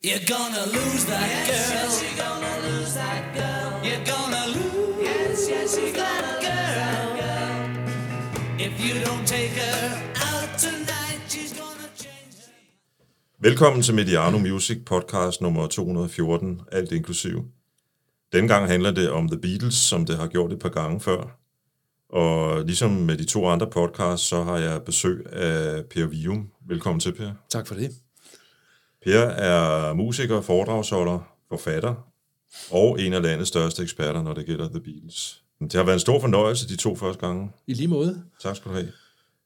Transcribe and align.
You're 0.00 0.26
gonna 0.26 0.64
lose 0.66 1.04
that 1.06 1.30
girl. 1.48 1.74
Yes, 1.74 2.02
you're 2.02 2.18
gonna 2.26 2.54
lose 2.68 2.94
that 2.94 3.22
girl. 3.34 3.84
You're 3.86 4.04
gonna 4.12 4.44
lose. 4.56 4.96
Yes, 5.08 5.48
yes, 5.50 5.76
you're 5.76 5.96
gonna 6.02 6.34
girl. 6.46 7.08
girl. 7.20 8.60
If 8.66 8.74
you 8.84 8.94
don't 9.06 9.26
take 9.26 9.54
her 9.62 9.80
out 10.30 10.50
tonight, 10.58 11.20
she's 11.28 11.52
gonna 11.52 11.88
change. 11.96 12.36
Velkommen 13.38 13.82
til 13.82 13.94
Mediano 13.94 14.38
Music 14.38 14.78
podcast 14.86 15.40
nummer 15.40 15.66
214, 15.66 16.60
alt 16.72 16.92
inklusiv. 16.92 17.44
Denne 18.32 18.48
gang 18.48 18.66
handler 18.68 18.90
det 18.90 19.10
om 19.10 19.28
The 19.28 19.40
Beatles, 19.40 19.74
som 19.74 20.06
det 20.06 20.16
har 20.16 20.26
gjort 20.26 20.52
et 20.52 20.58
par 20.58 20.68
gange 20.68 21.00
før. 21.00 21.38
Og 22.10 22.64
ligesom 22.64 22.90
med 22.90 23.16
de 23.16 23.24
to 23.24 23.46
andre 23.48 23.70
podcasts, 23.70 24.28
så 24.28 24.42
har 24.42 24.58
jeg 24.58 24.82
besøg 24.82 25.26
af 25.32 25.84
Per 25.84 26.06
Vium. 26.06 26.48
Velkommen 26.68 27.00
til, 27.00 27.12
Per. 27.12 27.32
Tak 27.50 27.66
for 27.66 27.74
det. 27.74 27.90
Per 29.04 29.18
er 29.18 29.92
musiker, 29.92 30.40
foredragsholder, 30.40 31.18
forfatter 31.48 31.94
og 32.70 33.00
en 33.00 33.12
af 33.12 33.22
landets 33.22 33.48
største 33.48 33.82
eksperter, 33.82 34.22
når 34.22 34.34
det 34.34 34.46
gælder 34.46 34.68
The 34.68 34.80
Beatles. 34.80 35.42
Det 35.60 35.72
har 35.72 35.84
været 35.84 35.96
en 35.96 36.00
stor 36.00 36.20
fornøjelse 36.20 36.68
de 36.68 36.76
to 36.76 36.96
første 36.96 37.26
gange. 37.26 37.50
I 37.66 37.74
lige 37.74 37.88
måde. 37.88 38.22
Tak 38.40 38.56
skal 38.56 38.70
du 38.70 38.76
have. 38.76 38.92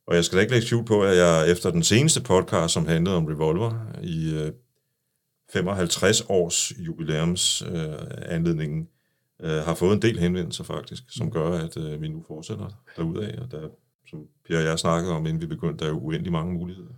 Og 0.07 0.15
jeg 0.15 0.25
skal 0.25 0.37
da 0.37 0.41
ikke 0.41 0.53
lægge 0.53 0.67
skjul 0.67 0.85
på, 0.85 1.03
at 1.03 1.17
jeg 1.17 1.51
efter 1.51 1.71
den 1.71 1.83
seneste 1.83 2.21
podcast, 2.21 2.75
som 2.75 2.87
handlede 2.87 3.17
om 3.17 3.27
Revolver, 3.27 3.87
i 4.03 4.35
øh, 4.35 4.53
55 5.53 6.21
års 6.29 6.73
jubilæums 6.79 7.63
øh, 7.63 7.95
anledningen, 8.27 8.89
øh, 9.43 9.51
har 9.51 9.75
fået 9.75 9.93
en 9.93 10.03
del 10.03 10.19
henvendelser 10.19 10.65
faktisk, 10.65 11.03
som 11.09 11.31
gør, 11.31 11.51
at 11.59 11.77
øh, 11.77 12.03
vi 12.03 12.09
nu 12.09 12.25
fortsætter 12.29 12.69
derudad, 12.97 13.39
og 13.39 13.51
der, 13.51 13.69
som 14.13 14.21
Per 14.49 14.59
og 14.59 14.65
jeg 14.65 14.79
snakkede 14.79 15.13
om, 15.13 15.27
inden 15.27 15.41
vi 15.43 15.47
begyndte, 15.47 15.79
der 15.79 15.91
er 15.91 15.95
jo 15.95 15.99
uendelig 16.01 16.33
mange 16.33 16.55
muligheder. 16.55 16.89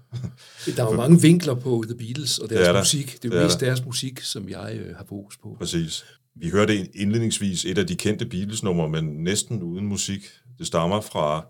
Der 0.77 0.85
er 0.85 0.91
jo 0.91 0.97
mange 0.97 1.21
vinkler 1.21 1.55
på 1.55 1.85
The 1.89 1.97
Beatles 1.99 2.39
og 2.39 2.51
deres 2.51 2.67
Det 2.69 2.77
musik. 2.77 3.07
Det 3.07 3.15
er 3.15 3.19
Det 3.29 3.37
jo 3.37 3.41
er 3.41 3.45
mest 3.45 3.61
der. 3.61 3.67
deres 3.67 3.85
musik, 3.85 4.21
som 4.21 4.49
jeg 4.49 4.77
øh, 4.81 4.97
har 4.97 5.05
fokus 5.09 5.37
på. 5.37 5.57
Præcis. 5.59 6.05
Vi 6.37 6.49
hørte 6.51 6.97
indledningsvis 6.97 7.65
et 7.65 7.79
af 7.79 7.87
de 7.87 7.97
kendte 7.97 8.27
Beatles-numre, 8.27 8.89
men 8.89 9.05
næsten 9.05 9.63
uden 9.63 9.87
musik. 9.87 10.21
Det 10.59 10.67
stammer 10.67 11.01
fra 11.01 11.47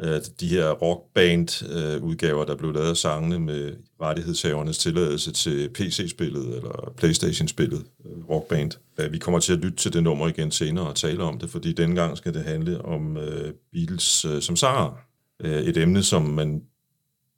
øh, 0.00 0.20
de 0.40 0.48
her 0.48 0.70
rockband-udgaver, 0.70 2.44
der 2.44 2.56
blev 2.56 2.72
lavet 2.72 2.88
af 2.88 2.96
sangene 2.96 3.38
med 3.38 3.72
rettighedshavernes 4.00 4.78
tilladelse 4.78 5.32
til 5.32 5.68
PC-spillet 5.68 6.56
eller 6.56 6.92
Playstation-spillet, 6.96 7.84
øh, 8.06 8.28
rockband. 8.30 8.72
Vi 9.10 9.18
kommer 9.18 9.40
til 9.40 9.52
at 9.52 9.58
lytte 9.58 9.76
til 9.76 9.92
det 9.92 10.02
nummer 10.02 10.28
igen 10.28 10.50
senere 10.50 10.88
og 10.88 10.96
tale 10.96 11.22
om 11.22 11.38
det, 11.38 11.50
fordi 11.50 11.72
denne 11.72 11.94
gang 11.94 12.16
skal 12.16 12.34
det 12.34 12.44
handle 12.44 12.84
om 12.84 13.16
øh, 13.16 13.52
Beatles 13.72 14.24
øh, 14.24 14.42
som 14.42 14.56
sanger. 14.56 14.98
Øh, 15.40 15.62
et 15.62 15.76
emne, 15.76 16.02
som 16.02 16.22
man 16.22 16.62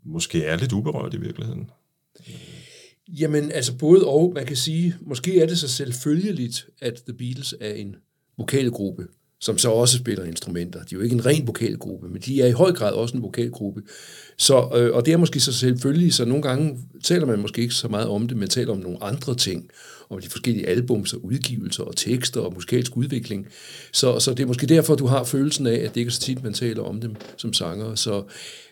måske 0.04 0.44
er 0.44 0.56
lidt 0.56 0.72
uberørt 0.72 1.14
i 1.14 1.20
virkeligheden. 1.20 1.70
Jamen, 3.08 3.52
altså 3.52 3.78
både 3.78 4.06
og, 4.06 4.32
man 4.34 4.46
kan 4.46 4.56
sige, 4.56 4.94
måske 5.00 5.41
er 5.41 5.46
det 5.46 5.58
så 5.58 5.68
selvfølgeligt, 5.68 6.66
at 6.80 7.02
The 7.06 7.16
Beatles 7.16 7.54
er 7.60 7.72
en 7.72 7.96
vokalgruppe, 8.38 9.06
som 9.40 9.58
så 9.58 9.70
også 9.70 9.98
spiller 9.98 10.24
instrumenter. 10.24 10.78
De 10.78 10.94
er 10.94 10.98
jo 10.98 11.00
ikke 11.00 11.14
en 11.14 11.26
ren 11.26 11.46
vokalgruppe, 11.46 12.08
men 12.08 12.22
de 12.22 12.42
er 12.42 12.46
i 12.46 12.50
høj 12.50 12.72
grad 12.72 12.92
også 12.92 13.16
en 13.16 13.22
vokalgruppe. 13.22 13.82
Så, 14.38 14.68
øh, 14.74 14.94
og 14.94 15.06
det 15.06 15.12
er 15.12 15.16
måske 15.16 15.40
så 15.40 15.52
selvfølgelig, 15.52 16.14
så 16.14 16.24
nogle 16.24 16.42
gange 16.42 16.78
taler 17.04 17.26
man 17.26 17.38
måske 17.38 17.62
ikke 17.62 17.74
så 17.74 17.88
meget 17.88 18.08
om 18.08 18.28
det, 18.28 18.36
men 18.36 18.48
taler 18.48 18.72
om 18.72 18.78
nogle 18.78 19.02
andre 19.02 19.34
ting, 19.34 19.70
om 20.10 20.20
de 20.20 20.28
forskellige 20.28 20.68
albums 20.68 21.12
og 21.12 21.24
udgivelser 21.24 21.84
og 21.84 21.96
tekster 21.96 22.40
og 22.40 22.54
musikalsk 22.54 22.96
udvikling. 22.96 23.46
Så, 23.92 24.18
så 24.20 24.34
det 24.34 24.42
er 24.42 24.46
måske 24.46 24.66
derfor, 24.66 24.94
du 24.94 25.06
har 25.06 25.24
følelsen 25.24 25.66
af, 25.66 25.74
at 25.74 25.94
det 25.94 26.00
ikke 26.00 26.08
er 26.08 26.12
så 26.12 26.20
tit, 26.20 26.42
man 26.42 26.52
taler 26.52 26.82
om 26.82 27.00
dem 27.00 27.14
som 27.36 27.52
sanger. 27.52 27.94
Så 27.94 28.24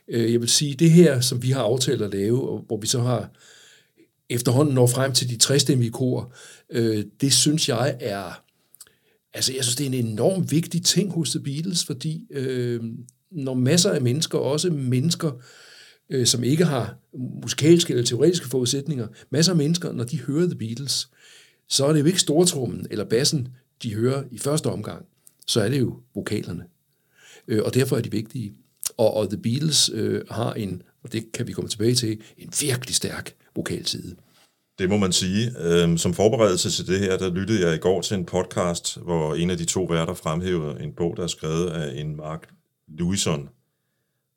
øh, 0.08 0.32
jeg 0.32 0.40
vil 0.40 0.48
sige, 0.48 0.74
det 0.74 0.90
her, 0.90 1.20
som 1.20 1.42
vi 1.42 1.50
har 1.50 1.62
aftalt 1.62 2.02
at 2.02 2.12
lave, 2.14 2.48
og 2.48 2.64
hvor 2.66 2.80
vi 2.80 2.86
så 2.86 3.00
har 3.00 3.30
efterhånden 4.30 4.74
når 4.74 4.86
frem 4.86 5.12
til 5.12 5.30
de 5.30 5.36
træstemmige 5.36 5.90
kor, 5.90 6.32
øh, 6.70 7.04
det 7.20 7.32
synes 7.32 7.68
jeg 7.68 7.96
er, 8.00 8.43
altså 9.34 9.52
jeg 9.52 9.64
synes, 9.64 9.76
det 9.76 9.84
er 9.84 9.98
en 9.98 10.06
enormt 10.06 10.50
vigtig 10.50 10.84
ting 10.84 11.12
hos 11.12 11.30
The 11.30 11.40
Beatles, 11.40 11.84
fordi 11.84 12.26
øh, 12.30 12.80
når 13.30 13.54
masser 13.54 13.90
af 13.90 14.00
mennesker, 14.00 14.38
også 14.38 14.70
mennesker, 14.70 15.32
øh, 16.10 16.26
som 16.26 16.44
ikke 16.44 16.64
har 16.64 16.96
musikalske 17.42 17.92
eller 17.92 18.04
teoretiske 18.04 18.48
forudsætninger, 18.48 19.06
masser 19.30 19.52
af 19.52 19.56
mennesker, 19.58 19.92
når 19.92 20.04
de 20.04 20.20
hører 20.20 20.46
The 20.46 20.58
Beatles, 20.58 21.08
så 21.68 21.86
er 21.86 21.92
det 21.92 22.00
jo 22.00 22.04
ikke 22.04 22.20
stortrummen 22.20 22.86
eller 22.90 23.04
bassen, 23.04 23.48
de 23.82 23.94
hører 23.94 24.24
i 24.30 24.38
første 24.38 24.66
omgang, 24.66 25.06
så 25.46 25.60
er 25.60 25.68
det 25.68 25.80
jo 25.80 26.00
vokalerne. 26.14 26.64
Øh, 27.48 27.62
og 27.64 27.74
derfor 27.74 27.96
er 27.96 28.00
de 28.00 28.10
vigtige. 28.10 28.54
Og, 28.96 29.14
og 29.14 29.28
The 29.28 29.38
Beatles 29.38 29.90
øh, 29.94 30.22
har 30.30 30.52
en, 30.52 30.82
og 31.02 31.12
det 31.12 31.32
kan 31.32 31.46
vi 31.46 31.52
komme 31.52 31.68
tilbage 31.68 31.94
til, 31.94 32.20
en 32.38 32.52
virkelig 32.60 32.94
stærk 32.94 33.34
vokalside. 33.56 34.16
Det 34.78 34.90
må 34.90 34.96
man 34.96 35.12
sige. 35.12 35.52
Øhm, 35.58 35.98
som 35.98 36.14
forberedelse 36.14 36.70
til 36.70 36.86
det 36.86 37.00
her, 37.00 37.16
der 37.16 37.30
lyttede 37.30 37.66
jeg 37.66 37.74
i 37.74 37.78
går 37.78 38.00
til 38.00 38.16
en 38.16 38.26
podcast, 38.26 39.00
hvor 39.00 39.34
en 39.34 39.50
af 39.50 39.56
de 39.56 39.64
to 39.64 39.84
værter 39.84 40.14
fremhævede 40.14 40.82
en 40.82 40.92
bog, 40.92 41.16
der 41.16 41.22
er 41.22 41.26
skrevet 41.26 41.70
af 41.70 42.00
en 42.00 42.16
Mark 42.16 42.48
Lewison, 42.88 43.48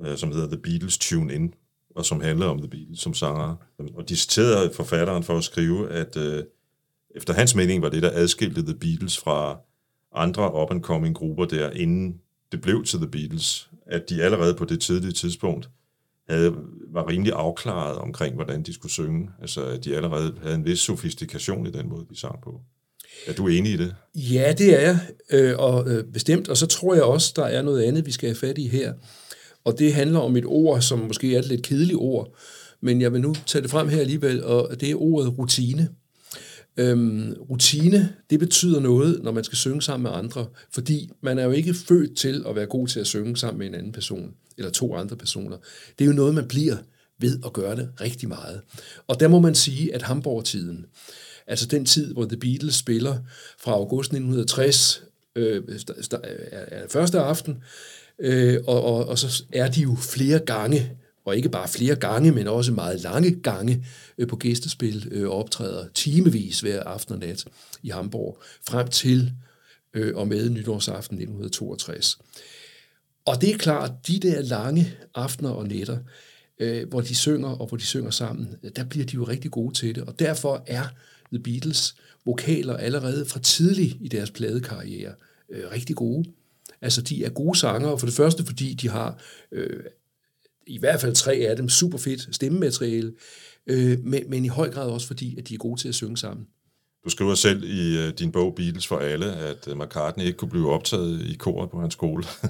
øh, 0.02 0.18
som 0.18 0.32
hedder 0.32 0.48
The 0.48 0.58
Beatles 0.58 0.98
Tune 0.98 1.34
In, 1.34 1.54
og 1.96 2.06
som 2.06 2.22
handler 2.22 2.46
om 2.46 2.58
The 2.58 2.70
Beatles 2.70 3.00
som 3.00 3.14
sanger. 3.14 3.56
Og 3.96 4.10
de 4.10 4.16
citerede 4.16 4.74
forfatteren 4.74 5.24
for 5.24 5.38
at 5.38 5.44
skrive, 5.44 5.90
at 5.90 6.18
øh, 6.18 6.44
efter 7.16 7.34
hans 7.34 7.56
mening 7.56 7.82
var 7.82 7.90
det, 7.90 8.04
der 8.04 8.12
adskilte 8.14 8.62
The 8.62 8.76
Beatles 8.76 9.18
fra 9.18 9.60
andre 10.14 10.62
up-and-coming 10.62 11.14
grupper 11.14 11.46
der, 11.46 11.72
inden 11.72 12.22
det 12.52 12.62
blev 12.62 12.84
til 12.84 13.00
The 13.00 13.08
Beatles, 13.08 13.70
at 13.86 14.10
de 14.10 14.24
allerede 14.24 14.54
på 14.54 14.66
det 14.66 14.82
tidlige 14.82 15.12
tidspunkt 15.12 15.70
havde, 16.30 16.56
var 16.94 17.10
rimelig 17.10 17.34
afklaret 17.36 17.98
omkring, 17.98 18.36
hvordan 18.36 18.64
de 18.64 18.74
skulle 18.74 18.92
synge. 18.92 19.30
Altså, 19.42 19.66
at 19.66 19.86
de 19.86 19.96
allerede 19.96 20.34
havde 20.42 20.56
en 20.56 20.66
vis 20.66 20.80
sofistikation 20.80 21.68
i 21.68 21.72
den 21.72 21.90
måde, 21.90 22.06
de 22.10 22.20
sang 22.20 22.36
på. 22.44 22.62
Er 23.28 23.34
du 23.34 23.48
enig 23.48 23.74
i 23.74 23.78
det? 23.78 23.96
Ja, 24.16 24.54
det 24.58 24.76
er 24.76 24.82
jeg, 24.82 25.00
øh, 25.32 25.58
og 25.58 25.90
øh, 25.90 26.04
bestemt. 26.14 26.50
Og 26.50 26.58
så 26.58 26.68
tror 26.68 26.94
jeg 26.94 27.04
også, 27.04 27.34
der 27.36 27.46
er 27.46 27.62
noget 27.62 27.84
andet, 27.84 28.06
vi 28.06 28.12
skal 28.12 28.30
have 28.30 28.36
fat 28.36 28.58
i 28.58 28.68
her. 28.68 28.94
Og 29.64 29.80
det 29.80 29.94
handler 29.94 30.20
om 30.20 30.38
et 30.38 30.46
ord, 30.46 30.82
som 30.82 31.00
måske 31.00 31.36
er 31.36 31.40
et 31.40 31.48
lidt 31.48 31.64
kedeligt 31.64 31.98
ord, 31.98 32.36
men 32.82 33.02
jeg 33.02 33.14
vil 33.14 33.22
nu 33.22 33.36
tage 33.46 33.62
det 33.62 33.72
frem 33.72 33.90
her 33.90 34.00
alligevel, 34.00 34.44
og 34.44 34.82
det 34.82 34.92
er 34.92 35.02
ordet 35.02 35.38
rutine. 35.38 35.90
Øhm, 36.78 37.34
rutine, 37.50 38.14
det 38.30 38.40
betyder 38.40 38.80
noget, 38.80 39.24
når 39.24 39.32
man 39.32 39.44
skal 39.44 39.58
synge 39.58 39.82
sammen 39.82 40.04
med 40.12 40.20
andre, 40.20 40.46
fordi 40.72 41.10
man 41.22 41.40
er 41.40 41.44
jo 41.44 41.52
ikke 41.52 41.74
født 41.74 42.18
til 42.18 42.44
at 42.48 42.56
være 42.56 42.66
god 42.66 42.88
til 42.88 43.00
at 43.00 43.08
synge 43.08 43.38
sammen 43.38 43.60
med 43.60 43.68
en 43.68 43.76
anden 43.76 43.92
person, 43.92 44.34
eller 44.58 44.72
to 44.72 44.96
andre 44.96 45.16
personer. 45.16 45.58
Det 46.00 46.06
er 46.06 46.10
jo 46.10 46.14
noget, 46.14 46.36
man 46.36 46.48
bliver 46.48 46.76
ved 47.20 47.40
at 47.46 47.54
gøre 47.54 47.76
det 47.76 47.90
rigtig 48.02 48.28
meget. 48.30 48.62
Og 49.08 49.20
der 49.20 49.28
må 49.28 49.40
man 49.40 49.56
sige, 49.56 49.96
at 49.96 50.02
Hamburg-tiden, 50.02 50.86
altså 51.48 51.66
den 51.66 51.86
tid, 51.86 52.14
hvor 52.14 52.26
The 52.26 52.38
Beatles 52.38 52.76
spiller 52.76 53.18
fra 53.60 53.72
august 53.72 54.08
1960, 54.08 55.04
øh, 55.36 55.64
er 56.52 56.88
første 56.90 57.20
aften, 57.20 57.58
øh, 58.20 58.60
og, 58.68 58.84
og, 58.84 59.06
og 59.06 59.20
så 59.20 59.44
er 59.54 59.72
de 59.72 59.82
jo 59.82 59.96
flere 59.96 60.40
gange, 60.40 60.92
og 61.28 61.36
ikke 61.36 61.50
bare 61.50 61.68
flere 61.68 61.96
gange, 61.96 62.32
men 62.32 62.48
også 62.48 62.72
meget 62.72 63.02
lange 63.02 63.32
gange 63.42 63.86
øh, 64.18 64.28
på 64.28 64.36
gæstespil 64.36 65.08
øh, 65.12 65.30
og 65.30 65.38
optræder 65.38 65.88
timevis 65.94 66.60
hver 66.60 66.84
aften 66.84 67.14
og 67.14 67.20
nat 67.20 67.46
i 67.84 67.90
Hamburg, 67.90 68.42
frem 68.68 68.88
til 68.88 69.34
øh, 69.94 70.16
og 70.16 70.28
med 70.28 70.50
nytårsaften 70.50 71.16
1962. 71.16 72.20
Og 73.26 73.42
det 73.42 73.54
er 73.54 73.58
klart, 73.58 73.92
de 74.08 74.20
der 74.20 74.42
lange 74.42 74.94
aftener 75.16 75.50
og 75.50 75.68
nætter, 75.68 75.98
øh, 76.60 76.90
hvor 76.90 77.02
de 77.02 77.16
synger 77.16 77.50
og 77.50 77.68
hvor 77.68 77.78
de 77.78 77.86
synger 77.86 78.12
sammen, 78.12 78.56
øh, 78.64 78.72
der 78.76 78.84
bliver 78.84 79.06
de 79.06 79.14
jo 79.14 79.24
rigtig 79.24 79.52
gode 79.52 79.74
til 79.74 79.96
det. 79.96 80.04
Og 80.04 80.20
derfor 80.20 80.64
er 80.68 80.84
The 81.34 81.44
Beatles 81.44 81.96
vokaler 82.26 82.78
allerede 82.78 83.26
fra 83.26 83.40
tidlig 83.40 83.98
i 84.02 84.08
deres 84.08 84.32
pladekarriere 84.32 85.14
rigtig 85.72 85.96
gode. 85.96 86.26
Altså, 86.82 87.02
de 87.02 87.26
er 87.26 87.30
gode 87.30 87.58
sangere, 87.58 88.00
for 88.00 88.06
det 88.06 88.16
første, 88.16 88.46
fordi 88.46 88.74
de 88.74 88.90
har 88.90 89.20
øh, 89.52 89.80
i 90.68 90.78
hvert 90.78 91.02
fald 91.02 91.16
tre 91.16 91.34
af 91.34 91.56
dem 91.56 91.70
super 91.70 91.98
fedt 91.98 92.36
stemmemateriale, 92.36 93.14
øh, 93.68 94.00
men, 94.04 94.30
men 94.30 94.46
i 94.46 94.48
høj 94.48 94.72
grad 94.72 94.90
også 94.90 95.08
fordi, 95.08 95.40
at 95.40 95.50
de 95.50 95.54
er 95.54 95.58
gode 95.58 95.80
til 95.82 95.88
at 95.90 95.96
synge 95.96 96.18
sammen. 96.18 96.48
Du 97.06 97.10
skriver 97.10 97.36
selv 97.36 97.64
i 97.64 97.98
øh, 97.98 98.14
din 98.14 98.32
bog 98.32 98.56
Beatles 98.56 98.88
for 98.88 98.98
alle, 98.98 99.36
at 99.36 99.68
øh, 99.68 99.78
McCartney 99.80 100.26
ikke 100.26 100.38
kunne 100.38 100.52
blive 100.52 100.72
optaget 100.72 101.22
i 101.22 101.36
koret 101.36 101.70
på 101.70 101.80
hans 101.80 101.94
skole. 101.94 102.24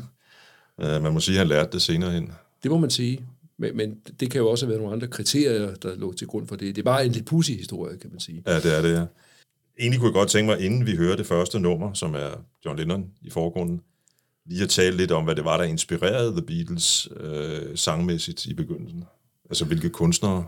Øh, 0.82 1.04
Man 1.04 1.14
må 1.14 1.20
sige, 1.20 1.36
at 1.36 1.40
han 1.40 1.48
lærte 1.48 1.72
det 1.72 1.82
senere 1.82 2.12
hen. 2.12 2.32
Det 2.64 2.72
må 2.72 2.78
man 2.78 2.90
sige. 2.90 3.26
Men, 3.58 3.78
men 3.78 3.98
det 4.20 4.32
kan 4.32 4.42
jo 4.42 4.50
også 4.50 4.66
have 4.66 4.70
været 4.70 4.82
nogle 4.82 4.96
andre 4.96 5.08
kriterier, 5.08 5.76
der 5.76 5.96
lå 5.96 6.14
til 6.14 6.28
grund 6.28 6.48
for 6.48 6.56
det. 6.56 6.76
Det 6.76 6.82
er 6.82 6.84
bare 6.84 7.06
en 7.06 7.12
lidt 7.12 7.26
pussy 7.26 7.52
historie, 7.52 7.98
kan 7.98 8.10
man 8.12 8.20
sige. 8.20 8.44
Ja, 8.48 8.56
det 8.56 8.78
er 8.78 8.82
det, 8.82 8.94
ja. 8.94 9.06
Egentlig 9.80 10.00
kunne 10.00 10.08
jeg 10.08 10.14
godt 10.14 10.30
tænke 10.30 10.52
mig, 10.52 10.60
inden 10.60 10.86
vi 10.86 10.96
hører 10.96 11.16
det 11.16 11.26
første 11.26 11.60
nummer, 11.60 11.94
som 11.94 12.16
er 12.16 12.46
John 12.66 12.80
Lennon 12.80 13.06
i 13.22 13.30
forgrunden, 13.30 13.82
lige 14.48 14.64
at 14.64 14.70
tale 14.70 14.98
lidt 14.98 15.12
om, 15.12 15.24
hvad 15.24 15.36
det 15.36 15.46
var, 15.46 15.58
der 15.58 15.64
inspirerede 15.64 16.32
The 16.32 16.42
Beatles 16.42 17.08
øh, 17.20 17.78
sangmæssigt 17.78 18.46
i 18.46 18.54
begyndelsen. 18.54 19.04
Altså, 19.50 19.66
hvilke 19.66 19.90
kunstnere? 19.90 20.46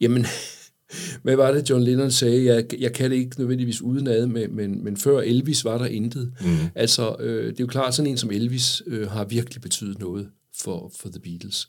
Jamen, 0.00 0.26
hvad 1.22 1.36
var 1.36 1.52
det, 1.52 1.70
John 1.70 1.82
Lennon 1.82 2.10
sagde? 2.10 2.44
Jeg, 2.44 2.64
jeg 2.78 2.92
kan 2.92 3.10
det 3.10 3.16
ikke 3.16 3.38
nødvendigvis 3.38 3.82
udenad, 3.82 4.26
men, 4.26 4.56
men, 4.56 4.84
men 4.84 4.96
før 4.96 5.20
Elvis 5.20 5.64
var 5.64 5.78
der 5.78 5.86
intet. 5.86 6.32
Mm. 6.40 6.56
Altså, 6.74 7.16
øh, 7.20 7.46
det 7.46 7.60
er 7.60 7.64
jo 7.64 7.66
klart, 7.66 7.94
sådan 7.94 8.10
en 8.10 8.16
som 8.16 8.30
Elvis 8.30 8.82
øh, 8.86 9.10
har 9.10 9.24
virkelig 9.24 9.62
betydet 9.62 9.98
noget 9.98 10.28
for, 10.60 10.92
for 11.00 11.08
The 11.08 11.20
Beatles. 11.20 11.68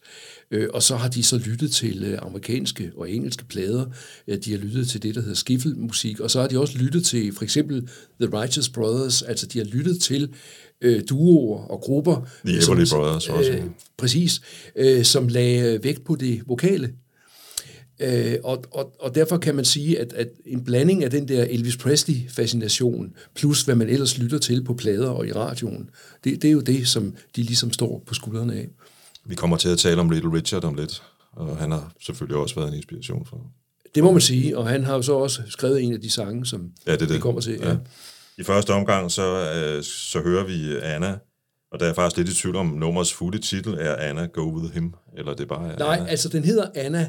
Øh, 0.51 0.67
og 0.73 0.83
så 0.83 0.95
har 0.95 1.09
de 1.09 1.23
så 1.23 1.37
lyttet 1.37 1.71
til 1.71 2.03
øh, 2.03 2.19
amerikanske 2.21 2.91
og 2.95 3.11
engelske 3.11 3.45
plader. 3.45 3.85
Øh, 4.27 4.37
de 4.37 4.51
har 4.51 4.57
lyttet 4.57 4.87
til 4.87 5.03
det, 5.03 5.15
der 5.15 5.21
hedder 5.21 5.35
skiffelmusik, 5.35 6.19
og 6.19 6.31
så 6.31 6.41
har 6.41 6.47
de 6.47 6.59
også 6.59 6.77
lyttet 6.77 7.05
til 7.05 7.33
for 7.33 7.43
eksempel 7.43 7.89
The 8.21 8.41
Righteous 8.41 8.69
Brothers, 8.69 9.21
altså 9.21 9.45
de 9.45 9.57
har 9.57 9.65
lyttet 9.65 10.01
til 10.01 10.33
øh, 10.81 11.03
duoer 11.09 11.65
og 11.65 11.79
grupper. 11.79 12.27
The 12.45 12.57
Everly 12.57 12.85
Brothers 12.91 13.29
også. 13.29 13.51
Øh, 13.51 13.63
præcis, 13.97 14.41
øh, 14.75 15.03
som 15.03 15.27
lagde 15.27 15.83
vægt 15.83 16.05
på 16.05 16.15
det 16.15 16.41
vokale. 16.47 16.93
Øh, 17.99 18.35
og, 18.43 18.63
og, 18.71 18.95
og 18.99 19.15
derfor 19.15 19.37
kan 19.37 19.55
man 19.55 19.65
sige, 19.65 19.99
at, 19.99 20.13
at 20.13 20.27
en 20.45 20.63
blanding 20.63 21.03
af 21.03 21.09
den 21.11 21.27
der 21.27 21.43
Elvis 21.43 21.77
Presley-fascination, 21.77 23.13
plus 23.35 23.61
hvad 23.61 23.75
man 23.75 23.89
ellers 23.89 24.17
lytter 24.17 24.37
til 24.37 24.63
på 24.63 24.73
plader 24.73 25.09
og 25.09 25.27
i 25.27 25.31
radioen, 25.31 25.89
det, 26.23 26.41
det 26.41 26.47
er 26.47 26.51
jo 26.51 26.59
det, 26.61 26.87
som 26.87 27.15
de 27.35 27.41
ligesom 27.43 27.73
står 27.73 28.03
på 28.05 28.13
skuldrene 28.13 28.53
af. 28.55 28.67
Vi 29.25 29.35
kommer 29.35 29.57
til 29.57 29.69
at 29.69 29.77
tale 29.77 30.01
om 30.01 30.09
Little 30.09 30.33
Richard 30.33 30.63
om 30.63 30.75
lidt, 30.75 31.03
og 31.31 31.57
han 31.57 31.71
har 31.71 31.91
selvfølgelig 32.01 32.37
også 32.37 32.55
været 32.55 32.67
en 32.67 32.73
inspiration 32.73 33.25
for. 33.25 33.41
Det 33.95 34.03
må 34.03 34.11
man 34.11 34.21
sige, 34.21 34.57
og 34.57 34.67
han 34.67 34.83
har 34.83 34.95
jo 34.95 35.01
så 35.01 35.13
også 35.13 35.41
skrevet 35.49 35.81
en 35.83 35.93
af 35.93 36.01
de 36.01 36.09
sange, 36.09 36.45
som 36.45 36.71
Ja, 36.87 36.91
det 36.93 37.01
er 37.01 37.05
det. 37.05 37.15
vi 37.15 37.19
kommer 37.19 37.41
til. 37.41 37.57
Ja. 37.61 37.69
Ja. 37.69 37.75
I 38.37 38.43
første 38.43 38.73
omgang, 38.73 39.11
så, 39.11 39.53
øh, 39.55 39.83
så 39.83 40.19
hører 40.21 40.43
vi 40.45 40.77
Anna, 40.81 41.17
og 41.71 41.79
der 41.79 41.85
er 41.85 41.93
faktisk 41.93 42.17
lidt 42.17 42.29
i 42.29 42.35
tvivl 42.41 42.55
om, 42.55 42.65
nummerets 42.65 43.13
fulde 43.13 43.37
titel 43.37 43.73
er 43.79 43.95
Anna 43.95 44.25
Go 44.25 44.59
With 44.59 44.73
Him, 44.73 44.93
eller 45.17 45.33
det 45.33 45.43
er 45.43 45.47
bare 45.47 45.77
Nej, 45.79 45.95
Anna. 45.97 46.09
altså 46.09 46.29
den 46.29 46.43
hedder 46.43 46.65
Anna, 46.75 47.07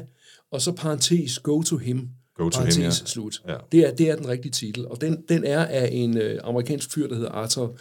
og 0.51 0.61
så 0.61 0.71
parentes 0.71 1.39
Go 1.39 1.61
To 1.61 1.77
Him. 1.77 2.09
Go 2.37 2.49
to 2.49 2.57
parentes 2.57 2.75
him, 2.75 2.83
ja. 2.83 2.91
slut. 2.91 3.41
Ja. 3.47 3.55
Det, 3.71 3.79
er, 3.79 3.95
det 3.95 4.09
er 4.09 4.15
den 4.15 4.27
rigtige 4.27 4.51
titel, 4.51 4.87
og 4.87 5.01
den, 5.01 5.23
den 5.29 5.43
er 5.43 5.65
af 5.65 5.89
en 5.91 6.17
øh, 6.17 6.39
amerikansk 6.43 6.93
fyr, 6.93 7.07
der 7.07 7.15
hedder 7.15 7.29
Arthur 7.29 7.77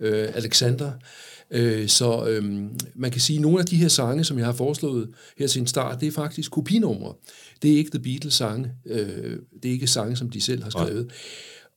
øh, 0.00 0.28
Alexander. 0.34 0.92
Øh, 1.50 1.88
så 1.88 2.26
øh, 2.26 2.44
man 2.94 3.10
kan 3.10 3.20
sige, 3.20 3.36
at 3.36 3.42
nogle 3.42 3.58
af 3.58 3.66
de 3.66 3.76
her 3.76 3.88
sange, 3.88 4.24
som 4.24 4.38
jeg 4.38 4.46
har 4.46 4.52
foreslået 4.52 5.08
her 5.38 5.46
til 5.46 5.60
en 5.60 5.66
start, 5.66 6.00
det 6.00 6.08
er 6.08 6.12
faktisk 6.12 6.50
kopinumre. 6.50 7.14
Det 7.62 7.72
er 7.72 7.76
ikke 7.76 7.90
The 7.90 8.02
Beatles 8.02 8.34
sange. 8.34 8.72
Øh, 8.86 9.38
det 9.62 9.68
er 9.68 9.72
ikke 9.72 9.86
sange, 9.86 10.16
som 10.16 10.30
de 10.30 10.40
selv 10.40 10.62
har 10.62 10.70
skrevet. 10.70 11.10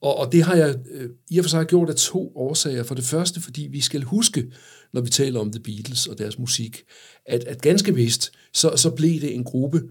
Og, 0.01 0.18
og 0.18 0.31
det 0.31 0.44
har 0.44 0.56
jeg 0.56 0.75
øh, 0.92 1.09
i 1.30 1.39
og 1.39 1.45
for 1.45 1.50
sig 1.50 1.65
gjort 1.65 1.89
af 1.89 1.95
to 1.95 2.31
årsager. 2.36 2.83
For 2.83 2.95
det 2.95 3.03
første, 3.03 3.42
fordi 3.42 3.68
vi 3.71 3.81
skal 3.81 4.01
huske, 4.01 4.45
når 4.94 5.01
vi 5.01 5.09
taler 5.09 5.39
om 5.39 5.51
The 5.51 5.63
Beatles 5.63 6.07
og 6.07 6.18
deres 6.18 6.39
musik, 6.39 6.83
at, 7.25 7.44
at 7.44 7.62
ganske 7.62 7.95
vist, 7.95 8.31
så, 8.53 8.71
så 8.75 8.89
blev 8.89 9.21
det 9.21 9.36
en 9.36 9.44
gruppe 9.44 9.81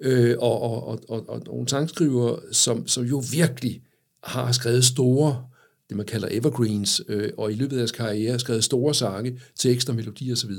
øh, 0.00 0.36
og, 0.38 0.62
og, 0.62 0.88
og, 0.88 1.04
og, 1.08 1.24
og 1.28 1.42
nogle 1.46 1.68
sangskriver, 1.68 2.38
som, 2.52 2.88
som 2.88 3.04
jo 3.04 3.22
virkelig 3.32 3.82
har 4.24 4.52
skrevet 4.52 4.84
store, 4.84 5.44
det 5.88 5.96
man 5.96 6.06
kalder 6.06 6.28
evergreens, 6.30 7.02
øh, 7.08 7.30
og 7.38 7.52
i 7.52 7.54
løbet 7.54 7.72
af 7.72 7.78
deres 7.78 7.92
karriere 7.92 8.30
har 8.30 8.38
skrevet 8.38 8.64
store 8.64 8.94
sange, 8.94 9.40
tekster, 9.56 9.92
melodier 9.92 10.32
osv. 10.32 10.50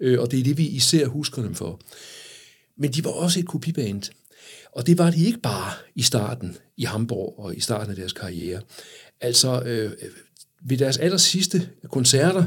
Øh, 0.00 0.20
og 0.20 0.30
det 0.30 0.38
er 0.38 0.44
det, 0.44 0.58
vi 0.58 0.66
især 0.66 1.06
husker 1.06 1.42
dem 1.42 1.54
for. 1.54 1.80
Men 2.76 2.92
de 2.92 3.04
var 3.04 3.10
også 3.10 3.40
et 3.40 3.46
kopiband. 3.46 4.02
Og 4.72 4.86
det 4.86 4.98
var 4.98 5.10
de 5.10 5.24
ikke 5.26 5.40
bare 5.40 5.72
i 5.94 6.02
starten 6.02 6.56
i 6.76 6.84
Hamburg 6.84 7.38
og 7.38 7.56
i 7.56 7.60
starten 7.60 7.90
af 7.90 7.96
deres 7.96 8.12
karriere. 8.12 8.60
Altså 9.20 9.62
øh, 9.66 9.90
øh 9.90 10.10
ved 10.66 10.78
deres 10.78 10.98
aller 10.98 11.16
sidste 11.16 11.68
koncerter 11.90 12.46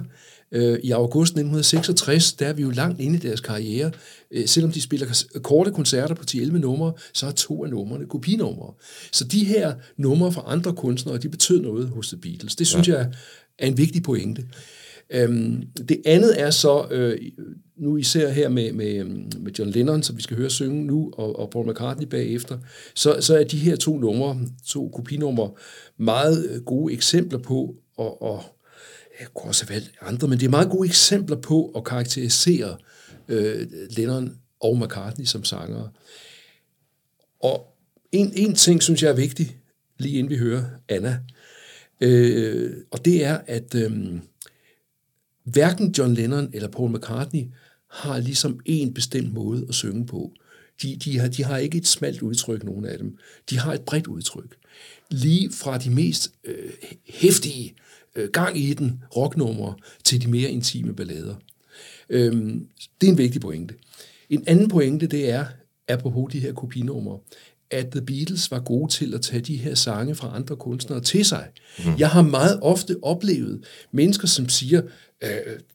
øh, 0.51 0.79
i 0.83 0.91
august 0.91 1.31
1966, 1.31 2.33
der 2.33 2.47
er 2.47 2.53
vi 2.53 2.61
jo 2.61 2.69
langt 2.69 3.01
inde 3.01 3.15
i 3.15 3.19
deres 3.19 3.41
karriere. 3.41 3.91
Øh, 4.31 4.47
selvom 4.47 4.71
de 4.71 4.81
spiller 4.81 5.23
korte 5.43 5.71
koncerter 5.71 6.15
på 6.15 6.23
10-11 6.31 6.57
numre, 6.57 6.93
så 7.13 7.27
er 7.27 7.31
to 7.31 7.63
af 7.63 7.69
numrene 7.69 8.05
kopinumre. 8.05 8.73
Så 9.11 9.23
de 9.23 9.45
her 9.45 9.73
numre 9.97 10.31
fra 10.31 10.43
andre 10.45 10.73
kunstnere, 10.73 11.17
de 11.17 11.29
betød 11.29 11.61
noget 11.61 11.89
hos 11.89 12.07
The 12.07 12.17
Beatles. 12.17 12.55
Det 12.55 12.67
synes 12.67 12.87
ja. 12.87 12.97
jeg 12.97 13.11
er 13.59 13.67
en 13.67 13.77
vigtig 13.77 14.03
pointe. 14.03 14.43
Øhm, 15.09 15.63
det 15.87 16.01
andet 16.05 16.41
er 16.41 16.49
så, 16.49 16.87
øh, 16.91 17.17
nu 17.77 17.97
især 17.97 18.29
her 18.29 18.49
med, 18.49 18.73
med, 18.73 19.03
med 19.39 19.51
John 19.59 19.71
Lennon, 19.71 20.03
som 20.03 20.17
vi 20.17 20.21
skal 20.21 20.37
høre 20.37 20.49
synge 20.49 20.85
nu, 20.85 21.11
og, 21.13 21.39
og 21.39 21.49
Paul 21.49 21.69
McCartney 21.69 22.07
bagefter, 22.07 22.57
så, 22.95 23.17
så 23.19 23.37
er 23.37 23.43
de 23.43 23.57
her 23.57 23.75
to 23.75 23.97
numre, 23.97 24.39
to 24.67 24.87
kopinumre, 24.87 25.51
meget 25.97 26.61
gode 26.65 26.93
eksempler 26.93 27.39
på, 27.39 27.75
og, 27.97 28.21
og 28.21 28.43
jeg 29.19 29.27
kunne 29.33 29.49
også 29.49 29.65
have 29.65 29.73
valgt 29.73 29.91
andre, 30.01 30.27
men 30.27 30.39
det 30.39 30.45
er 30.45 30.49
meget 30.49 30.69
gode 30.69 30.87
eksempler 30.87 31.35
på 31.35 31.71
at 31.75 31.83
karakterisere 31.83 32.77
øh, 33.27 33.67
Lennon 33.89 34.37
og 34.59 34.77
McCartney 34.77 35.25
som 35.25 35.43
sangere. 35.43 35.89
Og 37.39 37.77
en, 38.11 38.33
en 38.35 38.55
ting, 38.55 38.83
synes 38.83 39.03
jeg 39.03 39.09
er 39.09 39.15
vigtig, 39.15 39.57
lige 39.97 40.17
inden 40.17 40.29
vi 40.29 40.37
hører 40.37 40.63
Anna, 40.89 41.19
øh, 42.01 42.73
og 42.91 43.05
det 43.05 43.25
er, 43.25 43.39
at 43.47 43.75
øh, 43.75 43.91
hverken 45.43 45.91
John 45.97 46.13
Lennon 46.13 46.49
eller 46.53 46.67
Paul 46.67 46.97
McCartney 46.97 47.43
har 47.89 48.19
ligesom 48.19 48.59
en 48.65 48.93
bestemt 48.93 49.33
måde 49.33 49.65
at 49.69 49.75
synge 49.75 50.05
på. 50.05 50.31
De, 50.81 50.95
de, 50.95 51.19
har, 51.19 51.27
de 51.27 51.43
har 51.43 51.57
ikke 51.57 51.77
et 51.77 51.87
smalt 51.87 52.21
udtryk, 52.21 52.63
nogen 52.63 52.85
af 52.85 52.97
dem. 52.97 53.17
De 53.49 53.59
har 53.59 53.73
et 53.73 53.81
bredt 53.81 54.07
udtryk. 54.07 54.57
Lige 55.09 55.51
fra 55.51 55.77
de 55.77 55.89
mest 55.89 56.31
øh, 56.43 56.71
hæftige, 57.09 57.69
øh, 57.69 57.86
gang 58.33 58.57
i 58.57 58.73
den 58.73 59.03
rocknumre, 59.15 59.75
til 60.03 60.21
de 60.21 60.27
mere 60.27 60.49
intime 60.49 60.93
ballader. 60.93 61.35
Øhm, 62.09 62.67
det 63.01 63.07
er 63.07 63.11
en 63.11 63.17
vigtig 63.17 63.41
pointe. 63.41 63.73
En 64.29 64.43
anden 64.47 64.67
pointe, 64.67 65.07
det 65.07 65.29
er, 65.29 65.45
apropos 65.87 66.31
de 66.31 66.39
her 66.39 66.53
kopinumre, 66.53 67.19
at 67.71 67.87
The 67.91 68.01
Beatles 68.01 68.51
var 68.51 68.59
gode 68.59 68.91
til 68.91 69.13
at 69.13 69.21
tage 69.21 69.41
de 69.41 69.57
her 69.57 69.75
sange 69.75 70.15
fra 70.15 70.35
andre 70.35 70.55
kunstnere 70.55 71.01
til 71.01 71.25
sig. 71.25 71.47
Mm. 71.79 71.91
Jeg 71.97 72.09
har 72.09 72.21
meget 72.21 72.59
ofte 72.61 72.95
oplevet 73.01 73.63
mennesker, 73.91 74.27
som 74.27 74.49
siger, 74.49 74.81
øh, 75.23 75.29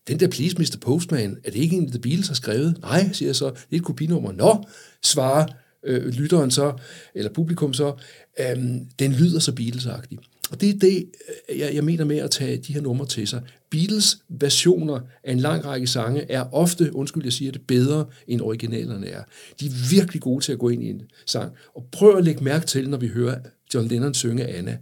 den 0.09 0.21
der 0.21 0.29
Please 0.29 0.57
Mr. 0.59 0.77
Postman, 0.81 1.37
er 1.45 1.51
det 1.51 1.59
ikke 1.59 1.77
en, 1.77 1.91
The 1.91 2.01
Beatles 2.01 2.29
har 2.29 2.35
skrevet? 2.35 2.79
Nej, 2.81 3.13
siger 3.13 3.29
jeg 3.29 3.37
så, 3.37 3.51
det 3.51 3.73
er 3.73 3.77
et 3.77 3.85
kopinummer. 3.85 4.33
Nå, 4.33 4.65
svarer 5.03 5.47
øh, 5.85 6.07
lytteren 6.07 6.51
så, 6.51 6.73
eller 7.15 7.33
publikum 7.33 7.75
så, 7.75 7.95
øh, 8.41 8.57
den 8.99 9.13
lyder 9.13 9.39
så 9.39 9.53
Beatles-agtig. 9.53 10.19
Og 10.51 10.61
det 10.61 10.69
er 10.69 10.79
det, 10.79 11.11
øh, 11.49 11.59
jeg, 11.59 11.75
jeg 11.75 11.85
mener 11.85 12.05
med 12.05 12.19
at 12.19 12.31
tage 12.31 12.57
de 12.57 12.73
her 12.73 12.81
numre 12.81 13.07
til 13.07 13.29
sig. 13.29 13.43
Beatles 13.71 14.19
versioner 14.29 15.01
af 15.25 15.33
en 15.33 15.41
lang 15.41 15.65
række 15.65 15.87
sange 15.87 16.31
er 16.31 16.55
ofte, 16.55 16.95
undskyld 16.95 17.25
jeg 17.25 17.33
siger 17.33 17.53
det, 17.53 17.61
bedre 17.67 18.07
end 18.29 18.41
originalerne 18.41 19.07
er. 19.07 19.23
De 19.61 19.67
er 19.67 19.91
virkelig 19.91 20.23
gode 20.23 20.45
til 20.45 20.53
at 20.53 20.59
gå 20.59 20.69
ind 20.69 20.83
i 20.83 20.91
en 20.91 21.03
sang. 21.27 21.53
Og 21.75 21.87
prøv 21.93 22.17
at 22.17 22.25
lægge 22.25 22.45
mærke 22.45 22.67
til, 22.67 22.89
når 22.91 22.99
vi 22.99 23.09
hører 23.09 23.39
John 23.75 23.89
Lennon 23.89 24.15
synge 24.15 24.47
Anna. 24.47 24.79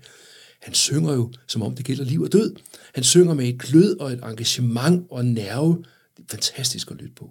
Han 0.62 0.74
synger 0.74 1.12
jo, 1.12 1.32
som 1.46 1.62
om 1.62 1.74
det 1.74 1.84
gælder 1.84 2.04
liv 2.04 2.22
og 2.22 2.32
død. 2.32 2.54
Han 2.94 3.04
synger 3.04 3.34
med 3.34 3.48
et 3.48 3.58
glød 3.58 3.98
og 3.98 4.12
et 4.12 4.20
engagement 4.24 5.06
og 5.10 5.24
nerve. 5.24 5.84
Det 6.16 6.22
er 6.22 6.26
fantastisk 6.30 6.90
at 6.90 6.96
lytte 6.96 7.14
på. 7.14 7.30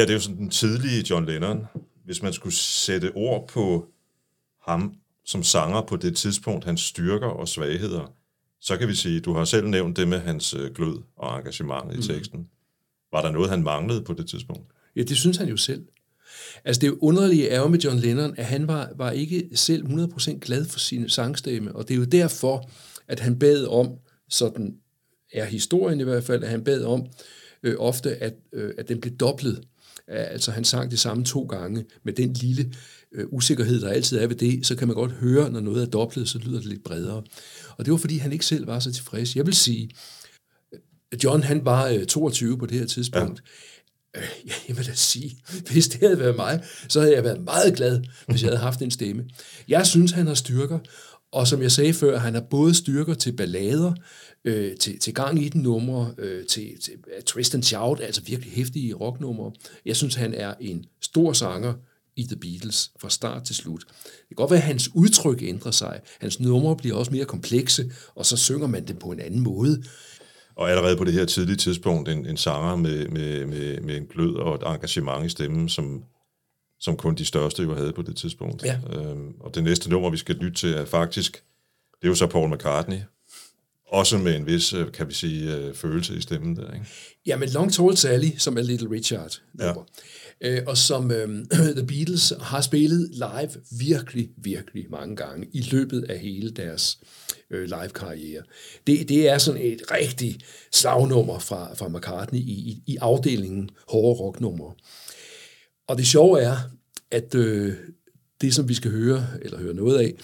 Her 0.00 0.06
det 0.06 0.12
er 0.12 0.16
jo 0.16 0.20
sådan 0.20 0.36
den 0.38 0.50
tidlige 0.50 1.04
John 1.10 1.26
Lennon, 1.26 1.66
hvis 2.04 2.22
man 2.22 2.32
skulle 2.32 2.54
sætte 2.54 3.12
ord 3.14 3.48
på 3.48 3.88
ham 4.66 4.94
som 5.24 5.42
sanger 5.42 5.82
på 5.82 5.96
det 5.96 6.16
tidspunkt, 6.16 6.64
hans 6.64 6.80
styrker 6.80 7.26
og 7.26 7.48
svagheder, 7.48 8.12
så 8.60 8.76
kan 8.76 8.88
vi 8.88 8.94
sige, 8.94 9.20
du 9.20 9.32
har 9.32 9.44
selv 9.44 9.66
nævnt 9.68 9.96
det 9.96 10.08
med 10.08 10.18
hans 10.18 10.54
øh, 10.54 10.70
glød 10.74 10.98
og 11.16 11.38
engagement 11.38 11.92
i 11.92 11.96
Mm. 11.96 12.02
teksten. 12.02 12.48
Var 13.12 13.22
der 13.22 13.30
noget, 13.30 13.50
han 13.50 13.62
manglede 13.62 14.02
på 14.02 14.12
det 14.12 14.28
tidspunkt? 14.28 14.62
Ja, 14.96 15.02
det 15.02 15.16
synes 15.16 15.36
han 15.36 15.48
jo 15.48 15.56
selv. 15.56 15.86
Altså 16.64 16.80
det 16.80 16.90
underlige 17.00 17.48
er 17.48 17.60
jo 17.60 17.68
med 17.68 17.78
John 17.78 17.98
Lennon, 17.98 18.34
at 18.36 18.44
han 18.44 18.68
var, 18.68 18.90
var 18.96 19.10
ikke 19.10 19.48
selv 19.54 19.86
100% 19.86 20.38
glad 20.38 20.64
for 20.64 20.78
sin 20.78 21.08
sangstemme, 21.08 21.76
og 21.76 21.88
det 21.88 21.94
er 21.94 21.98
jo 21.98 22.04
derfor, 22.04 22.70
at 23.08 23.20
han 23.20 23.38
bad 23.38 23.66
om, 23.66 23.88
sådan 24.28 24.76
er 25.32 25.44
historien 25.44 26.00
i 26.00 26.04
hvert 26.04 26.24
fald, 26.24 26.42
at 26.42 26.50
han 26.50 26.64
bad 26.64 26.84
om 26.84 27.06
øh, 27.62 27.74
ofte, 27.78 28.16
at, 28.16 28.34
øh, 28.52 28.74
at 28.78 28.88
den 28.88 29.00
blev 29.00 29.14
dobblet. 29.16 29.64
Altså 30.10 30.50
han 30.50 30.64
sang 30.64 30.90
det 30.90 30.98
samme 30.98 31.24
to 31.24 31.42
gange, 31.42 31.84
med 32.04 32.12
den 32.12 32.32
lille 32.32 32.72
øh, 33.14 33.26
usikkerhed, 33.30 33.80
der 33.80 33.88
altid 33.88 34.18
er 34.18 34.26
ved 34.26 34.36
det, 34.36 34.66
så 34.66 34.76
kan 34.76 34.88
man 34.88 34.94
godt 34.94 35.12
høre, 35.12 35.50
når 35.50 35.60
noget 35.60 35.82
er 35.82 35.90
dobblet, 35.90 36.28
så 36.28 36.38
lyder 36.38 36.58
det 36.58 36.68
lidt 36.68 36.84
bredere. 36.84 37.22
Og 37.76 37.84
det 37.84 37.90
var 37.92 37.98
fordi, 37.98 38.16
han 38.16 38.32
ikke 38.32 38.46
selv 38.46 38.66
var 38.66 38.78
så 38.78 38.92
tilfreds. 38.92 39.36
Jeg 39.36 39.46
vil 39.46 39.54
sige, 39.54 39.90
John 41.24 41.42
han 41.42 41.64
var 41.64 41.88
øh, 41.88 42.06
22 42.06 42.58
på 42.58 42.66
det 42.66 42.78
her 42.78 42.86
tidspunkt. 42.86 43.42
Ja. 44.14 44.20
Øh, 44.20 44.50
jeg 44.68 44.76
vil 44.76 44.86
da 44.86 44.94
sige, 44.94 45.36
hvis 45.72 45.88
det 45.88 46.00
havde 46.00 46.18
været 46.18 46.36
mig, 46.36 46.64
så 46.88 47.00
havde 47.00 47.14
jeg 47.14 47.24
været 47.24 47.44
meget 47.44 47.76
glad, 47.76 48.00
hvis 48.28 48.42
jeg 48.42 48.50
havde 48.50 48.62
haft 48.62 48.82
en 48.82 48.90
stemme. 48.90 49.24
Jeg 49.68 49.86
synes, 49.86 50.12
han 50.12 50.26
har 50.26 50.34
styrker, 50.34 50.78
og 51.32 51.46
som 51.46 51.62
jeg 51.62 51.72
sagde 51.72 51.92
før, 51.92 52.18
han 52.18 52.34
har 52.34 52.40
både 52.40 52.74
styrker 52.74 53.14
til 53.14 53.32
ballader, 53.32 53.92
øh, 54.44 54.76
til, 54.76 54.98
til 54.98 55.14
gang 55.14 55.42
i 55.42 55.48
den 55.48 55.62
numre, 55.62 56.14
øh, 56.18 56.46
til, 56.46 56.80
til 56.80 56.92
uh, 57.06 57.22
twist 57.26 57.54
and 57.54 57.62
shout, 57.62 58.00
altså 58.00 58.22
virkelig 58.26 58.52
hæftige 58.52 58.94
rocknumre. 58.94 59.52
Jeg 59.86 59.96
synes, 59.96 60.14
han 60.14 60.34
er 60.34 60.54
en 60.60 60.84
stor 61.00 61.32
sanger 61.32 61.74
i 62.16 62.22
The 62.22 62.36
Beatles 62.36 62.90
fra 63.00 63.10
start 63.10 63.44
til 63.44 63.54
slut. 63.54 63.84
Det 63.88 64.28
kan 64.28 64.34
godt 64.34 64.50
være, 64.50 64.60
at 64.60 64.66
hans 64.66 64.94
udtryk 64.94 65.42
ændrer 65.42 65.70
sig. 65.70 66.00
Hans 66.20 66.40
numre 66.40 66.76
bliver 66.76 66.96
også 66.96 67.12
mere 67.12 67.24
komplekse, 67.24 67.92
og 68.14 68.26
så 68.26 68.36
synger 68.36 68.66
man 68.66 68.88
dem 68.88 68.96
på 68.96 69.08
en 69.08 69.20
anden 69.20 69.40
måde. 69.40 69.82
Og 70.56 70.70
allerede 70.70 70.96
på 70.96 71.04
det 71.04 71.12
her 71.12 71.24
tidlige 71.24 71.56
tidspunkt, 71.56 72.08
en, 72.08 72.26
en 72.26 72.36
sanger 72.36 72.76
med, 72.76 73.08
med, 73.08 73.46
med, 73.46 73.80
med 73.80 73.96
en 73.96 74.06
glød 74.06 74.34
og 74.34 74.54
et 74.54 74.62
engagement 74.66 75.26
i 75.26 75.28
stemmen, 75.28 75.68
som, 75.68 76.04
som 76.80 76.96
kun 76.96 77.14
de 77.14 77.24
største 77.24 77.62
jo 77.62 77.74
havde 77.74 77.92
på 77.92 78.02
det 78.02 78.16
tidspunkt. 78.16 78.64
Ja. 78.64 78.78
Øhm, 78.92 79.34
og 79.40 79.54
det 79.54 79.64
næste 79.64 79.90
nummer, 79.90 80.10
vi 80.10 80.16
skal 80.16 80.34
lytte 80.34 80.56
til, 80.56 80.74
er 80.74 80.84
faktisk, 80.84 81.32
det 82.00 82.04
er 82.04 82.08
jo 82.08 82.14
så 82.14 82.26
Paul 82.26 82.54
McCartney. 82.54 82.98
Også 83.86 84.18
med 84.18 84.36
en 84.36 84.46
vis, 84.46 84.72
øh, 84.72 84.92
kan 84.92 85.08
vi 85.08 85.14
sige, 85.14 85.56
øh, 85.56 85.74
følelse 85.74 86.16
i 86.16 86.20
stemmen 86.20 86.56
der, 86.56 86.72
ikke? 86.72 86.86
Ja, 87.26 87.36
men 87.36 87.48
Long 87.48 87.72
Tall 87.72 87.96
Sally, 87.96 88.30
som 88.38 88.58
er 88.58 88.62
Little 88.62 88.90
Richard 88.90 89.40
nummer, 89.54 89.84
ja. 90.42 90.50
øh, 90.50 90.62
og 90.66 90.78
som 90.78 91.10
øh, 91.10 91.46
The 91.76 91.86
Beatles 91.86 92.32
har 92.40 92.60
spillet 92.60 93.10
live 93.12 93.50
virkelig, 93.78 94.30
virkelig 94.36 94.86
mange 94.90 95.16
gange 95.16 95.46
i 95.52 95.60
løbet 95.60 96.02
af 96.02 96.18
hele 96.18 96.50
deres 96.50 96.98
øh, 97.50 97.62
live-karriere. 97.62 98.42
Det, 98.86 99.08
det 99.08 99.28
er 99.28 99.38
sådan 99.38 99.60
et 99.60 99.82
rigtig 99.90 100.40
slagnummer 100.72 101.38
fra, 101.38 101.74
fra 101.74 101.88
McCartney 101.88 102.38
i, 102.38 102.42
i, 102.42 102.82
i 102.86 102.96
afdelingen 102.96 103.70
hårde 103.88 104.20
rocknumre. 104.20 104.74
Og 105.90 105.98
det 105.98 106.06
sjove 106.06 106.40
er, 106.40 106.56
at 107.10 107.34
øh, 107.34 107.72
det, 108.40 108.54
som 108.54 108.68
vi 108.68 108.74
skal 108.74 108.90
høre, 108.90 109.26
eller 109.42 109.58
høre 109.58 109.74
noget 109.74 109.98
af, 109.98 110.14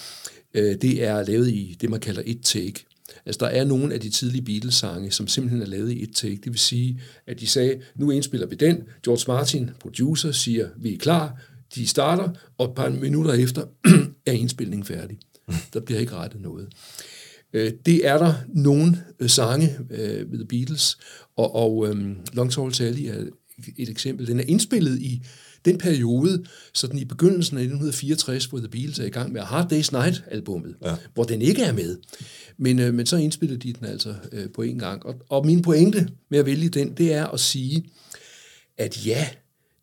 øh, 0.55 0.77
det 0.83 1.05
er 1.05 1.23
lavet 1.23 1.49
i 1.49 1.77
det, 1.81 1.91
man 1.91 2.01
kalder 2.01 2.23
et 2.27 2.41
take. 2.43 2.85
Altså, 3.27 3.39
der 3.39 3.47
er 3.47 3.65
nogle 3.65 3.95
af 3.95 4.01
de 4.01 4.11
tidlige 4.11 4.43
Beatles-sange, 4.43 5.11
som 5.11 5.29
simpelthen 5.29 5.63
er 5.63 5.67
lavet 5.67 5.93
i 5.93 6.03
et 6.03 6.15
take. 6.15 6.37
Det 6.37 6.47
vil 6.47 6.59
sige, 6.59 7.01
at 7.27 7.41
de 7.41 7.47
sagde, 7.47 7.81
nu 7.95 8.11
indspiller 8.11 8.47
vi 8.47 8.57
den. 8.57 8.83
George 9.05 9.25
Martin, 9.29 9.71
producer, 9.81 10.33
siger, 10.33 10.69
vi 10.77 10.95
er 10.95 10.99
klar. 10.99 11.43
De 11.75 11.87
starter, 11.87 12.31
og 12.59 12.67
et 12.67 12.75
par 12.75 12.89
minutter 12.89 13.33
efter 13.33 13.65
er 14.27 14.33
indspilningen 14.33 14.85
færdig. 14.85 15.19
Der 15.73 15.81
bliver 15.81 16.01
ikke 16.01 16.15
rettet 16.15 16.41
noget. 16.41 16.69
Øh, 17.53 17.73
Det 17.87 18.07
er 18.07 18.19
der 18.19 18.35
nogle 18.49 19.05
øh, 19.21 19.31
sange 19.31 19.79
øh, 19.91 20.33
ved 20.33 20.39
The 20.39 20.49
Beatles, 20.49 20.99
og, 21.37 21.55
og 21.55 21.89
øhm, 21.89 22.17
Long 22.33 22.53
Tall 22.53 22.75
Sally 22.75 23.03
er 23.03 23.25
et 23.77 23.89
eksempel. 23.89 24.27
Den 24.27 24.41
er 24.41 24.45
indspillet 24.49 24.99
i 24.99 25.23
den 25.67 25.79
periode, 25.79 26.45
sådan 26.75 26.99
i 26.99 27.05
begyndelsen 27.05 27.57
af 27.57 27.63
1964, 27.63 28.45
hvor 28.45 28.59
The 28.59 28.69
Beatles 28.69 28.99
er 28.99 29.05
i 29.05 29.11
gang 29.11 29.33
med 29.33 29.41
Hard 29.41 29.73
Day's 29.73 29.91
Night-albummet, 29.93 30.75
ja. 30.85 30.95
hvor 31.15 31.25
den 31.25 31.43
ikke 31.43 31.63
er 31.63 31.73
med. 31.73 31.97
Men, 32.57 32.79
øh, 32.79 32.95
men 32.95 33.07
så 33.07 33.17
indspillede 33.17 33.59
de 33.59 33.73
den 33.73 33.87
altså 33.87 34.15
øh, 34.33 34.51
på 34.55 34.63
en 34.63 34.79
gang. 34.79 35.07
Og, 35.07 35.15
og 35.29 35.47
min 35.47 35.63
pointe 35.63 36.09
med 36.29 36.39
at 36.39 36.47
vælge 36.47 36.69
den, 36.69 36.93
det 36.93 37.13
er 37.13 37.27
at 37.27 37.41
sige, 37.41 37.85
at 38.79 39.07
ja, 39.07 39.29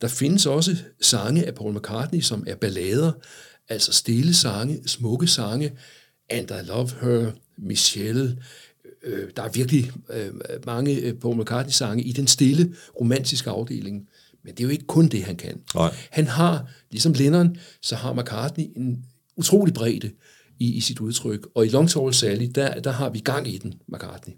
der 0.01 0.07
findes 0.07 0.45
også 0.45 0.77
sange 1.01 1.45
af 1.45 1.55
Paul 1.55 1.75
McCartney, 1.75 2.21
som 2.21 2.43
er 2.47 2.55
ballader, 2.55 3.11
altså 3.69 3.93
stille 3.93 4.33
sange, 4.33 4.81
smukke 4.85 5.27
sange, 5.27 5.71
And 6.29 6.51
I 6.51 6.67
Love 6.67 6.89
Her, 7.01 7.31
Michelle, 7.57 8.37
øh, 9.03 9.29
der 9.35 9.43
er 9.43 9.49
virkelig 9.49 9.91
øh, 10.09 10.31
mange 10.65 10.95
øh, 10.95 11.13
Paul 11.13 11.41
McCartney-sange 11.41 12.03
i 12.03 12.11
den 12.11 12.27
stille, 12.27 12.75
romantiske 12.99 13.49
afdeling. 13.49 14.07
Men 14.43 14.53
det 14.53 14.59
er 14.59 14.63
jo 14.63 14.69
ikke 14.69 14.85
kun 14.85 15.07
det, 15.07 15.23
han 15.23 15.35
kan. 15.35 15.61
Nej. 15.75 15.95
Han 16.11 16.27
har, 16.27 16.69
ligesom 16.91 17.13
Lennon, 17.13 17.57
så 17.81 17.95
har 17.95 18.13
McCartney 18.13 18.65
en 18.75 19.05
utrolig 19.37 19.73
bredde 19.73 20.11
i, 20.59 20.73
i 20.73 20.79
sit 20.79 20.99
udtryk. 20.99 21.47
Og 21.55 21.65
i 21.65 21.69
Long 21.69 21.89
Tall 21.89 22.13
Sally, 22.13 22.47
der, 22.55 22.79
der 22.79 22.91
har 22.91 23.09
vi 23.09 23.19
gang 23.19 23.47
i 23.47 23.57
den, 23.57 23.73
McCartney. 23.87 24.33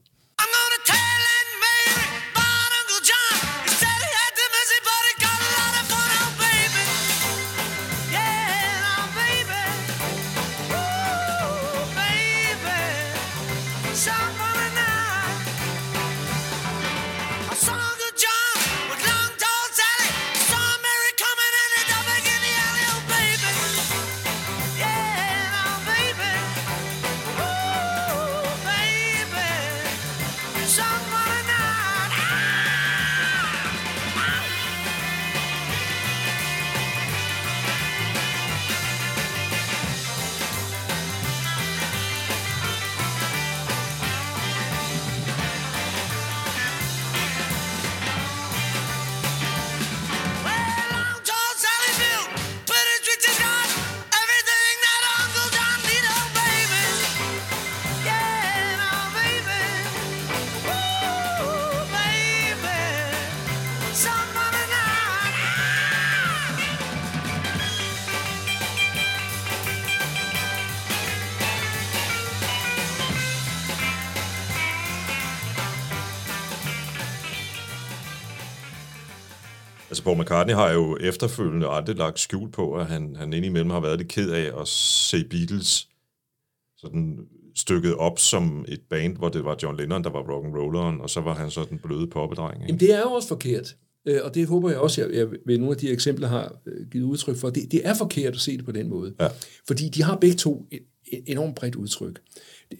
McCartney 80.35 80.55
har 80.55 80.71
jo 80.71 80.97
efterfølgende 80.97 81.67
aldrig 81.67 81.95
lagt 81.95 82.19
skjul 82.19 82.51
på, 82.51 82.73
at 82.73 82.85
han, 82.85 83.15
han 83.15 83.33
indimellem 83.33 83.69
har 83.69 83.79
været 83.79 83.97
lidt 83.97 84.07
ked 84.07 84.31
af 84.31 84.61
at 84.61 84.67
se 84.67 85.23
Beatles 85.23 85.87
sådan 86.77 87.19
stykket 87.55 87.95
op 87.95 88.19
som 88.19 88.65
et 88.67 88.81
band, 88.89 89.17
hvor 89.17 89.29
det 89.29 89.45
var 89.45 89.57
John 89.63 89.77
Lennon, 89.77 90.03
der 90.03 90.09
var 90.09 90.21
rock'n'rolleren, 90.21 91.01
og 91.01 91.09
så 91.09 91.21
var 91.21 91.33
han 91.33 91.51
så 91.51 91.65
den 91.69 91.79
bløde 91.83 92.07
poppedreng. 92.07 92.53
Ikke? 92.55 92.65
Jamen, 92.65 92.79
det 92.79 92.93
er 92.93 92.99
jo 92.99 93.11
også 93.11 93.27
forkert. 93.27 93.75
Øh, 94.07 94.19
Og 94.23 94.35
det 94.35 94.47
håber 94.47 94.69
jeg 94.69 94.79
også, 94.79 95.01
jeg, 95.01 95.13
jeg 95.13 95.27
ved 95.45 95.57
nogle 95.57 95.71
af 95.71 95.77
de 95.77 95.89
eksempler 95.89 96.27
har 96.27 96.55
øh, 96.65 96.87
givet 96.91 97.05
udtryk 97.05 97.37
for. 97.37 97.49
Det, 97.49 97.71
det 97.71 97.87
er 97.87 97.93
forkert 97.93 98.33
at 98.33 98.39
se 98.39 98.57
det 98.57 98.65
på 98.65 98.71
den 98.71 98.89
måde. 98.89 99.13
Ja. 99.19 99.27
Fordi 99.67 99.89
de 99.89 100.03
har 100.03 100.15
begge 100.15 100.35
to 100.35 100.67
et, 100.71 100.83
et 101.11 101.23
enormt 101.27 101.55
bredt 101.55 101.75
udtryk. 101.75 102.21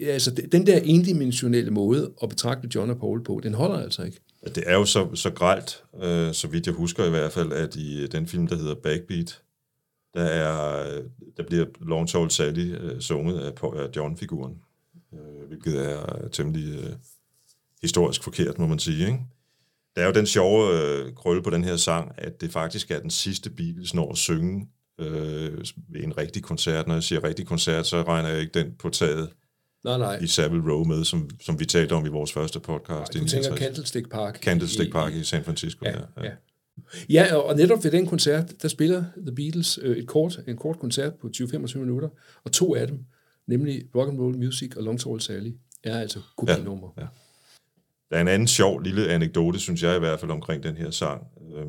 Altså, 0.02 0.32
den 0.52 0.68
der 0.68 0.80
endimensionelle 0.84 1.72
måde 1.72 2.12
at 2.24 2.30
betragte 2.30 2.70
John 2.76 2.90
og 2.90 2.98
Paul 2.98 3.24
på, 3.24 3.40
den 3.44 3.54
holder 3.54 3.78
altså 3.78 4.04
ikke. 4.04 4.20
Det 4.46 4.64
er 4.66 4.74
jo 4.74 4.86
så, 4.86 5.16
så 5.16 5.30
gralt, 5.30 5.84
øh, 6.04 6.34
så 6.34 6.48
vidt 6.48 6.66
jeg 6.66 6.76
husker 6.76 7.06
i 7.06 7.10
hvert 7.10 7.32
fald, 7.32 7.54
at 7.54 7.76
i 7.76 8.04
øh, 8.04 8.12
den 8.12 8.28
film, 8.28 8.48
der 8.48 8.56
hedder 8.56 8.76
Backbeat, 8.76 9.42
der, 10.14 10.24
er, 10.24 10.88
øh, 10.88 11.04
der 11.38 11.44
bliver 11.44 11.66
Long 11.82 12.10
Tall 12.10 12.32
Sally 12.32 12.76
øh, 12.76 13.02
sunget 13.02 13.40
af, 13.40 13.64
af 13.64 13.90
John-figuren, 13.96 14.62
øh, 15.14 15.48
hvilket 15.48 15.92
er 15.92 16.24
øh, 16.24 16.32
temmelig 16.32 16.80
øh, 16.80 16.94
historisk 17.82 18.24
forkert, 18.24 18.60
må 18.60 18.68
man 18.68 18.80
sige. 18.80 19.06
Ikke? 19.06 19.20
Der 19.96 20.02
er 20.02 20.06
jo 20.06 20.14
den 20.14 20.26
sjove 20.26 20.82
øh, 20.82 21.14
krølle 21.14 21.44
på 21.44 21.50
den 21.50 21.64
her 21.64 21.78
sang, 21.78 22.12
at 22.18 22.42
det 22.42 22.52
faktisk 22.52 22.92
er 22.92 23.00
den 23.00 23.10
sidste 23.10 23.50
Beatles 23.50 23.94
når 23.94 24.12
at 24.12 24.18
synge 24.18 24.68
øh, 25.00 25.58
ved 25.88 26.04
en 26.04 26.18
rigtig 26.18 26.44
koncert. 26.44 26.88
Når 26.88 26.94
jeg 26.94 27.04
siger 27.04 27.24
rigtig 27.24 27.48
koncert, 27.48 27.88
så 27.88 28.04
regner 28.04 28.30
jeg 28.30 28.40
ikke 28.42 28.60
den 28.60 28.76
på 28.80 28.90
taget 28.90 29.30
Nej, 29.86 29.98
nej. 29.98 30.18
i 30.22 30.28
Savile 30.28 30.64
Row 30.72 30.84
med, 30.84 31.04
som, 31.04 31.30
som 31.42 31.60
vi 31.60 31.66
talte 31.66 31.94
om 31.94 32.06
i 32.06 32.10
vores 32.10 32.34
første 32.34 32.60
podcast. 32.60 33.14
Du 33.14 33.18
i 33.18 33.22
tænker 33.28 33.50
69. 33.50 33.60
Candlestick 33.60 34.10
Park. 34.12 34.38
Candlestick 34.44 34.90
i- 34.90 34.92
Park 34.92 35.14
i 35.14 35.24
San 35.24 35.44
Francisco. 35.44 35.86
Ja, 35.86 36.00
ja. 36.24 36.32
Ja, 37.10 37.36
og 37.36 37.56
netop 37.56 37.84
ved 37.84 37.92
den 37.92 38.08
koncert, 38.08 38.62
der 38.62 38.68
spiller 38.68 39.04
The 39.18 39.36
Beatles 39.36 39.80
øh, 39.82 39.98
et 39.98 40.08
kort, 40.08 40.40
en 40.48 40.58
kort 40.58 40.80
koncert 40.80 41.14
på 41.16 41.30
20-25 41.38 41.78
minutter, 41.78 42.10
og 42.44 42.52
to 42.52 42.76
af 42.76 42.88
dem, 42.88 43.00
nemlig 43.48 43.84
Rock 43.96 44.10
and 44.10 44.20
Roll 44.20 44.38
Music 44.38 44.76
og 44.76 44.84
Long 44.84 45.00
Tall 45.00 45.22
Sally, 45.22 45.52
er 45.84 46.00
altså 46.00 46.20
kopinummer. 46.38 46.94
Ja, 46.98 47.02
ja. 47.02 47.08
Der 48.10 48.18
er 48.18 48.22
en 48.22 48.28
anden 48.28 48.48
sjov 48.48 48.80
lille 48.82 49.08
anekdote, 49.10 49.60
synes 49.60 49.84
jeg 49.84 49.96
i 49.96 50.00
hvert 50.00 50.20
fald, 50.20 50.32
omkring 50.32 50.64
den 50.64 50.76
her 50.78 50.92
sang. 50.92 51.24
Øh, 51.56 51.66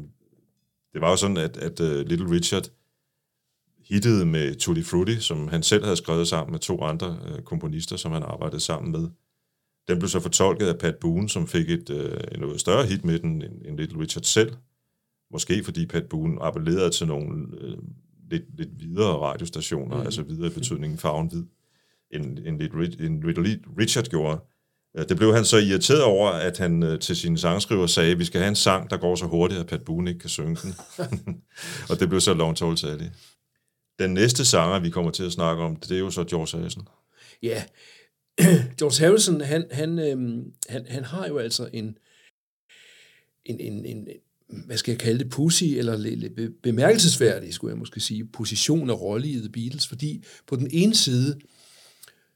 Det 0.92 1.00
var 1.00 1.10
jo 1.10 1.16
sådan, 1.16 1.36
at, 1.36 1.56
at 1.56 1.80
uh, 1.80 1.86
Little 2.08 2.30
Richard 2.30 2.68
hittede 3.88 4.26
med 4.26 4.54
Tutti 4.54 4.82
Frutti, 4.82 5.20
som 5.20 5.48
han 5.48 5.62
selv 5.62 5.84
havde 5.84 5.96
skrevet 5.96 6.28
sammen 6.28 6.52
med 6.52 6.60
to 6.60 6.82
andre 6.82 7.08
uh, 7.08 7.44
komponister, 7.44 7.96
som 7.96 8.12
han 8.12 8.22
arbejdede 8.22 8.60
sammen 8.60 8.92
med. 8.92 9.08
Den 9.88 9.98
blev 9.98 10.08
så 10.08 10.20
fortolket 10.20 10.66
af 10.66 10.78
Pat 10.78 10.96
Boone, 10.96 11.28
som 11.28 11.46
fik 11.46 11.70
et 11.70 11.90
uh, 11.90 12.40
noget 12.40 12.60
større 12.60 12.86
hit 12.86 13.04
med 13.04 13.18
den 13.18 13.42
end, 13.42 13.62
end 13.64 13.76
Little 13.76 14.00
Richard 14.00 14.22
selv. 14.22 14.52
Måske 15.32 15.64
fordi 15.64 15.86
Pat 15.86 16.04
Boone 16.10 16.42
appellerede 16.42 16.90
til 16.90 17.06
nogle 17.06 17.32
uh, 17.32 17.78
lidt, 18.30 18.56
lidt 18.56 18.70
videre 18.78 19.18
radiostationer, 19.18 19.96
mm. 19.96 20.02
altså 20.02 20.22
videre 20.22 20.46
i 20.46 20.54
betydningen 20.54 20.98
farven 20.98 21.28
hvid, 21.28 21.44
end, 22.10 22.38
end, 22.38 22.60
lidt, 22.60 23.00
end 23.00 23.22
Little 23.24 23.58
Richard 23.78 24.04
gjorde. 24.04 24.40
Øh, 24.98 25.08
Det 25.08 25.16
blev 25.16 25.34
han 25.34 25.44
så 25.44 25.56
irriteret 25.56 26.02
over, 26.02 26.30
at 26.30 26.58
han 26.58 26.82
øh, 26.82 26.98
til 26.98 27.16
sine 27.16 27.38
sangskriver 27.38 27.86
sagde, 27.86 28.12
at 28.12 28.18
vi 28.18 28.24
skal 28.24 28.40
have 28.40 28.48
en 28.48 28.56
sang, 28.56 28.90
der 28.90 28.96
går 28.96 29.14
så 29.14 29.26
hurtigt, 29.26 29.60
at 29.60 29.66
Pat 29.66 29.82
Boone 29.82 30.10
ikke 30.10 30.20
kan 30.20 30.30
synge 30.30 30.56
den. 30.62 30.74
og 31.90 32.00
det 32.00 32.08
blev 32.08 32.20
så 32.20 32.34
Long 32.34 32.56
Tall 32.56 32.78
Sally. 32.78 33.06
Den 33.98 34.14
næste 34.14 34.44
sanger, 34.44 34.78
vi 34.78 34.90
kommer 34.90 35.10
til 35.10 35.24
at 35.24 35.32
snakke 35.32 35.62
om, 35.62 35.76
det 35.76 35.90
er 35.90 35.98
jo 35.98 36.10
så 36.10 36.24
George 36.24 36.58
Harrison. 36.58 36.88
Ja, 37.42 37.64
George 38.78 39.04
Harrison, 39.04 39.40
han, 39.40 39.64
han, 39.70 39.98
øh, 39.98 40.44
han, 40.68 40.86
han 40.88 41.04
har 41.04 41.26
jo 41.26 41.38
altså 41.38 41.68
en, 41.72 41.98
en, 43.44 43.60
en, 43.60 43.86
en, 43.86 44.08
hvad 44.66 44.76
skal 44.76 44.92
jeg 44.92 44.98
kalde 44.98 45.18
det, 45.18 45.30
pussy, 45.30 45.64
eller 45.64 45.96
lidt, 45.96 46.34
be- 46.34 46.50
bemærkelsesværdig, 46.62 47.54
skulle 47.54 47.72
jeg 47.72 47.78
måske 47.78 48.00
sige, 48.00 48.24
position 48.24 48.90
og 48.90 49.00
rolle 49.00 49.28
i 49.28 49.36
The 49.36 49.48
Beatles, 49.48 49.86
fordi 49.86 50.24
på 50.46 50.56
den 50.56 50.68
ene 50.72 50.94
side, 50.94 51.40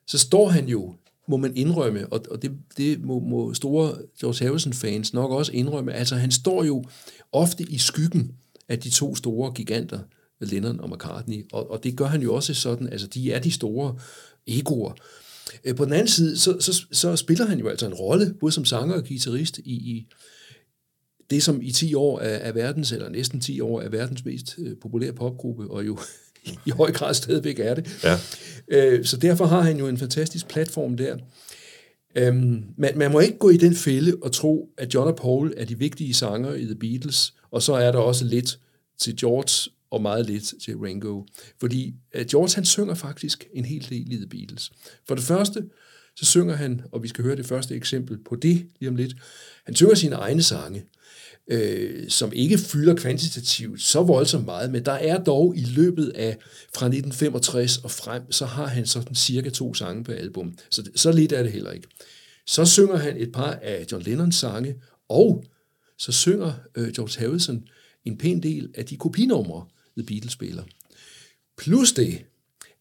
så 0.07 0.19
står 0.19 0.49
han 0.49 0.69
jo, 0.69 0.95
må 1.29 1.37
man 1.37 1.57
indrømme, 1.57 2.12
og, 2.12 2.25
og 2.31 2.43
det, 2.43 2.52
det 2.76 3.00
må, 3.00 3.19
må 3.19 3.55
store 3.55 3.95
George 4.21 4.47
Harrison-fans 4.47 5.12
nok 5.14 5.31
også 5.31 5.52
indrømme, 5.52 5.93
altså 5.93 6.17
han 6.17 6.31
står 6.31 6.64
jo 6.64 6.85
ofte 7.33 7.62
i 7.62 7.79
skyggen 7.79 8.35
af 8.69 8.79
de 8.79 8.90
to 8.90 9.14
store 9.14 9.52
giganter, 9.52 9.99
Lennon 10.47 10.80
og 10.80 10.90
McCartney, 10.90 11.47
og, 11.52 11.70
og 11.70 11.85
det 11.85 11.97
gør 11.97 12.06
han 12.06 12.23
jo 12.23 12.35
også 12.35 12.54
sådan, 12.54 12.88
altså 12.88 13.06
de 13.06 13.32
er 13.32 13.38
de 13.38 13.52
store 13.52 13.97
egoer. 14.47 14.92
Øh, 15.64 15.76
På 15.76 15.85
den 15.85 15.92
anden 15.92 16.09
side, 16.09 16.38
så, 16.38 16.56
så, 16.61 16.85
så 16.92 17.16
spiller 17.16 17.47
han 17.47 17.59
jo 17.59 17.68
altså 17.68 17.87
en 17.87 17.94
rolle, 17.94 18.35
både 18.40 18.52
som 18.52 18.64
sanger 18.64 18.94
og 18.94 19.06
guitarist 19.09 19.59
i, 19.59 19.73
i 19.73 20.06
det, 21.30 21.42
som 21.42 21.62
i 21.62 21.73
10 21.73 21.94
år 21.94 22.20
er, 22.20 22.37
er 22.37 22.52
verdens, 22.52 22.92
eller 22.92 23.09
næsten 23.09 23.40
10 23.40 23.61
år, 23.61 23.80
er 23.80 23.88
verdens 23.88 24.25
mest 24.25 24.54
øh, 24.59 24.76
populære 24.82 25.12
popgruppe, 25.12 25.70
og 25.70 25.87
jo 25.87 25.99
i 26.66 26.70
høj 26.70 26.92
grad 26.92 27.14
stadigvæk 27.14 27.59
er 27.59 27.75
det. 27.75 28.04
Ja. 28.04 28.18
Øh, 28.68 29.04
så 29.04 29.16
derfor 29.16 29.47
har 29.47 29.61
han 29.61 29.78
jo 29.78 29.88
en 29.88 29.99
fantastisk 29.99 30.49
platform 30.49 30.97
der. 30.97 31.16
Øhm, 32.16 32.64
man, 32.78 32.99
man 32.99 33.12
må 33.12 33.20
ikke 33.20 33.38
gå 33.38 33.50
i 33.50 33.56
den 33.56 33.75
fælde 33.75 34.16
og 34.23 34.32
tro, 34.32 34.68
at 34.78 34.94
John 34.94 35.09
og 35.09 35.16
Paul 35.16 35.54
er 35.56 35.64
de 35.64 35.78
vigtige 35.78 36.14
sanger 36.14 36.54
i 36.54 36.64
The 36.64 36.75
Beatles, 36.75 37.35
og 37.50 37.62
så 37.62 37.75
er 37.75 37.92
der 37.92 37.99
også 37.99 38.25
lidt 38.25 38.59
til 38.99 39.16
George 39.16 39.70
og 39.90 40.02
meget 40.02 40.26
lidt 40.26 40.54
til 40.64 40.76
Ringo. 40.76 41.23
Fordi 41.61 41.94
øh, 42.14 42.26
George 42.26 42.54
han 42.54 42.64
synger 42.64 42.94
faktisk 42.94 43.47
en 43.52 43.64
hel 43.64 43.87
del 43.90 44.12
i 44.12 44.16
The 44.16 44.26
Beatles. 44.26 44.73
For 45.09 45.14
det 45.14 45.25
første, 45.25 45.64
så 46.16 46.25
synger 46.25 46.54
han, 46.54 46.82
og 46.92 47.02
vi 47.02 47.09
skal 47.09 47.25
høre 47.25 47.37
det 47.37 47.47
første 47.47 47.75
eksempel 47.75 48.18
på 48.25 48.37
det 48.37 48.66
lige 48.80 48.88
om 48.88 48.97
lidt, 48.97 49.14
han 49.64 49.75
synger 49.75 49.94
sine 49.94 50.14
egne 50.14 50.42
sange, 50.42 50.84
øh, 51.49 52.08
som 52.08 52.32
ikke 52.32 52.58
fylder 52.58 52.95
kvantitativt 52.95 53.82
så 53.82 54.02
voldsomt 54.02 54.45
meget, 54.45 54.71
men 54.71 54.84
der 54.84 54.93
er 54.93 55.25
dog 55.25 55.56
i 55.56 55.65
løbet 55.65 56.08
af 56.08 56.36
fra 56.75 56.86
1965 56.86 57.78
og 57.78 57.91
frem, 57.91 58.32
så 58.32 58.47
har 58.47 58.67
han 58.67 58.86
sådan 58.86 59.15
cirka 59.15 59.50
to 59.50 59.75
sange 59.75 60.04
på 60.04 60.12
album. 60.12 60.54
Så, 60.71 60.91
så 60.97 61.12
lidt 61.12 61.32
er 61.32 61.43
det 61.43 61.52
heller 61.52 61.71
ikke. 61.71 61.88
Så 62.47 62.65
synger 62.65 62.97
han 62.97 63.17
et 63.17 63.32
par 63.32 63.58
af 63.62 63.86
John 63.93 64.04
Lennons 64.04 64.36
sange, 64.36 64.75
og 65.08 65.45
så 65.99 66.12
synger 66.12 66.52
øh, 66.75 66.93
George 66.93 67.21
Harrison 67.21 67.65
en 68.04 68.19
pæn 68.19 68.43
del 68.43 68.71
af 68.75 68.84
de 68.84 68.97
kopinumre, 68.97 69.67
The 70.00 70.06
Beatles 70.06 70.32
spiller. 70.32 70.63
Plus 71.58 71.93
det, 71.93 72.25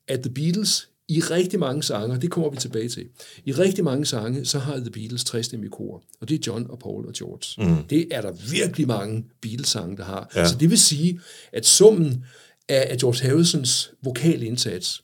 at 0.08 0.20
The 0.20 0.34
Beatles 0.34 0.90
i 1.08 1.20
rigtig 1.20 1.60
mange 1.60 1.84
sange, 1.84 2.22
det 2.22 2.32
kommer 2.32 2.50
vi 2.50 2.58
tilbage 2.58 2.90
til, 2.90 3.08
i 3.46 3.52
rigtig 3.52 3.84
mange 3.84 4.06
sange, 4.06 4.46
så 4.46 4.60
har 4.60 4.78
The 4.78 4.92
Beatles 4.92 5.24
trestemmige 5.24 5.70
kor, 5.70 6.04
og 6.22 6.30
det 6.30 6.36
er 6.36 6.44
John 6.48 6.70
og 6.70 6.80
Paul 6.80 7.06
og 7.06 7.14
George. 7.14 7.70
Mm. 7.70 7.84
Det 7.84 8.08
er 8.12 8.22
der 8.22 8.32
virkelig 8.52 8.88
mange 8.88 9.26
Beatles-sange, 9.42 9.98
der 9.98 10.04
har. 10.04 10.32
Ja. 10.36 10.48
Så 10.48 10.58
det 10.58 10.70
vil 10.70 10.80
sige, 10.80 11.20
at 11.52 11.66
summen 11.66 12.26
af, 12.70 12.98
George 12.98 13.30
Harrisons 13.30 13.92
vokalindsats, 14.02 15.02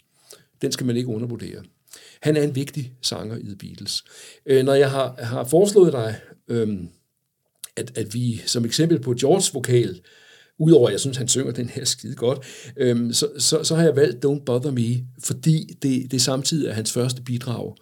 den 0.62 0.72
skal 0.72 0.86
man 0.86 0.98
ikke 0.98 1.10
undervurdere. 1.10 1.64
Han 2.22 2.38
er 2.38 2.44
en 2.44 2.56
vigtig 2.56 2.94
sanger 3.02 3.38
i 3.38 3.44
The 3.44 3.56
Beatles. 3.56 4.04
Øh, 4.46 4.66
når 4.66 4.74
jeg 4.74 4.92
har, 4.92 5.16
har 5.20 5.44
foreslået 5.44 5.94
dig, 5.94 6.20
øhm, 6.48 6.90
at, 7.76 7.98
at 7.98 8.14
vi 8.14 8.42
som 8.46 8.66
eksempel 8.66 9.00
på 9.00 9.14
Georges 9.14 9.54
vokal, 9.54 10.02
udover 10.60 10.88
at 10.88 10.92
jeg 10.92 11.00
synes, 11.00 11.18
han 11.18 11.28
synger 11.28 11.52
den 11.52 11.70
her 11.70 11.86
skide 11.86 12.16
godt, 12.16 12.40
øhm, 12.78 13.14
så, 13.14 13.30
så, 13.40 13.64
så 13.64 13.76
har 13.76 13.84
jeg 13.84 13.96
valgt 13.96 14.26
Don't 14.26 14.44
Bother 14.44 14.72
Me, 14.72 15.06
fordi 15.24 15.78
det, 15.82 16.12
det 16.12 16.22
samtidig 16.22 16.68
er 16.68 16.74
hans 16.74 16.92
første 16.92 17.22
bidrag 17.22 17.76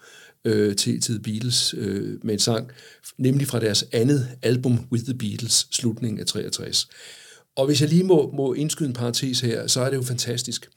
øh, 0.46 0.76
til, 0.76 1.02
til 1.02 1.14
The 1.14 1.24
Beatles 1.24 1.76
øh, 1.78 2.20
med 2.24 2.34
en 2.34 2.40
sang, 2.40 2.72
nemlig 3.18 3.48
fra 3.48 3.60
deres 3.60 3.86
andet 3.92 4.28
album 4.42 4.88
With 4.92 5.04
The 5.04 5.14
Beatles, 5.14 5.68
slutningen 5.72 6.20
af 6.20 6.26
63. 6.26 6.88
Og 7.56 7.66
hvis 7.66 7.82
jeg 7.82 7.90
lige 7.90 8.04
må, 8.04 8.32
må 8.32 8.54
indskyde 8.54 8.90
en 8.90 8.94
parentes 8.94 9.40
her, 9.40 9.68
så 9.68 9.82
er 9.82 9.90
det 9.90 9.98
jo 9.98 10.02
fantastisk, 10.02 10.70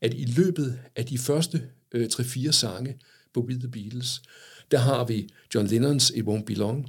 at 0.00 0.14
i 0.14 0.24
løbet 0.24 0.78
af 0.96 1.06
de 1.06 1.18
første 1.18 1.62
øh, 1.92 2.08
3-4 2.12 2.50
sange 2.50 2.96
på 3.34 3.40
With 3.40 3.60
The 3.60 3.68
Beatles, 3.68 4.22
der 4.70 4.78
har 4.78 5.04
vi 5.04 5.28
John 5.54 5.66
Lennons 5.66 6.10
It 6.10 6.24
Won't 6.24 6.44
Be 6.44 6.54
Long, 6.54 6.88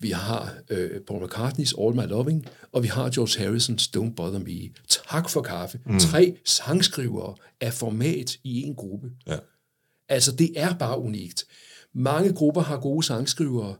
vi 0.00 0.10
har 0.10 0.54
øh, 0.70 1.00
Paul 1.00 1.24
McCartney's 1.24 1.82
All 1.82 1.94
My 1.94 2.08
Loving, 2.08 2.46
og 2.72 2.82
vi 2.82 2.88
har 2.88 3.10
George 3.10 3.44
Harrisons 3.44 3.90
Don't 3.96 4.14
Bother 4.14 4.38
Me. 4.38 4.74
Tak 4.88 5.30
for 5.30 5.42
kaffe. 5.42 5.80
Mm. 5.86 5.98
Tre 5.98 6.36
sangskrivere 6.44 7.34
af 7.60 7.72
format 7.72 8.36
i 8.44 8.62
en 8.62 8.74
gruppe. 8.74 9.10
Ja. 9.26 9.38
Altså, 10.08 10.32
det 10.32 10.52
er 10.56 10.74
bare 10.74 10.98
unikt. 10.98 11.46
Mange 11.92 12.32
grupper 12.32 12.60
har 12.60 12.80
gode 12.80 13.06
sangskrivere, 13.06 13.76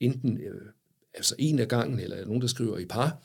enten 0.00 0.38
øh, 0.38 0.60
altså 1.14 1.34
en 1.38 1.58
af 1.58 1.68
gangen, 1.68 2.00
eller 2.00 2.24
nogen, 2.24 2.42
der 2.42 2.48
skriver 2.48 2.78
i 2.78 2.84
par. 2.84 3.22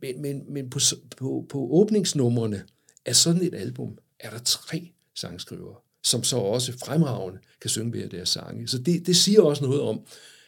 Men, 0.00 0.22
men, 0.22 0.52
men 0.52 0.70
på, 0.70 0.78
på, 1.16 1.46
på 1.48 1.68
åbningsnumrene 1.70 2.62
af 3.06 3.16
sådan 3.16 3.42
et 3.42 3.54
album, 3.54 3.98
er 4.20 4.30
der 4.30 4.38
tre 4.38 4.92
sangskrivere, 5.14 5.76
som 6.04 6.24
så 6.24 6.36
også 6.36 6.72
fremragende 6.78 7.38
kan 7.60 7.70
synge 7.70 7.90
hver 7.90 8.08
deres 8.08 8.28
sange. 8.28 8.68
Så 8.68 8.78
det, 8.78 9.06
det 9.06 9.16
siger 9.16 9.42
også 9.42 9.64
noget 9.64 9.80
om, 9.80 10.00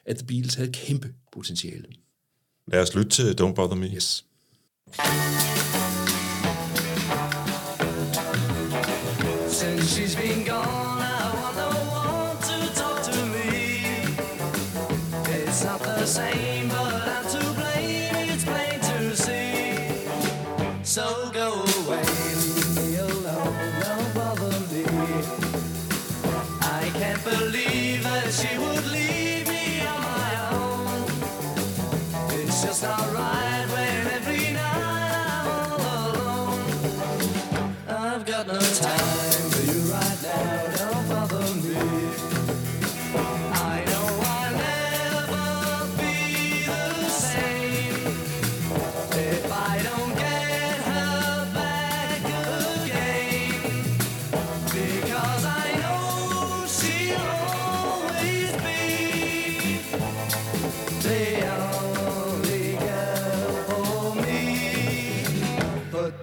at 0.06 0.16
The 0.16 0.26
Beatles 0.26 0.54
havde 0.54 0.68
et 0.68 0.76
kæmpe 0.76 1.14
potentiale. 1.32 1.86
Lad 2.66 2.82
os 2.82 2.94
lytte 2.94 3.10
til 3.10 3.36
Don't 3.40 3.54
Bother 3.54 3.74
Me. 3.76 3.86
Yes. 3.86 4.24
Since 9.48 9.84
she's 9.96 10.16
been 10.16 10.44
gone, 10.46 10.93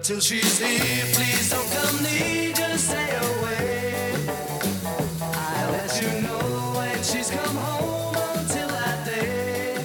till 0.02 0.20
she's 0.20 0.58
here. 0.58 1.04
Please 1.16 1.46
don't 1.54 1.70
come 1.78 1.96
near, 2.06 2.52
just 2.62 2.84
stay 2.90 3.10
away. 3.26 4.14
I'll 5.44 5.70
let 5.78 5.92
you 6.02 6.10
know 6.26 6.46
when 6.78 6.96
she's 7.10 7.30
come 7.38 7.56
home 7.68 8.16
until 8.40 8.68
that 8.78 8.98
day. 9.06 9.76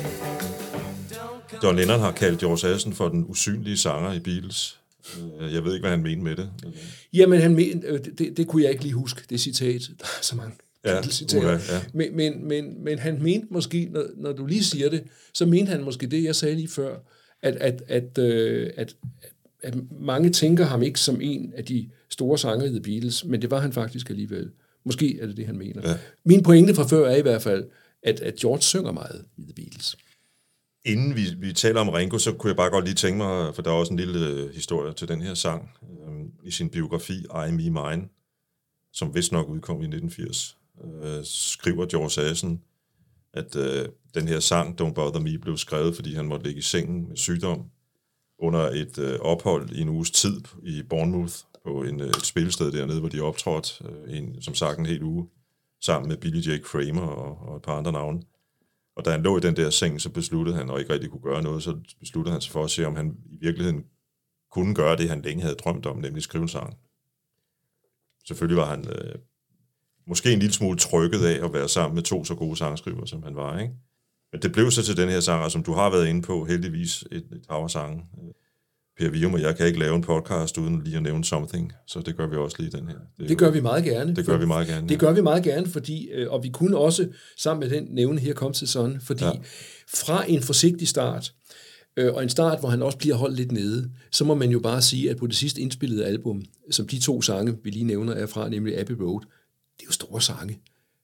John 1.63 1.75
Lennon 1.75 1.99
har 1.99 2.11
kaldt 2.11 2.39
George 2.39 2.67
Harrison 2.67 2.93
for 2.93 3.09
den 3.09 3.25
usynlige 3.27 3.77
sanger 3.77 4.13
i 4.13 4.19
Beatles. 4.19 4.79
Øh, 5.41 5.53
Jeg 5.53 5.63
ved 5.63 5.73
ikke, 5.73 5.83
hvad 5.83 5.91
han 5.91 6.03
mente 6.03 6.23
med 6.23 6.35
det. 6.35 6.49
Jamen, 7.13 7.41
han 7.41 7.55
men, 7.55 7.83
øh, 7.85 7.99
det, 8.17 8.37
det 8.37 8.47
kunne 8.47 8.63
jeg 8.63 8.71
ikke 8.71 8.83
lige 8.83 8.93
huske, 8.93 9.21
det 9.29 9.39
citat. 9.39 9.81
Der 9.99 10.03
er 10.05 10.21
så 10.21 10.35
mange 10.35 10.53
Ja, 10.85 10.91
Beatles-citater. 10.93 11.43
uha, 11.47 11.51
ja. 11.75 11.81
men, 11.93 12.15
men, 12.15 12.47
men, 12.47 12.83
men 12.83 12.99
han 12.99 13.21
mente 13.23 13.47
måske, 13.51 13.87
når, 13.91 14.03
når 14.17 14.31
du 14.31 14.45
lige 14.45 14.63
siger 14.63 14.89
det, 14.89 15.03
så 15.33 15.45
mente 15.45 15.69
han 15.69 15.83
måske 15.83 16.07
det, 16.07 16.23
jeg 16.23 16.35
sagde 16.35 16.55
lige 16.55 16.67
før, 16.69 16.95
at, 17.41 17.55
at, 17.55 17.81
at, 17.87 18.17
øh, 18.17 18.69
at, 18.77 18.95
at 19.21 19.29
mange 19.99 20.29
tænker 20.29 20.65
ham 20.65 20.83
ikke 20.83 20.99
som 20.99 21.21
en 21.21 21.53
af 21.55 21.65
de 21.65 21.89
store 22.09 22.37
sanger 22.37 22.65
i 22.65 22.69
The 22.69 22.81
Beatles, 22.81 23.25
men 23.25 23.41
det 23.41 23.51
var 23.51 23.59
han 23.59 23.73
faktisk 23.73 24.09
alligevel. 24.09 24.51
Måske 24.83 25.19
er 25.19 25.25
det 25.25 25.37
det, 25.37 25.45
han 25.45 25.57
mener. 25.57 25.89
Ja. 25.89 25.97
Min 26.25 26.43
pointe 26.43 26.75
fra 26.75 26.87
før 26.87 27.07
er 27.07 27.15
i 27.15 27.21
hvert 27.21 27.41
fald, 27.41 27.65
at, 28.03 28.19
at 28.19 28.35
George 28.35 28.61
synger 28.61 28.91
meget 28.91 29.25
i 29.37 29.41
The 29.41 29.53
Beatles. 29.53 29.97
Inden 30.85 31.15
vi, 31.15 31.21
vi 31.37 31.53
taler 31.53 31.81
om 31.81 31.89
Ringo, 31.89 32.17
så 32.17 32.33
kunne 32.33 32.49
jeg 32.49 32.57
bare 32.57 32.69
godt 32.69 32.85
lige 32.85 32.95
tænke 32.95 33.17
mig, 33.17 33.55
for 33.55 33.61
der 33.61 33.69
er 33.69 33.75
også 33.75 33.93
en 33.93 33.99
lille 33.99 34.27
øh, 34.27 34.53
historie 34.53 34.93
til 34.93 35.07
den 35.07 35.21
her 35.21 35.33
sang, 35.33 35.69
øh, 35.83 36.25
i 36.43 36.51
sin 36.51 36.69
biografi 36.69 37.13
I, 37.13 37.51
Me, 37.51 37.69
Mine, 37.69 38.07
som 38.93 39.15
vist 39.15 39.31
nok 39.31 39.49
udkom 39.49 39.81
i 39.81 39.85
1980, 39.85 40.57
øh, 41.03 41.23
skriver 41.23 41.85
George 41.85 42.21
Harrison, 42.21 42.61
at 43.33 43.55
øh, 43.55 43.85
den 44.13 44.27
her 44.27 44.39
sang, 44.39 44.81
Don't 44.81 44.93
Bother 44.93 45.19
Me, 45.19 45.37
blev 45.37 45.57
skrevet, 45.57 45.95
fordi 45.95 46.15
han 46.15 46.25
måtte 46.25 46.45
ligge 46.45 46.59
i 46.59 46.61
sengen 46.61 47.07
med 47.07 47.17
sygdom 47.17 47.65
under 48.39 48.59
et 48.59 48.97
øh, 48.97 49.19
ophold 49.19 49.69
i 49.69 49.81
en 49.81 49.89
uges 49.89 50.11
tid 50.11 50.41
i 50.63 50.83
Bournemouth, 50.83 51.33
på 51.65 51.83
en, 51.83 52.01
øh, 52.01 52.07
et 52.07 52.25
spillested 52.25 52.71
dernede, 52.71 52.99
hvor 52.99 53.09
de 53.09 53.21
optrådte, 53.21 53.83
øh, 53.89 54.17
en, 54.17 54.41
som 54.41 54.55
sagt 54.55 54.79
en 54.79 54.85
hel 54.85 55.03
uge, 55.03 55.27
sammen 55.81 56.09
med 56.09 56.17
Billy 56.17 56.47
J. 56.47 56.61
Kramer 56.63 57.07
og, 57.07 57.49
og 57.49 57.55
et 57.55 57.61
par 57.61 57.77
andre 57.77 57.91
navne. 57.91 58.21
Og 58.95 59.05
da 59.05 59.11
han 59.11 59.23
lå 59.23 59.37
i 59.37 59.39
den 59.39 59.55
der 59.55 59.69
seng, 59.69 60.01
så 60.01 60.09
besluttede 60.09 60.55
han, 60.55 60.69
og 60.69 60.79
ikke 60.79 60.93
rigtig 60.93 61.09
kunne 61.09 61.21
gøre 61.21 61.43
noget, 61.43 61.63
så 61.63 61.77
besluttede 61.99 62.31
han 62.31 62.41
sig 62.41 62.51
for 62.51 62.63
at 62.63 62.69
se, 62.69 62.85
om 62.85 62.95
han 62.95 63.17
i 63.25 63.37
virkeligheden 63.41 63.85
kunne 64.51 64.75
gøre 64.75 64.97
det, 64.97 65.09
han 65.09 65.21
længe 65.21 65.41
havde 65.41 65.55
drømt 65.55 65.85
om, 65.85 65.97
nemlig 65.97 66.23
skrive 66.23 66.41
en 66.41 66.47
sang. 66.47 66.77
Selvfølgelig 68.27 68.57
var 68.57 68.69
han 68.69 68.87
øh, 68.87 69.15
måske 70.07 70.33
en 70.33 70.39
lille 70.39 70.53
smule 70.53 70.77
trykket 70.77 71.25
af 71.25 71.45
at 71.45 71.53
være 71.53 71.69
sammen 71.69 71.95
med 71.95 72.03
to 72.03 72.23
så 72.23 72.35
gode 72.35 72.55
sangskriver, 72.55 73.05
som 73.05 73.23
han 73.23 73.35
var, 73.35 73.59
ikke? 73.59 73.73
Men 74.31 74.41
det 74.41 74.51
blev 74.51 74.71
så 74.71 74.83
til 74.83 74.97
den 74.97 75.09
her 75.09 75.19
sang, 75.19 75.51
som 75.51 75.63
du 75.63 75.73
har 75.73 75.89
været 75.89 76.07
inde 76.07 76.21
på, 76.21 76.45
heldigvis 76.45 77.03
et, 77.11 77.17
et 77.17 77.41
hav 77.49 77.63
af 77.63 77.69
sange. 77.69 78.03
Per 78.99 79.09
Vium 79.09 79.33
og 79.33 79.41
jeg 79.41 79.57
kan 79.57 79.67
ikke 79.67 79.79
lave 79.79 79.95
en 79.95 80.01
podcast 80.01 80.57
uden 80.57 80.81
lige 80.83 80.97
at 80.97 81.03
nævne 81.03 81.25
something, 81.25 81.73
så 81.87 81.99
det 81.99 82.17
gør 82.17 82.27
vi 82.27 82.35
også 82.35 82.55
lige 82.59 82.77
den 82.77 82.87
her. 82.87 82.95
er 83.19 83.27
Det 83.27 83.37
gør 83.37 83.51
vi 83.51 83.59
meget 83.61 83.83
gerne. 83.83 84.15
Det 84.15 84.25
gør 84.25 84.37
vi 84.37 84.45
meget 84.45 84.67
gerne, 84.67 84.87
Det 84.87 84.95
ja. 84.95 84.99
gør 84.99 85.11
vi 85.13 85.21
meget 85.21 85.43
gerne, 85.43 85.67
fordi, 85.67 86.07
øh, 86.09 86.31
og 86.31 86.43
vi 86.43 86.49
kunne 86.49 86.77
også 86.77 87.07
sammen 87.37 87.69
med 87.69 87.77
den 87.77 87.87
nævne 87.89 88.19
her 88.19 88.33
kom 88.33 88.53
til 88.53 88.67
sådan, 88.67 89.01
fordi 89.01 89.23
Ja. 89.23 89.29
ja. 89.29 89.39
fra 89.93 90.29
en 90.29 90.41
forsigtig 90.41 90.87
start, 90.87 91.33
øh, 91.97 92.13
og 92.13 92.23
en 92.23 92.29
start, 92.29 92.59
hvor 92.59 92.69
han 92.69 92.81
også 92.81 92.97
bliver 92.97 93.15
holdt 93.15 93.37
lidt 93.37 93.51
nede, 93.51 93.91
så 94.11 94.23
må 94.25 94.35
man 94.35 94.49
jo 94.49 94.59
bare 94.59 94.81
sige, 94.81 95.09
at 95.09 95.17
på 95.17 95.27
det 95.27 95.35
sidste 95.35 95.61
indspillede 95.61 96.05
album, 96.05 96.41
som 96.71 96.87
de 96.87 96.99
to 96.99 97.21
sange, 97.21 97.57
vi 97.63 97.69
lige 97.69 97.85
nævner, 97.85 98.13
er 98.13 98.25
fra, 98.25 98.49
nemlig 98.49 98.79
Abbey 98.79 98.95
Road, 99.01 99.21
det 99.77 99.83
er 99.83 99.87
jo 99.87 99.91
store 99.91 100.21
sange. 100.21 100.59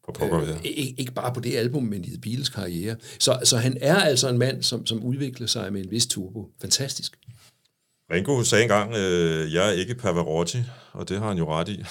Pokker, 0.08 0.48
ja. 0.48 0.56
Ik- 0.56 0.96
ikke 0.98 1.12
bare 1.12 1.34
på 1.34 1.40
det 1.40 1.56
album, 1.56 1.84
men 1.84 2.06
i 2.06 2.18
Beatles 2.22 2.50
karriere. 2.50 2.96
Så, 3.20 3.40
så 3.44 3.58
han 3.58 3.78
er 3.82 3.96
altså 3.96 4.30
en 4.30 4.38
mand, 4.38 4.64
som, 4.64 4.86
som 4.86 5.04
udvikler 5.04 5.48
sig 5.48 5.74
med 5.74 5.82
en 5.86 5.92
vis 5.92 6.08
turbo. 6.08 6.52
Fantastisk. 6.62 7.18
Ringo 8.12 8.44
sagde 8.44 8.64
engang, 8.64 8.94
øh, 8.96 9.54
jeg 9.54 9.68
er 9.68 9.72
ikke 9.72 9.96
Pavarotti, 9.96 10.58
og 10.92 11.10
det 11.10 11.20
har 11.20 11.28
han 11.28 11.38
jo 11.38 11.54
ret 11.54 11.70
i. 11.70 11.84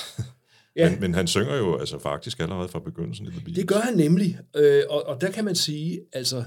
Ja. 0.77 0.90
men, 0.90 1.01
men 1.01 1.14
han 1.14 1.27
synger 1.27 1.57
jo 1.57 1.79
altså 1.79 1.98
faktisk 1.98 2.40
allerede 2.40 2.68
fra 2.68 2.79
begyndelsen 2.79 3.27
Beatles. 3.27 3.55
Det 3.57 3.68
gør 3.68 3.77
han 3.81 3.94
nemlig, 3.94 4.38
øh, 4.57 4.83
og, 4.90 5.07
og 5.07 5.20
der 5.20 5.31
kan 5.31 5.44
man 5.44 5.55
sige, 5.55 6.01
altså 6.12 6.44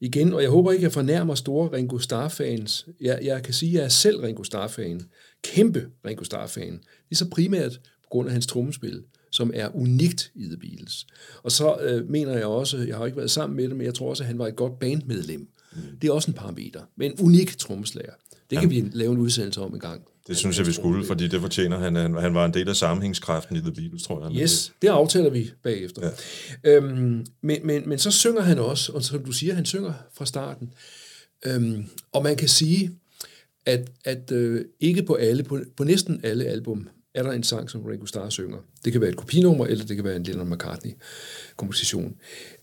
igen, 0.00 0.32
og 0.32 0.42
jeg 0.42 0.50
håber 0.50 0.72
ikke, 0.72 0.80
at 0.80 0.84
jeg 0.84 0.92
fornærmer 0.92 1.34
store 1.34 1.72
Ringo 1.72 1.98
Starr-fans. 1.98 2.86
Jeg, 3.00 3.18
jeg 3.22 3.42
kan 3.42 3.54
sige, 3.54 3.70
at 3.70 3.74
jeg 3.74 3.84
er 3.84 3.88
selv 3.88 4.20
Ringo 4.20 4.42
Starr-fan. 4.42 5.02
Kæmpe 5.44 5.86
Ringo 6.06 6.24
Starr-fan. 6.24 6.72
Det 6.72 7.12
er 7.12 7.16
så 7.16 7.28
primært 7.30 7.72
på 8.02 8.08
grund 8.10 8.28
af 8.28 8.32
hans 8.32 8.46
trommespil, 8.46 9.02
som 9.34 9.50
er 9.54 9.76
unikt 9.76 10.30
i 10.34 10.44
The 10.44 10.56
Beatles. 10.56 11.06
Og 11.42 11.52
så 11.52 11.76
øh, 11.80 12.10
mener 12.10 12.32
jeg 12.32 12.46
også, 12.46 12.78
jeg 12.78 12.96
har 12.96 13.06
ikke 13.06 13.16
været 13.16 13.30
sammen 13.30 13.56
med 13.56 13.68
det, 13.68 13.76
men 13.76 13.86
jeg 13.86 13.94
tror 13.94 14.10
også, 14.10 14.22
at 14.22 14.26
han 14.26 14.38
var 14.38 14.46
et 14.46 14.56
godt 14.56 14.78
bandmedlem. 14.78 15.40
Mm. 15.40 15.80
Det 16.02 16.08
er 16.08 16.12
også 16.12 16.30
en 16.30 16.34
parameter, 16.34 16.80
men 16.96 17.12
en 17.12 17.20
unik 17.20 17.58
trommeslager. 17.58 18.12
Det 18.50 18.58
kan 18.58 18.70
vi 18.70 18.84
lave 18.92 19.12
en 19.12 19.18
udsendelse 19.18 19.60
om 19.60 19.74
en 19.74 19.80
gang. 19.80 20.02
Det 20.26 20.36
synes 20.36 20.58
jeg, 20.58 20.66
vi 20.66 20.72
skulle, 20.72 21.06
fordi 21.06 21.28
det 21.28 21.40
fortjener 21.40 21.78
han. 21.78 21.96
Han, 21.96 22.14
han 22.14 22.34
var 22.34 22.44
en 22.44 22.54
del 22.54 22.68
af 22.68 22.76
sammenhængskraften 22.76 23.56
i 23.56 23.60
The 23.60 23.72
Beatles, 23.72 24.02
tror 24.02 24.28
jeg. 24.28 24.42
Yes, 24.42 24.72
det 24.82 24.88
aftaler 24.88 25.30
vi 25.30 25.50
bagefter. 25.62 26.10
Ja. 26.64 26.70
Øhm, 26.70 27.26
men, 27.42 27.66
men, 27.66 27.88
men 27.88 27.98
så 27.98 28.10
synger 28.10 28.42
han 28.42 28.58
også, 28.58 28.92
og 28.92 29.02
som 29.02 29.24
du 29.24 29.32
siger, 29.32 29.54
han 29.54 29.64
synger 29.64 29.92
fra 30.14 30.26
starten. 30.26 30.72
Øhm, 31.46 31.84
og 32.12 32.22
man 32.22 32.36
kan 32.36 32.48
sige, 32.48 32.90
at, 33.66 33.90
at 34.04 34.30
øh, 34.32 34.64
ikke 34.80 35.02
på 35.02 35.14
alle, 35.14 35.42
på, 35.42 35.60
på 35.76 35.84
næsten 35.84 36.20
alle 36.22 36.44
album, 36.44 36.88
er 37.14 37.22
der 37.22 37.32
en 37.32 37.42
sang, 37.42 37.70
som 37.70 37.82
Ringo 37.82 38.06
Starr 38.06 38.28
synger. 38.28 38.58
Det 38.84 38.92
kan 38.92 39.00
være 39.00 39.10
et 39.10 39.16
kopinummer, 39.16 39.66
eller 39.66 39.84
det 39.84 39.96
kan 39.96 40.04
være 40.04 40.16
en 40.16 40.22
Lennon 40.22 40.50
McCartney-komposition. 40.50 42.16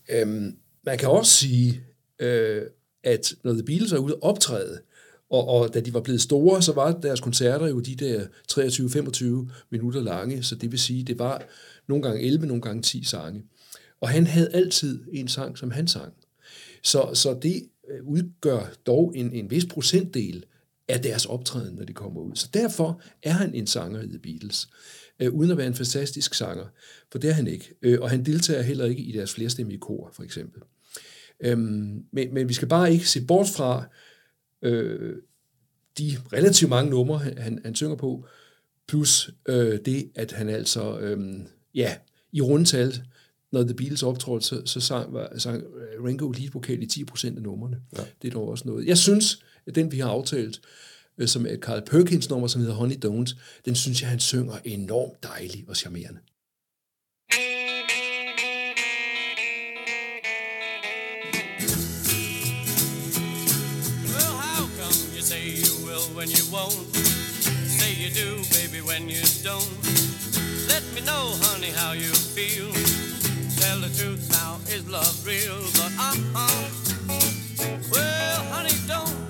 Øhm, 0.09 0.55
man 0.85 0.97
kan 0.97 1.09
også 1.09 1.31
sige, 1.31 1.83
øh, 2.19 2.61
at 3.03 3.33
når 3.43 3.53
The 3.53 3.63
Beatles 3.63 3.91
er 3.91 3.97
ude 3.97 4.13
at 4.13 4.21
optræde, 4.21 4.81
og, 5.29 5.47
og 5.47 5.73
da 5.73 5.79
de 5.79 5.93
var 5.93 6.01
blevet 6.01 6.21
store, 6.21 6.61
så 6.61 6.73
var 6.73 6.91
deres 6.91 7.19
koncerter 7.19 7.67
jo 7.67 7.79
de 7.79 7.95
der 7.95 8.25
23-25 8.51 9.51
minutter 9.69 10.01
lange, 10.01 10.43
så 10.43 10.55
det 10.55 10.71
vil 10.71 10.79
sige, 10.79 11.03
det 11.03 11.19
var 11.19 11.43
nogle 11.87 12.03
gange 12.03 12.21
11, 12.21 12.45
nogle 12.45 12.61
gange 12.61 12.81
10 12.81 13.03
sange. 13.03 13.43
Og 14.01 14.09
han 14.09 14.27
havde 14.27 14.49
altid 14.53 15.03
en 15.11 15.27
sang, 15.27 15.57
som 15.57 15.71
han 15.71 15.87
sang. 15.87 16.13
Så, 16.83 17.09
så 17.13 17.39
det 17.41 17.63
øh, 17.89 18.03
udgør 18.03 18.73
dog 18.85 19.13
en, 19.15 19.33
en 19.33 19.51
vis 19.51 19.65
procentdel 19.65 20.45
af 20.87 21.01
deres 21.01 21.25
optræden, 21.25 21.75
når 21.75 21.85
de 21.85 21.93
kommer 21.93 22.21
ud. 22.21 22.35
Så 22.35 22.49
derfor 22.53 23.01
er 23.23 23.31
han 23.31 23.55
en 23.55 23.67
sanger 23.67 24.01
i 24.01 24.07
The 24.07 24.19
Beatles, 24.19 24.69
øh, 25.19 25.33
uden 25.33 25.51
at 25.51 25.57
være 25.57 25.67
en 25.67 25.75
fantastisk 25.75 26.33
sanger, 26.33 26.65
for 27.11 27.19
det 27.19 27.29
er 27.29 27.33
han 27.33 27.47
ikke. 27.47 27.73
Øh, 27.81 28.01
og 28.01 28.09
han 28.09 28.25
deltager 28.25 28.61
heller 28.61 28.85
ikke 28.85 29.01
i 29.01 29.11
deres 29.11 29.33
flerstemmige 29.33 29.79
kor, 29.79 30.11
for 30.13 30.23
eksempel. 30.23 30.61
Øhm, 31.39 32.05
men, 32.11 32.33
men 32.33 32.49
vi 32.49 32.53
skal 32.53 32.67
bare 32.67 32.93
ikke 32.93 33.09
se 33.09 33.25
bort 33.25 33.47
fra 33.49 33.85
øh, 34.61 35.15
de 35.97 36.17
relativt 36.33 36.69
mange 36.69 36.89
numre, 36.89 37.17
han, 37.17 37.37
han, 37.37 37.59
han 37.65 37.75
synger 37.75 37.95
på, 37.95 38.25
plus 38.87 39.29
øh, 39.45 39.79
det, 39.85 40.11
at 40.15 40.31
han 40.31 40.49
altså, 40.49 40.99
øh, 40.99 41.39
ja, 41.75 41.95
i 42.31 42.41
rundtal, 42.41 43.03
når 43.51 43.63
The 43.63 43.73
Beatles 43.73 44.03
optrådte, 44.03 44.45
så, 44.45 44.61
så 44.65 44.79
sang, 44.79 45.13
var, 45.13 45.33
sang 45.37 45.63
Ringo 46.05 46.31
leadvokal 46.31 46.83
i 46.83 47.05
10% 47.11 47.27
af 47.27 47.41
numrene. 47.41 47.81
Ja. 47.97 48.03
Det 48.21 48.27
er 48.27 48.31
dog 48.31 48.47
også 48.47 48.67
noget. 48.67 48.87
Jeg 48.87 48.97
synes, 48.97 49.43
den 49.76 49.91
vi 49.91 50.00
har 50.00 50.10
aftalt, 50.10 50.62
øh, 51.17 51.28
som 51.28 51.45
er 51.45 51.58
Carl 51.58 51.86
Perkins 51.86 52.30
nummer, 52.30 52.47
som 52.47 52.62
hedder 52.62 52.76
Honey 52.76 52.95
Don't, 53.06 53.36
den 53.65 53.76
synes 53.76 54.02
jeg, 54.02 54.10
han 54.10 54.19
synger 54.19 54.60
enormt 54.65 55.24
dejligt 55.24 55.69
og 55.69 55.76
charmerende. 55.78 56.19
Well, 64.13 64.36
how 64.47 64.63
come 64.80 64.97
you 65.15 65.21
say 65.32 65.43
you 65.63 65.71
will 65.88 66.06
when 66.17 66.30
you 66.38 66.43
won't? 66.56 66.95
Say 67.80 67.91
you 68.04 68.10
do, 68.24 68.30
baby, 68.58 68.80
when 68.89 69.04
you 69.10 69.24
don't. 69.47 69.74
Let 70.74 70.84
me 70.95 71.02
know, 71.10 71.24
honey, 71.45 71.71
how 71.82 71.91
you 72.04 72.12
feel. 72.36 72.69
Tell 73.62 73.80
the 73.86 73.91
truth 74.00 74.24
now, 74.39 74.52
is 74.74 74.84
love 74.97 75.15
real? 75.30 75.60
But 75.80 75.91
uh-uh. 76.10 76.82
Well, 77.93 78.43
honey, 78.54 78.78
don't. 78.88 79.20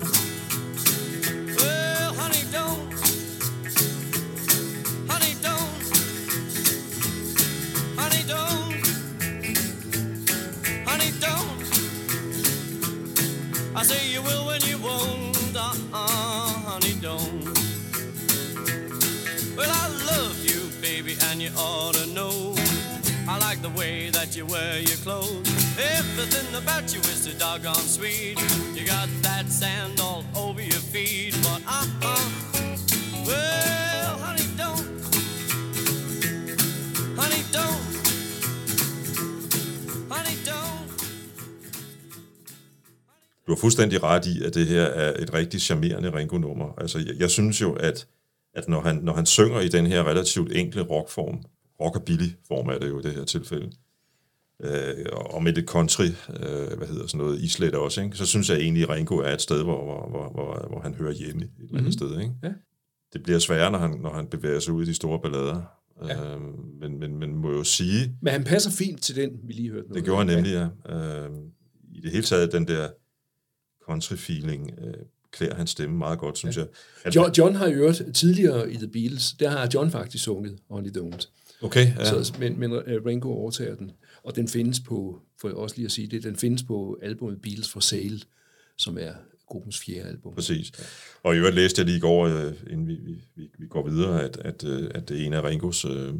Doggone 27.42 27.74
sweet. 27.74 28.38
You 28.74 28.86
got 28.86 29.08
that 29.22 29.48
sand 29.48 30.00
all 30.00 30.24
over 30.34 30.62
your 30.62 30.80
feet, 30.80 31.36
but 31.42 31.60
uh-uh. 31.66 32.41
Well, 33.32 34.12
honey, 34.24 34.48
don't. 34.62 34.86
Honey, 37.20 37.42
don't. 37.56 37.84
Honey, 40.12 40.36
don't. 40.48 40.88
du 43.46 43.52
har 43.52 43.56
fuldstændig 43.56 44.02
ret 44.02 44.26
i, 44.26 44.44
at 44.44 44.54
det 44.54 44.66
her 44.66 44.82
er 44.82 45.22
et 45.22 45.34
rigtig 45.34 45.60
charmerende 45.60 46.16
Ringo-nummer. 46.16 46.74
Altså, 46.78 46.98
jeg, 46.98 47.14
jeg 47.18 47.30
synes 47.30 47.60
jo, 47.60 47.72
at, 47.72 48.06
at 48.54 48.68
når, 48.68 48.80
han, 48.80 48.96
når 48.96 49.14
han 49.14 49.26
synger 49.26 49.60
i 49.60 49.68
den 49.68 49.86
her 49.86 50.04
relativt 50.04 50.52
enkle 50.52 50.82
rockform, 50.82 51.42
rockabilly-form 51.80 52.68
er 52.68 52.78
det 52.78 52.88
jo 52.88 52.98
i 52.98 53.02
det 53.02 53.14
her 53.14 53.24
tilfælde, 53.24 53.70
øh, 54.64 55.06
og 55.12 55.42
med 55.42 55.52
det 55.52 55.64
country, 55.64 56.04
øh, 56.04 56.78
hvad 56.78 56.86
hedder 56.86 57.06
sådan 57.06 57.26
noget, 57.26 57.40
islet 57.40 57.74
også, 57.74 58.02
ikke? 58.02 58.16
så 58.16 58.26
synes 58.26 58.50
jeg 58.50 58.58
egentlig, 58.58 58.82
at 58.82 58.88
Ringo 58.88 59.16
er 59.16 59.32
et 59.32 59.42
sted, 59.42 59.62
hvor, 59.62 59.84
hvor, 59.84 60.08
hvor, 60.10 60.30
hvor, 60.30 60.66
hvor 60.70 60.80
han 60.80 60.94
hører 60.94 61.12
hjemme 61.12 61.42
et 61.42 61.50
eller 61.58 61.78
andet 61.78 61.80
mm-hmm. 61.80 61.92
sted. 61.92 62.20
Ikke? 62.20 62.32
Ja. 62.42 62.52
Det 63.12 63.22
bliver 63.22 63.38
sværere, 63.38 63.70
når 63.70 63.78
han, 63.78 63.90
når 63.90 64.14
han 64.14 64.26
bevæger 64.26 64.60
sig 64.60 64.74
ud 64.74 64.82
i 64.82 64.86
de 64.86 64.94
store 64.94 65.20
ballader. 65.20 65.62
Ja. 66.08 66.34
Øh, 66.34 66.40
men, 66.80 66.98
men, 66.98 67.18
men 67.18 67.34
må 67.36 67.50
jo 67.50 67.64
sige, 67.64 68.16
Men 68.22 68.32
han 68.32 68.44
passer 68.44 68.70
fint 68.70 69.02
til 69.02 69.16
den, 69.16 69.30
vi 69.44 69.52
lige 69.52 69.70
hørte. 69.70 69.88
det 69.94 70.04
gjorde 70.04 70.18
han 70.18 70.36
nemlig, 70.36 70.70
ja. 70.88 70.96
Øh, 70.96 71.30
I 71.92 72.00
det 72.00 72.10
hele 72.10 72.22
taget, 72.22 72.52
den 72.52 72.68
der 72.68 72.88
country-feeling 73.90 74.86
øh, 74.86 74.94
klæder 75.30 75.54
hans 75.54 75.70
stemme 75.70 75.98
meget 75.98 76.18
godt, 76.18 76.38
synes 76.38 76.56
jeg. 76.56 76.66
At, 77.04 77.16
John, 77.16 77.32
John 77.32 77.54
har 77.54 77.68
jo 77.68 77.74
hørt 77.74 78.02
tidligere 78.14 78.72
i 78.72 78.76
The 78.76 78.88
Beatles, 78.88 79.32
der 79.32 79.50
har 79.50 79.68
John 79.74 79.90
faktisk 79.90 80.24
sunget 80.24 80.58
Only 80.68 80.88
Don't. 80.88 81.28
Okay, 81.62 81.86
ja. 81.86 81.94
Ja. 81.98 82.22
Så, 82.22 82.34
men, 82.38 82.60
men 82.60 82.72
uh, 82.72 82.78
Ringo 83.06 83.28
overtager 83.28 83.74
den, 83.74 83.90
og 84.22 84.36
den 84.36 84.48
findes 84.48 84.80
på, 84.80 85.20
for 85.40 85.48
også 85.48 85.76
lige 85.76 85.86
at 85.86 85.92
sige 85.92 86.06
det, 86.06 86.22
den 86.22 86.36
findes 86.36 86.62
på 86.62 86.98
albumet 87.02 87.42
Beatles 87.42 87.68
for 87.68 87.80
Sale, 87.80 88.20
som 88.76 88.98
er 89.00 89.12
gruppens 89.52 89.80
fjerde 89.80 90.08
album. 90.08 90.34
Præcis. 90.34 90.72
Og 91.22 91.34
i 91.34 91.38
øvrigt 91.38 91.56
læste 91.56 91.80
jeg 91.80 91.86
lige 91.86 91.96
i 91.96 92.00
går, 92.00 92.26
øh, 92.26 92.52
inden 92.70 92.86
vi, 92.86 92.96
vi, 93.36 93.48
vi, 93.58 93.66
går 93.66 93.88
videre, 93.88 94.22
at, 94.22 94.36
at, 94.36 94.64
øh, 94.64 94.90
at 94.94 95.08
det 95.08 95.26
en 95.26 95.32
af 95.32 95.42
Ringos... 95.44 95.84
Øh, 95.84 96.14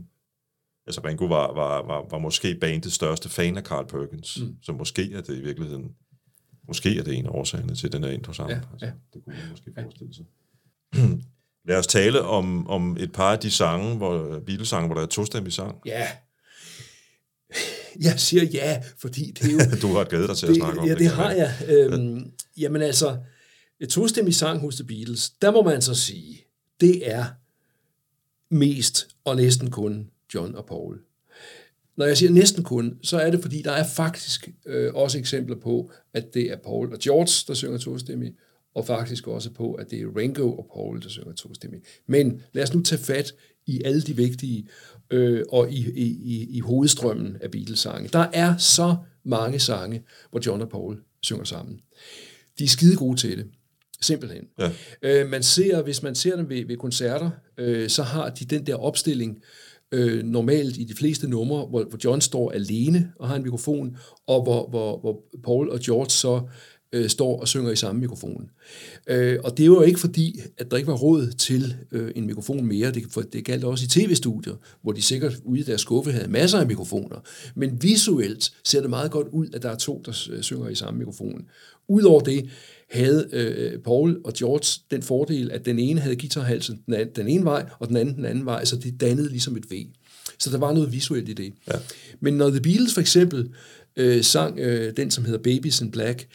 altså 0.87 1.01
Ringo 1.05 1.25
var, 1.25 1.55
var, 1.55 1.87
var, 1.87 2.07
var 2.11 2.19
måske 2.19 2.55
bandets 2.55 2.95
største 2.95 3.29
fan 3.29 3.57
af 3.57 3.63
Carl 3.63 3.87
Perkins, 3.87 4.41
mm. 4.41 4.57
så 4.63 4.73
måske 4.73 5.13
er 5.13 5.21
det 5.21 5.37
i 5.37 5.41
virkeligheden... 5.41 5.93
Måske 6.69 6.99
er 6.99 7.03
det 7.03 7.15
en 7.15 7.27
af 7.27 7.31
årsagerne 7.31 7.75
til, 7.75 7.87
at 7.87 7.93
den 7.93 8.05
er 8.05 8.11
intro 8.11 8.33
sammen. 8.33 8.57
Ja, 8.57 8.63
altså, 8.73 8.87
ja. 8.87 8.93
Det 9.15 9.25
kunne 9.25 9.37
man 9.37 9.51
måske 9.51 9.73
forestille 9.83 10.15
sig. 10.15 10.25
Lad 11.69 11.79
os 11.79 11.87
tale 11.87 12.23
om, 12.23 12.67
om 12.67 12.97
et 13.01 13.13
par 13.13 13.33
af 13.33 13.39
de 13.39 13.51
sange, 13.51 13.97
hvor, 13.97 14.41
Beatles-sange, 14.47 14.87
hvor 14.87 14.95
der 14.95 15.03
er 15.03 15.07
tostemmig 15.07 15.53
sang. 15.53 15.77
Ja. 15.87 16.09
Jeg 18.01 18.21
siger 18.21 18.45
ja, 18.45 18.83
fordi 18.99 19.31
det 19.31 19.49
er 19.49 19.53
jo... 19.53 19.59
Du 19.89 19.97
har 19.97 20.05
glædet 20.05 20.29
dig 20.29 20.37
til 20.37 20.47
at 20.47 20.49
det, 20.49 20.57
snakke 20.57 20.81
om 20.81 20.87
ja, 20.87 20.91
det. 20.91 20.99
det 20.99 21.09
kan 21.09 21.17
har 21.17 21.31
jeg. 21.31 21.55
jeg. 21.69 21.77
Øhm, 21.77 22.33
jamen 22.57 22.83
altså, 22.83 23.19
et 23.81 23.89
tostemmig 23.89 24.35
sang 24.35 24.61
hos 24.61 24.75
The 24.75 24.85
Beatles, 24.85 25.31
der 25.31 25.51
må 25.51 25.63
man 25.63 25.83
så 25.83 25.95
sige, 25.95 26.45
det 26.81 27.11
er 27.11 27.25
mest 28.55 29.09
og 29.25 29.37
næsten 29.37 29.71
kun 29.71 30.11
John 30.35 30.55
og 30.55 30.67
Paul. 30.67 31.01
Når 31.97 32.07
jeg 32.07 32.17
siger 32.17 32.33
næsten 32.33 32.65
kun, 32.65 32.99
så 33.03 33.19
er 33.19 33.31
det 33.31 33.43
fordi, 33.43 33.63
der 33.63 33.73
er 33.73 33.87
faktisk 33.87 34.49
øh, 34.67 34.95
også 34.95 35.19
eksempler 35.19 35.57
på, 35.57 35.91
at 36.15 36.35
det 36.35 36.51
er 36.51 36.57
Paul 36.57 36.93
og 36.93 36.99
George, 36.99 37.45
der 37.49 37.55
synger 37.55 37.79
tostemmig, 37.79 38.35
og 38.75 38.87
faktisk 38.87 39.27
også 39.27 39.51
på, 39.51 39.73
at 39.75 39.91
det 39.91 40.01
er 40.01 40.17
Ringo 40.17 40.57
og 40.57 40.67
Paul, 40.75 41.03
der 41.03 41.09
synger 41.09 41.33
tostemmig. 41.33 41.81
Men 42.07 42.43
lad 42.53 42.63
os 42.63 42.75
nu 42.75 42.83
tage 42.83 43.03
fat 43.03 43.35
i 43.67 43.83
alle 43.85 44.03
de 44.03 44.17
vigtige, 44.17 44.69
øh, 45.11 45.45
og 45.49 45.73
i, 45.73 45.91
i, 45.91 46.07
i, 46.07 46.57
i 46.57 46.61
hovedstrømmen 46.61 47.37
af 47.41 47.51
Beatles-sange. 47.51 48.09
Der 48.09 48.27
er 48.33 48.57
så 48.57 48.97
mange 49.25 49.59
sange, 49.59 50.03
hvor 50.31 50.41
John 50.47 50.63
og 50.63 50.69
Paul 50.69 51.03
synger 51.23 51.45
sammen. 51.45 51.81
De 52.59 52.65
er 52.65 52.69
skide 52.69 52.97
gode 52.97 53.17
til 53.17 53.39
det. 53.39 53.47
Simpelthen. 54.01 54.45
Ja. 54.59 54.71
Øh, 55.03 55.29
man 55.29 55.43
ser, 55.43 55.83
hvis 55.83 56.03
man 56.03 56.15
ser 56.15 56.37
dem 56.37 56.49
ved, 56.49 56.67
ved 56.67 56.77
koncerter, 56.77 57.31
øh, 57.59 57.89
så 57.89 58.03
har 58.03 58.31
de 58.31 58.45
den 58.45 58.67
der 58.67 58.75
opstilling, 58.75 59.43
øh, 59.93 60.25
normalt 60.25 60.77
i 60.77 60.85
de 60.85 60.95
fleste 60.95 61.29
numre, 61.29 61.67
hvor, 61.67 61.85
hvor 61.85 61.99
John 62.05 62.21
står 62.21 62.51
alene 62.51 63.13
og 63.19 63.29
har 63.29 63.37
en 63.37 63.43
mikrofon, 63.43 63.97
og 64.27 64.43
hvor, 64.43 64.69
hvor, 64.69 65.01
hvor 65.01 65.23
Paul 65.45 65.71
og 65.71 65.81
George 65.81 66.11
så 66.11 66.49
øh, 66.93 67.09
står 67.09 67.41
og 67.41 67.49
synger 67.49 67.71
i 67.71 67.77
samme 67.77 68.01
mikrofon. 68.01 68.51
Øh, 69.07 69.39
og 69.45 69.59
det 69.59 69.71
var 69.71 69.77
jo 69.77 69.83
ikke 69.83 70.01
fordi, 70.01 70.41
at 70.59 70.71
der 70.71 70.77
ikke 70.77 70.87
var 70.87 70.97
råd 70.97 71.27
til 71.27 71.75
øh, 71.93 72.13
en 72.15 72.27
mikrofon 72.27 72.67
mere, 72.67 72.91
det, 72.91 73.05
for 73.11 73.23
det 73.23 73.45
galt 73.45 73.65
også 73.65 73.85
i 73.85 73.89
tv-studier, 73.89 74.55
hvor 74.83 74.93
de 74.93 75.03
sikkert 75.03 75.39
ude 75.45 75.61
i 75.61 75.63
deres 75.63 75.81
skuffe 75.81 76.13
havde 76.13 76.29
masser 76.29 76.59
af 76.59 76.67
mikrofoner. 76.67 77.17
Men 77.55 77.83
visuelt 77.83 78.53
ser 78.65 78.81
det 78.81 78.91
meget 78.91 79.11
godt 79.11 79.29
ud, 79.33 79.47
at 79.53 79.63
der 79.63 79.71
er 79.71 79.77
to, 79.77 80.03
der 80.05 80.29
øh, 80.31 80.43
synger 80.43 80.69
i 80.69 80.75
samme 80.75 80.99
mikrofon. 80.99 81.45
Udover 81.89 82.21
det 82.21 82.49
havde 82.91 83.29
øh, 83.33 83.79
Paul 83.79 84.21
og 84.25 84.33
George 84.33 84.81
den 84.91 85.03
fordel, 85.03 85.51
at 85.51 85.65
den 85.65 85.79
ene 85.79 86.01
havde 86.01 86.17
guitarhalsen 86.17 86.81
den, 86.87 86.95
anden, 86.95 87.17
den 87.17 87.29
ene 87.29 87.45
vej, 87.45 87.67
og 87.79 87.89
den 87.89 87.97
anden 87.97 88.17
den 88.17 88.25
anden 88.25 88.45
vej, 88.45 88.65
så 88.65 88.77
det 88.77 89.01
dannede 89.01 89.29
ligesom 89.29 89.57
et 89.57 89.71
V. 89.71 89.75
Så 90.39 90.51
der 90.51 90.59
var 90.59 90.73
noget 90.73 90.93
visuelt 90.93 91.29
i 91.29 91.33
det. 91.33 91.53
Ja. 91.69 91.79
Men 92.21 92.35
når 92.35 92.51
The 92.51 92.61
Beatles 92.61 92.95
for 92.95 93.01
eksempel 93.01 93.51
øh, 93.97 94.25
sang 94.25 94.59
øh, 94.59 94.97
den, 94.97 95.11
som 95.11 95.25
hedder 95.25 95.39
Babies 95.39 95.81
in 95.81 95.91
Black, 95.91 96.29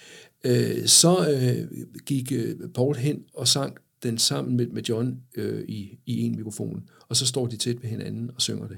øh, 0.43 0.85
så 0.85 1.29
øh, 1.29 1.87
gik 2.05 2.31
øh, 2.31 2.55
Paul 2.75 2.95
hen 2.95 3.23
og 3.33 3.47
sang 3.47 3.77
den 4.03 4.17
sammen 4.17 4.57
med, 4.57 4.67
med 4.67 4.83
John 4.83 5.17
øh, 5.35 5.63
i, 5.67 5.99
i 6.05 6.21
en 6.21 6.35
mikrofon, 6.35 6.89
og 7.09 7.15
så 7.15 7.25
står 7.25 7.47
de 7.47 7.57
tæt 7.57 7.83
ved 7.83 7.89
hinanden 7.89 8.31
og 8.35 8.41
synger 8.41 8.67
det. 8.67 8.77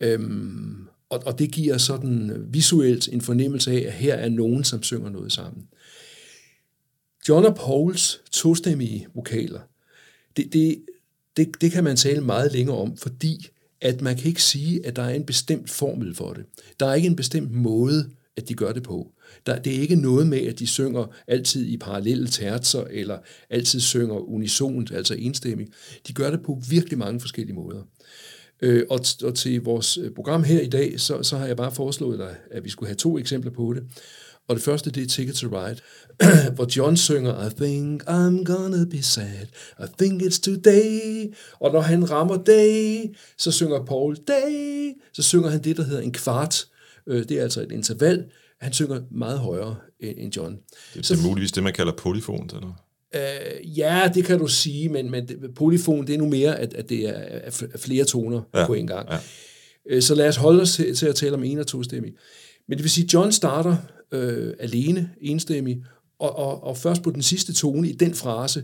Øhm, 0.00 0.88
og, 1.08 1.22
og 1.26 1.38
det 1.38 1.52
giver 1.52 1.78
sådan 1.78 2.30
øh, 2.30 2.54
visuelt 2.54 3.08
en 3.08 3.20
fornemmelse 3.20 3.70
af, 3.70 3.86
at 3.86 3.92
her 3.92 4.14
er 4.14 4.28
nogen, 4.28 4.64
som 4.64 4.82
synger 4.82 5.10
noget 5.10 5.32
sammen. 5.32 5.68
John 7.28 7.46
og 7.46 7.54
Pauls 7.54 8.20
tostemmige 8.30 9.06
vokaler, 9.14 9.60
det, 10.36 10.52
det, 10.52 10.82
det, 11.36 11.60
det 11.60 11.72
kan 11.72 11.84
man 11.84 11.96
tale 11.96 12.20
meget 12.20 12.52
længere 12.52 12.76
om, 12.76 12.96
fordi 12.96 13.48
at 13.80 14.00
man 14.00 14.16
kan 14.16 14.26
ikke 14.26 14.42
sige, 14.42 14.86
at 14.86 14.96
der 14.96 15.02
er 15.02 15.14
en 15.14 15.26
bestemt 15.26 15.70
formel 15.70 16.14
for 16.14 16.32
det. 16.32 16.44
Der 16.80 16.86
er 16.86 16.94
ikke 16.94 17.08
en 17.08 17.16
bestemt 17.16 17.52
måde, 17.52 18.10
at 18.36 18.48
de 18.48 18.54
gør 18.54 18.72
det 18.72 18.82
på. 18.82 19.12
Der, 19.46 19.58
det 19.58 19.76
er 19.76 19.80
ikke 19.80 19.96
noget 19.96 20.26
med, 20.26 20.38
at 20.38 20.58
de 20.58 20.66
synger 20.66 21.14
altid 21.26 21.66
i 21.66 21.76
parallelle 21.76 22.28
tertser, 22.28 22.84
eller 22.90 23.18
altid 23.50 23.80
synger 23.80 24.28
unisont, 24.28 24.92
altså 24.92 25.14
enstemmigt. 25.14 25.70
De 26.08 26.12
gør 26.12 26.30
det 26.30 26.42
på 26.42 26.62
virkelig 26.70 26.98
mange 26.98 27.20
forskellige 27.20 27.56
måder. 27.56 27.82
Øh, 28.62 28.84
og, 28.90 29.00
og 29.24 29.34
til 29.34 29.62
vores 29.62 29.98
øh, 29.98 30.10
program 30.10 30.44
her 30.44 30.60
i 30.60 30.68
dag, 30.68 31.00
så, 31.00 31.22
så 31.22 31.36
har 31.36 31.46
jeg 31.46 31.56
bare 31.56 31.72
foreslået 31.72 32.18
dig, 32.18 32.36
at 32.50 32.64
vi 32.64 32.70
skulle 32.70 32.88
have 32.88 32.96
to 32.96 33.18
eksempler 33.18 33.52
på 33.52 33.72
det. 33.72 33.82
Og 34.48 34.56
det 34.56 34.64
første, 34.64 34.90
det 34.90 35.02
er 35.02 35.06
Ticket 35.06 35.34
to 35.34 35.46
Ride, 35.46 35.80
hvor 36.54 36.76
John 36.76 36.96
synger, 36.96 37.46
I 37.46 37.50
think 37.50 38.02
I'm 38.02 38.44
gonna 38.44 38.84
be 38.84 39.02
sad, 39.02 39.46
I 39.80 39.86
think 39.98 40.22
it's 40.22 40.40
today. 40.40 41.34
Og 41.60 41.72
når 41.72 41.80
han 41.80 42.10
rammer 42.10 42.36
day, 42.36 43.14
så 43.38 43.50
synger 43.50 43.84
Paul 43.84 44.16
day, 44.16 44.92
så 45.12 45.22
synger 45.22 45.48
han 45.48 45.64
det, 45.64 45.76
der 45.76 45.82
hedder 45.82 46.00
en 46.00 46.12
kvart. 46.12 46.66
Øh, 47.06 47.28
det 47.28 47.38
er 47.38 47.42
altså 47.42 47.62
et 47.62 47.72
interval. 47.72 48.24
Han 48.60 48.72
synger 48.72 49.00
meget 49.10 49.38
højere 49.38 49.76
end 50.00 50.36
John. 50.36 50.58
Det, 50.94 51.08
det 51.08 51.10
er 51.10 51.22
muligvis 51.28 51.52
det, 51.52 51.62
man 51.62 51.72
kalder 51.72 51.92
polyfon, 51.92 52.50
eller? 52.54 52.84
Øh, 53.14 53.78
ja, 53.78 54.10
det 54.14 54.24
kan 54.24 54.38
du 54.38 54.46
sige, 54.46 54.88
men, 54.88 55.10
men 55.10 55.28
polyfon, 55.54 56.06
det 56.06 56.14
er 56.14 56.18
nu 56.18 56.28
mere, 56.28 56.58
at, 56.58 56.74
at 56.74 56.88
det 56.88 57.08
er, 57.08 57.12
er 57.12 57.62
er 57.72 57.78
flere 57.78 58.04
toner 58.04 58.42
ja, 58.54 58.66
på 58.66 58.74
en 58.74 58.86
gang. 58.86 59.08
ja. 59.10 59.18
Øh, 59.90 60.02
så 60.02 60.14
lad 60.14 60.28
os 60.28 60.36
holde 60.36 60.62
os 60.62 60.72
til, 60.74 60.96
til 60.96 61.06
at 61.06 61.14
tale 61.14 61.34
om 61.34 61.44
en- 61.44 61.58
og 61.58 61.66
tostemmig. 61.66 62.12
Men 62.68 62.78
det 62.78 62.82
vil 62.84 62.90
sige, 62.90 63.04
at 63.04 63.14
John 63.14 63.32
starter 63.32 63.76
øh, 64.12 64.54
alene, 64.58 65.10
enstemmig, 65.20 65.84
og, 66.18 66.36
og, 66.36 66.64
og 66.64 66.76
først 66.76 67.02
på 67.02 67.10
den 67.10 67.22
sidste 67.22 67.52
tone 67.52 67.88
i 67.88 67.92
den 67.92 68.14
frase, 68.14 68.62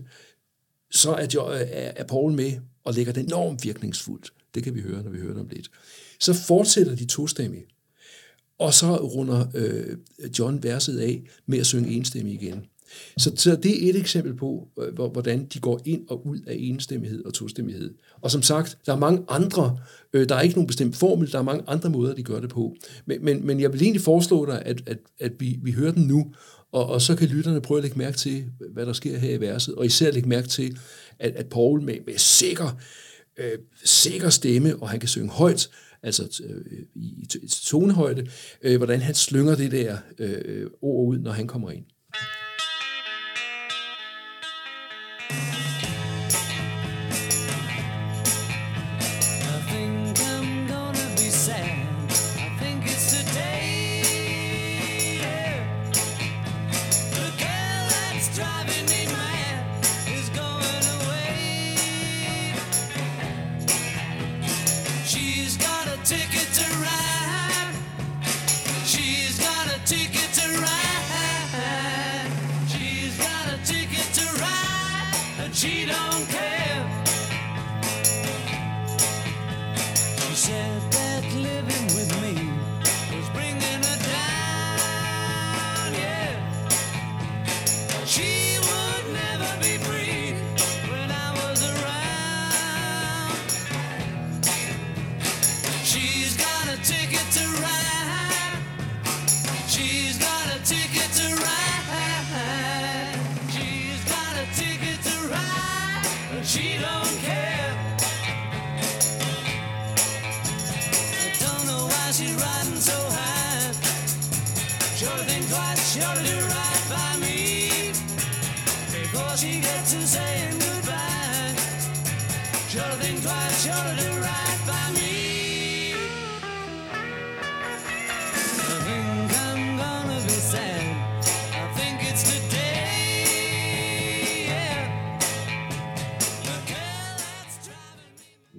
så 0.91 1.11
er, 1.13 1.27
jo, 1.35 1.41
er, 1.47 1.55
er 1.97 2.05
Paul 2.05 2.33
med 2.33 2.53
og 2.85 2.95
lægger 2.95 3.13
den 3.13 3.27
enormt 3.27 3.65
virkningsfuldt. 3.65 4.33
Det 4.55 4.65
kan 4.65 4.75
vi 4.75 4.81
høre, 4.81 5.03
når 5.03 5.11
vi 5.11 5.19
hører 5.19 5.33
det 5.33 5.41
om 5.41 5.49
lidt. 5.49 5.71
Så 6.21 6.35
fortsætter 6.35 6.95
de 6.97 7.05
tostemmige, 7.07 7.67
og 8.59 8.75
så 8.75 8.97
runder 8.97 9.47
øh, 9.55 9.97
John 10.39 10.63
verset 10.63 10.99
af 10.99 11.23
med 11.47 11.59
at 11.59 11.67
synge 11.67 11.91
enstemmig 11.91 12.35
igen. 12.35 12.67
Så, 13.17 13.33
så 13.37 13.57
det 13.57 13.87
er 13.87 13.91
et 13.91 13.97
eksempel 13.97 14.35
på, 14.35 14.69
øh, 14.81 15.11
hvordan 15.13 15.45
de 15.45 15.59
går 15.59 15.81
ind 15.85 16.09
og 16.09 16.27
ud 16.27 16.39
af 16.47 16.57
enstemmighed 16.59 17.25
og 17.25 17.35
tostemmighed. 17.35 17.95
Og 18.21 18.31
som 18.31 18.43
sagt, 18.43 18.79
der 18.87 18.93
er 18.93 18.99
mange 18.99 19.25
andre, 19.29 19.79
øh, 20.13 20.29
der 20.29 20.35
er 20.35 20.41
ikke 20.41 20.55
nogen 20.55 20.67
bestemt 20.67 20.97
formel, 20.97 21.33
der 21.33 21.39
er 21.39 21.43
mange 21.43 21.65
andre 21.67 21.91
måder, 21.91 22.15
de 22.15 22.23
gør 22.23 22.41
det 22.41 22.51
på. 22.51 22.77
Men, 23.07 23.25
men, 23.25 23.47
men 23.47 23.61
jeg 23.61 23.73
vil 23.73 23.83
egentlig 23.83 24.03
foreslå 24.03 24.47
dig, 24.47 24.63
at, 24.65 24.83
at, 24.87 24.99
at 25.21 25.33
vi, 25.39 25.59
vi 25.63 25.73
hører 25.73 25.93
den 25.93 26.03
nu, 26.03 26.35
og, 26.73 26.87
og 26.87 27.03
så 27.03 27.17
kan 27.17 27.29
lytterne 27.29 27.61
prøve 27.61 27.79
at 27.79 27.85
lægge 27.85 27.99
mærke 27.99 28.17
til, 28.17 28.45
hvad 28.73 28.87
der 28.87 28.93
sker 28.93 29.19
her 29.19 29.35
i 29.35 29.41
verset, 29.41 29.75
og 29.75 29.87
især 29.87 30.11
lægge 30.11 30.29
mærke 30.29 30.49
til, 30.49 30.79
at, 31.19 31.33
at 31.37 31.47
Paul 31.47 31.83
med, 31.83 31.97
med 32.07 32.19
sikker, 32.19 32.79
øh, 33.39 33.59
sikker 33.85 34.31
stemme, 34.31 34.77
og 34.77 34.89
han 34.89 35.01
kan 35.01 35.09
synge 35.09 35.29
højt, 35.31 35.69
altså 36.07 36.43
øh, 36.45 36.83
i 36.95 37.27
tonehøjde, 37.49 38.27
øh, 38.63 38.77
hvordan 38.77 39.01
han 39.01 39.15
slynger 39.15 39.55
det 39.55 39.73
der 39.73 39.97
øh, 40.19 40.43
øh 40.45 40.71
ord 40.83 41.09
ud, 41.09 41.19
når 41.19 41.33
han 41.33 41.47
kommer 41.47 41.71
ind. 41.71 41.85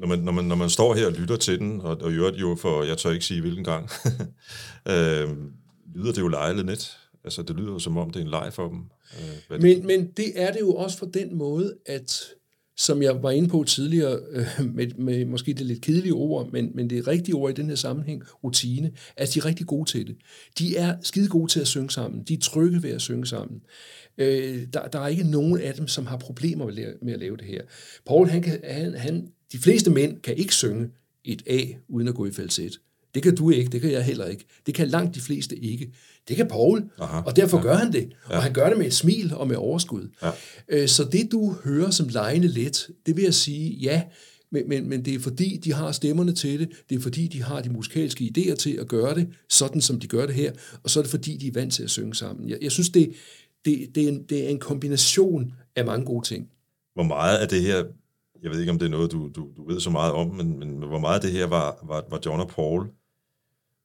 Når 0.08 0.16
man, 0.16 0.26
når, 0.26 0.32
man, 0.32 0.46
når 0.46 0.56
man 0.56 0.70
står 0.70 0.96
her 0.96 1.06
og 1.06 1.12
lytter 1.14 1.36
til 1.36 1.60
den, 1.60 1.82
og, 1.82 1.98
og 2.02 2.12
i 2.12 2.16
øvrigt 2.16 2.38
jo 2.42 2.56
for, 2.62 2.84
jeg 2.84 2.98
tør 2.98 3.12
ikke 3.12 3.26
sige 3.26 3.42
hvilken 3.42 3.64
gang, 3.64 3.90
øh, 4.92 5.30
lyder 5.96 6.12
det 6.14 6.18
jo 6.22 6.28
lejeligt 6.28 6.66
net. 6.66 6.98
Altså, 7.24 7.42
det 7.44 7.56
lyder 7.56 7.72
jo 7.72 7.80
som 7.80 7.98
om, 7.98 8.10
det 8.10 8.20
er 8.20 8.24
en 8.24 8.30
leg 8.32 8.50
for 8.54 8.68
dem. 8.70 8.78
Øh, 8.80 9.28
men, 9.50 9.62
det- 9.62 9.78
Men, 9.78 9.88
men 9.88 10.12
det 10.18 10.26
er 10.36 10.52
det 10.52 10.60
jo 10.60 10.74
også 10.74 10.98
på 11.00 11.10
den 11.14 11.36
måde, 11.38 11.74
at 11.86 12.22
som 12.80 13.02
jeg 13.02 13.24
var 13.24 13.32
inde 13.32 13.50
på 13.50 13.64
tidligere, 13.68 14.20
øh, 14.32 14.48
med, 14.76 14.88
med 14.98 15.26
måske 15.26 15.54
det 15.54 15.66
lidt 15.66 15.82
kedelige 15.82 16.14
ord, 16.14 16.52
men, 16.52 16.72
men 16.76 16.90
det 16.90 17.08
rigtige 17.08 17.36
ord 17.36 17.52
i 17.52 17.54
den 17.62 17.70
her 17.70 17.76
sammenhæng, 17.76 18.24
rutine, 18.44 18.92
at 19.18 19.34
de 19.34 19.40
er 19.40 19.46
rigtig 19.46 19.66
gode 19.68 19.90
til 19.90 20.08
det. 20.08 20.16
De 20.60 20.78
er 20.78 20.96
skide 21.02 21.28
gode 21.30 21.52
til 21.52 21.60
at 21.60 21.68
synge 21.68 21.90
sammen. 21.90 22.24
De 22.24 22.34
er 22.34 22.38
trygge 22.38 22.84
ved 22.84 22.90
at 22.90 23.02
synge 23.02 23.26
sammen. 23.26 23.62
Øh, 24.18 24.68
der, 24.74 24.88
der 24.88 25.00
er 25.00 25.08
ikke 25.08 25.24
nogen 25.24 25.62
af 25.62 25.74
dem, 25.74 25.88
som 25.88 26.06
har 26.06 26.18
problemer 26.18 26.66
med, 26.66 26.94
med 27.02 27.14
at 27.14 27.20
lave 27.20 27.38
det 27.38 27.46
her. 27.46 27.62
Paul, 28.06 28.28
han 28.28 28.42
kan, 28.42 28.60
han, 28.64 28.94
han, 28.94 29.28
de 29.52 29.58
fleste 29.58 29.90
mænd 29.90 30.22
kan 30.22 30.36
ikke 30.36 30.54
synge 30.56 30.90
et 31.26 31.44
A, 31.48 31.60
uden 31.88 32.08
at 32.08 32.16
gå 32.16 32.26
i 32.26 32.32
falset. 32.32 32.80
Det 33.16 33.24
kan 33.24 33.36
du 33.36 33.50
ikke, 33.50 33.70
det 33.70 33.82
kan 33.82 33.92
jeg 33.92 34.04
heller 34.04 34.26
ikke. 34.26 34.46
Det 34.66 34.74
kan 34.74 34.88
langt 34.88 35.16
de 35.16 35.22
fleste 35.22 35.56
ikke. 35.56 35.94
Det 36.28 36.36
kan 36.36 36.48
Paul, 36.48 36.90
Aha, 37.00 37.22
og 37.22 37.36
derfor 37.36 37.58
ja. 37.58 37.64
gør 37.64 37.76
han 37.76 37.94
det. 37.94 38.14
Og 38.26 38.44
han 38.44 38.54
gør 38.54 38.70
det 38.70 38.78
med 38.78 38.86
et 38.86 38.94
smil 38.94 39.34
og 39.34 39.48
med 39.48 39.56
overskud. 39.56 40.10
Ja. 40.24 40.32
Øh, 40.70 40.88
Så 40.88 41.04
det, 41.04 41.32
du 41.32 41.56
hører 41.64 41.92
som 41.92 42.08
lejende 42.08 42.48
let, 42.48 42.88
det 43.06 43.16
vil 43.16 43.24
jeg 43.24 43.34
sige, 43.34 43.70
ja, 43.74 44.04
men, 44.52 44.70
men, 44.70 44.90
men 44.90 45.06
det 45.06 45.16
er 45.16 45.20
fordi, 45.20 45.58
de 45.64 45.74
har 45.74 45.92
stemmerne 45.92 46.32
til 46.32 46.60
det, 46.60 46.70
det 46.90 46.96
er 46.96 47.00
fordi, 47.00 47.28
de 47.28 47.44
har 47.44 47.62
de 47.62 47.70
musikalske 47.70 48.32
idéer 48.38 48.56
til 48.56 48.72
at 48.72 48.88
gøre 48.88 49.16
det, 49.16 49.28
sådan 49.50 49.82
som 49.82 50.00
de 50.00 50.08
gør 50.08 50.26
det 50.26 50.36
her, 50.36 50.52
og 50.84 50.90
så 50.90 51.00
er 51.00 51.04
det 51.04 51.12
fordi, 51.12 51.38
de 51.38 51.48
er 51.48 51.52
vant 51.54 51.74
til 51.74 51.84
at 51.84 51.90
synge 51.90 52.16
sammen. 52.16 52.50
Jeg, 52.50 52.58
jeg 52.62 52.72
synes, 52.72 52.90
det, 52.90 53.14
det, 53.66 53.88
det, 53.96 54.04
er 54.04 54.08
en, 54.08 54.24
det 54.24 54.46
er 54.46 54.50
en 54.50 54.60
kombination 54.60 55.54
af 55.76 55.86
mange 55.86 56.06
gode 56.06 56.28
ting. 56.28 56.50
Hvor 56.94 57.04
meget 57.04 57.38
af 57.38 57.48
det 57.48 57.62
her, 57.62 57.84
jeg 58.44 58.52
ved 58.52 58.60
ikke, 58.60 58.72
om 58.72 58.80
det 58.80 58.86
er 58.86 58.90
noget, 58.90 59.12
du, 59.12 59.32
du, 59.36 59.50
du 59.58 59.68
ved 59.68 59.80
så 59.80 59.90
meget 59.90 60.14
om, 60.14 60.28
men, 60.28 60.60
men 60.60 60.78
hvor 60.78 61.00
meget 61.00 61.22
det 61.22 61.32
her 61.32 61.46
var, 61.46 61.80
var, 61.84 62.06
var 62.10 62.20
John 62.26 62.42
og 62.42 62.48
Paul, 62.48 62.90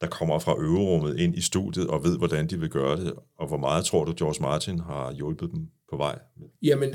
der 0.00 0.06
kommer 0.06 0.38
fra 0.38 0.56
øverummet 0.60 1.18
ind 1.18 1.36
i 1.36 1.40
studiet 1.40 1.86
og 1.86 2.04
ved, 2.04 2.18
hvordan 2.18 2.46
de 2.46 2.60
vil 2.60 2.68
gøre 2.68 3.04
det, 3.04 3.12
og 3.38 3.48
hvor 3.48 3.56
meget 3.56 3.84
tror 3.84 4.04
du, 4.04 4.14
George 4.18 4.42
Martin 4.42 4.78
har 4.78 5.12
hjulpet 5.12 5.50
dem 5.52 5.68
på 5.90 5.96
vej? 5.96 6.18
Jamen, 6.62 6.90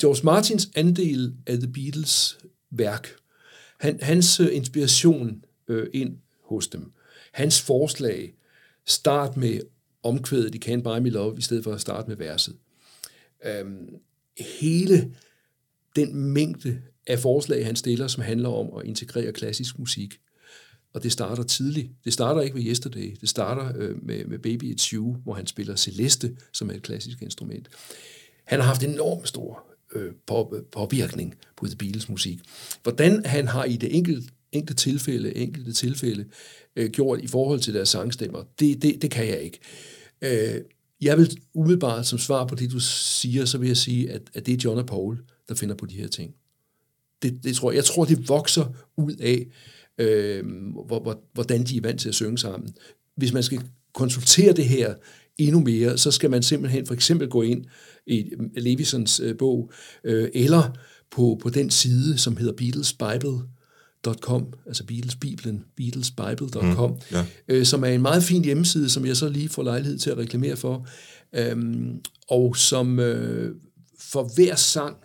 George 0.00 0.24
Martins 0.24 0.70
andel 0.76 1.34
af 1.46 1.58
The 1.58 1.72
Beatles 1.72 2.38
værk, 2.70 3.08
han, 3.80 3.98
hans 4.02 4.40
øh, 4.40 4.48
inspiration 4.52 5.44
øh, 5.68 5.86
ind 5.94 6.16
hos 6.44 6.68
dem, 6.68 6.92
hans 7.32 7.62
forslag, 7.62 8.34
start 8.86 9.36
med 9.36 9.60
omkvædet 10.02 10.54
i 10.54 10.70
Can't 10.70 10.82
Buy 10.82 10.98
Me 10.98 11.10
Love, 11.10 11.38
i 11.38 11.40
stedet 11.40 11.64
for 11.64 11.72
at 11.72 11.80
starte 11.80 12.08
med 12.08 12.16
verset. 12.16 12.56
Øhm, 13.44 13.94
hele 14.60 15.14
den 15.96 16.14
mængde 16.14 16.82
af 17.08 17.18
forslag, 17.18 17.66
han 17.66 17.76
stiller, 17.76 18.08
som 18.08 18.22
handler 18.22 18.48
om 18.48 18.78
at 18.78 18.86
integrere 18.86 19.32
klassisk 19.32 19.78
musik, 19.78 20.18
og 20.94 21.02
det 21.02 21.12
starter 21.12 21.42
tidligt. 21.42 21.90
Det 22.04 22.12
starter 22.12 22.40
ikke 22.40 22.56
ved 22.56 22.64
Yesterday. 22.64 23.16
Det 23.20 23.28
starter 23.28 23.72
øh, 23.76 24.06
med, 24.06 24.24
med 24.24 24.38
Baby 24.38 24.74
It's 24.74 24.94
You, 24.94 25.16
hvor 25.24 25.34
han 25.34 25.46
spiller 25.46 25.76
Celeste, 25.76 26.36
som 26.52 26.70
er 26.70 26.74
et 26.74 26.82
klassisk 26.82 27.22
instrument. 27.22 27.68
Han 28.44 28.60
har 28.60 28.66
haft 28.66 28.82
enormt 28.82 29.28
stor 29.28 29.66
øh, 29.94 30.12
på, 30.26 30.54
øh, 30.56 30.62
påvirkning 30.72 31.34
på 31.56 31.66
The 31.66 31.76
Beatles 31.76 32.08
musik. 32.08 32.40
Hvordan 32.82 33.24
han 33.24 33.48
har 33.48 33.64
i 33.64 33.76
det 33.76 33.96
enkelte, 33.96 34.28
enkelte 34.52 34.82
tilfælde, 34.82 35.36
enkelte 35.36 35.72
tilfælde 35.72 36.24
øh, 36.76 36.90
gjort 36.90 37.20
i 37.20 37.26
forhold 37.26 37.60
til 37.60 37.74
deres 37.74 37.88
sangstemmer, 37.88 38.44
det, 38.60 38.82
det, 38.82 39.02
det 39.02 39.10
kan 39.10 39.26
jeg 39.26 39.40
ikke. 39.40 39.58
Øh, 40.22 40.60
jeg 41.00 41.18
vil 41.18 41.40
umiddelbart 41.54 42.06
som 42.06 42.18
svar 42.18 42.46
på 42.46 42.54
det, 42.54 42.70
du 42.70 42.80
siger, 42.80 43.44
så 43.44 43.58
vil 43.58 43.66
jeg 43.66 43.76
sige, 43.76 44.10
at, 44.10 44.22
at 44.34 44.46
det 44.46 44.54
er 44.54 44.58
John 44.64 44.78
og 44.78 44.86
Paul, 44.86 45.18
der 45.48 45.54
finder 45.54 45.74
på 45.74 45.86
de 45.86 45.94
her 45.94 46.08
ting. 46.08 46.34
Det, 47.22 47.44
det 47.44 47.56
tror 47.56 47.70
jeg. 47.70 47.76
jeg 47.76 47.84
tror, 47.84 48.04
det 48.04 48.28
vokser 48.28 48.64
ud 48.96 49.12
af, 49.12 49.46
øh, 49.98 50.44
hvor, 50.86 51.00
hvor, 51.00 51.20
hvordan 51.32 51.64
de 51.64 51.76
er 51.76 51.80
vant 51.80 52.00
til 52.00 52.08
at 52.08 52.14
synge 52.14 52.38
sammen. 52.38 52.74
Hvis 53.16 53.32
man 53.32 53.42
skal 53.42 53.60
konsultere 53.94 54.52
det 54.52 54.64
her 54.64 54.94
endnu 55.38 55.60
mere, 55.60 55.98
så 55.98 56.10
skal 56.10 56.30
man 56.30 56.42
simpelthen 56.42 56.86
for 56.86 56.94
eksempel 56.94 57.28
gå 57.28 57.42
ind 57.42 57.64
i 58.06 58.24
Levisons 58.56 59.20
øh, 59.20 59.38
bog, 59.38 59.70
øh, 60.04 60.28
eller 60.34 60.78
på, 61.10 61.38
på 61.42 61.50
den 61.50 61.70
side, 61.70 62.18
som 62.18 62.36
hedder 62.36 62.52
BeatlesBible.com, 62.52 64.52
altså 64.66 64.84
Beatles 64.84 65.16
Bibelen, 65.16 65.64
BeatlesBible.com, 65.76 66.90
mm, 66.90 66.96
ja. 67.12 67.26
øh, 67.48 67.66
som 67.66 67.84
er 67.84 67.88
en 67.88 68.02
meget 68.02 68.22
fin 68.22 68.44
hjemmeside, 68.44 68.88
som 68.88 69.06
jeg 69.06 69.16
så 69.16 69.28
lige 69.28 69.48
får 69.48 69.62
lejlighed 69.62 69.98
til 69.98 70.10
at 70.10 70.18
reklamere 70.18 70.56
for, 70.56 70.86
øhm, 71.32 72.00
og 72.28 72.56
som 72.56 73.00
øh, 73.00 73.54
for 73.98 74.30
hver 74.34 74.54
sang, 74.54 74.96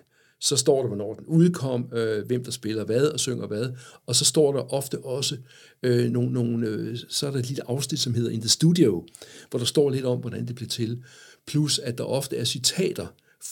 så 0.43 0.57
står 0.57 0.81
der, 0.81 0.87
hvornår 0.87 1.13
den 1.13 1.25
udkom, 1.25 1.89
øh, 1.93 2.25
hvem 2.25 2.43
der 2.43 2.51
spiller 2.51 2.85
hvad 2.85 3.07
og 3.07 3.19
synger 3.19 3.47
hvad, 3.47 3.69
og 4.05 4.15
så 4.15 4.25
står 4.25 4.53
der 4.53 4.73
ofte 4.73 4.99
også 4.99 5.37
øh, 5.83 6.11
nogle, 6.11 6.33
nogle 6.33 6.67
øh, 6.67 6.97
så 7.09 7.27
er 7.27 7.31
der 7.31 7.39
et 7.39 7.47
lille 7.47 7.69
afsnit, 7.69 7.99
som 7.99 8.13
hedder 8.13 8.31
In 8.31 8.41
the 8.41 8.49
Studio, 8.49 9.07
hvor 9.49 9.59
der 9.59 9.65
står 9.65 9.89
lidt 9.89 10.05
om, 10.05 10.19
hvordan 10.19 10.47
det 10.47 10.55
blev 10.55 10.69
til, 10.69 11.03
plus 11.47 11.79
at 11.79 11.97
der 11.97 12.03
ofte 12.03 12.37
er 12.37 12.43
citater 12.43 13.07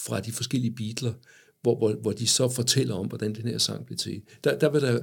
fra 0.06 0.20
de 0.20 0.32
forskellige 0.32 0.76
Beatles, 0.76 1.14
hvor, 1.62 1.78
hvor, 1.78 1.94
hvor 1.94 2.12
de 2.12 2.28
så 2.28 2.50
fortæller 2.50 2.96
om, 2.96 3.08
hvordan 3.08 3.36
den 3.36 3.48
her 3.48 3.58
sang 3.58 3.86
blev 3.86 3.98
til. 3.98 4.22
Der, 4.44 4.60
der 4.60 4.70
vil 4.70 4.82
der 4.82 5.00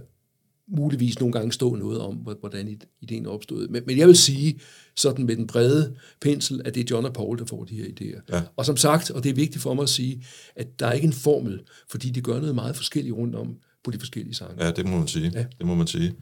muligvis 0.69 1.21
nogle 1.21 1.33
gange 1.33 1.53
stå 1.53 1.75
noget 1.75 2.01
om, 2.01 2.15
hvordan 2.15 2.81
ideen 3.01 3.27
opstod. 3.27 3.69
Men, 3.69 3.83
men 3.87 3.99
jeg 3.99 4.07
vil 4.07 4.17
sige, 4.17 4.61
sådan 4.97 5.27
med 5.27 5.37
den 5.37 5.47
brede 5.47 5.97
pensel, 6.21 6.63
at 6.65 6.75
det 6.75 6.81
er 6.81 6.85
John 6.91 7.07
og 7.07 7.13
Paul, 7.13 7.39
der 7.39 7.45
får 7.45 7.65
de 7.65 7.75
her 7.75 7.85
idéer. 7.85 8.21
Ja. 8.33 8.43
Og 8.57 8.67
som 8.67 8.77
sagt, 8.77 9.11
og 9.11 9.25
det 9.25 9.31
er 9.31 9.35
vigtigt 9.35 9.63
for 9.63 9.75
mig 9.75 9.83
at 9.83 9.89
sige, 9.89 10.25
at 10.57 10.81
der 10.81 10.87
er 10.87 10.93
ikke 10.93 11.07
en 11.07 11.13
formel, 11.13 11.61
fordi 11.91 12.11
de 12.11 12.21
gør 12.21 12.41
noget 12.41 12.55
meget 12.55 12.77
forskelligt 12.77 13.15
rundt 13.15 13.35
om 13.35 13.57
på 13.85 13.91
de 13.91 13.99
forskellige 13.99 14.35
sange. 14.35 14.65
Ja, 14.65 14.71
det 14.71 14.87
må 14.87 14.99
man 14.99 15.09
sige. 15.09 15.31
Ja. 15.35 15.47
Det 15.59 15.67
må 15.67 15.75
man 15.75 15.87
sige. 15.87 16.15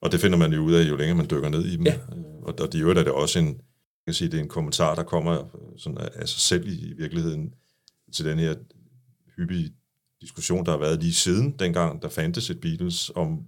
Og 0.00 0.12
det 0.12 0.20
finder 0.20 0.38
man 0.38 0.52
jo 0.52 0.60
ud 0.60 0.72
af, 0.72 0.88
jo 0.88 0.96
længere 0.96 1.16
man 1.16 1.26
dykker 1.30 1.48
ned 1.48 1.64
i 1.64 1.76
dem. 1.76 1.86
Ja. 1.86 1.98
Og, 2.42 2.54
og 2.60 2.72
det 2.72 2.74
er 2.74 2.78
jo 2.78 2.90
er 2.90 2.94
det 2.94 3.08
også 3.08 3.38
en, 3.38 3.46
jeg 3.46 3.54
kan 4.06 4.14
sige, 4.14 4.30
det 4.30 4.38
er 4.38 4.42
en 4.42 4.48
kommentar, 4.48 4.94
der 4.94 5.02
kommer 5.02 5.44
sådan 5.76 5.98
af 6.14 6.28
sig 6.28 6.40
selv 6.40 6.68
i, 6.68 6.90
i 6.90 6.92
virkeligheden 6.92 7.54
til 8.12 8.24
den 8.24 8.38
her 8.38 8.54
hyppige 9.36 9.72
diskussion, 10.20 10.64
der 10.64 10.70
har 10.70 10.78
været 10.78 11.02
lige 11.02 11.14
siden, 11.14 11.54
dengang 11.58 12.02
der 12.02 12.08
fandtes 12.08 12.50
et 12.50 12.60
Beatles, 12.60 13.10
om 13.14 13.38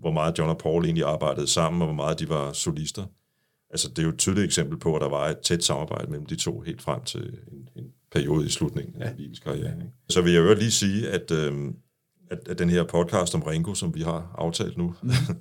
hvor 0.00 0.10
meget 0.10 0.38
John 0.38 0.50
og 0.50 0.58
Paul 0.58 0.84
egentlig 0.84 1.04
arbejdede 1.04 1.46
sammen, 1.46 1.82
og 1.82 1.86
hvor 1.86 1.94
meget 1.94 2.18
de 2.18 2.28
var 2.28 2.52
solister. 2.52 3.06
Altså, 3.70 3.88
det 3.88 3.98
er 3.98 4.02
jo 4.02 4.08
et 4.08 4.18
tydeligt 4.18 4.44
eksempel 4.44 4.78
på, 4.78 4.96
at 4.96 5.00
der 5.00 5.08
var 5.08 5.28
et 5.28 5.38
tæt 5.38 5.64
samarbejde 5.64 6.10
mellem 6.10 6.26
de 6.26 6.36
to 6.36 6.60
helt 6.60 6.82
frem 6.82 7.04
til 7.04 7.38
en, 7.52 7.68
en 7.76 7.92
periode 8.12 8.46
i 8.46 8.48
slutningen 8.48 9.02
af 9.02 9.16
Beatles 9.16 9.38
karriere. 9.38 9.72
Ikke? 9.72 9.92
Så 10.08 10.22
vil 10.22 10.32
jeg 10.32 10.40
jo 10.40 10.54
lige 10.54 10.70
sige, 10.70 11.10
at, 11.10 11.30
øh, 11.30 11.72
at, 12.30 12.48
at 12.48 12.58
den 12.58 12.70
her 12.70 12.84
podcast 12.84 13.34
om 13.34 13.42
Ringo, 13.42 13.74
som 13.74 13.94
vi 13.94 14.02
har 14.02 14.34
aftalt 14.38 14.78
nu, 14.78 14.94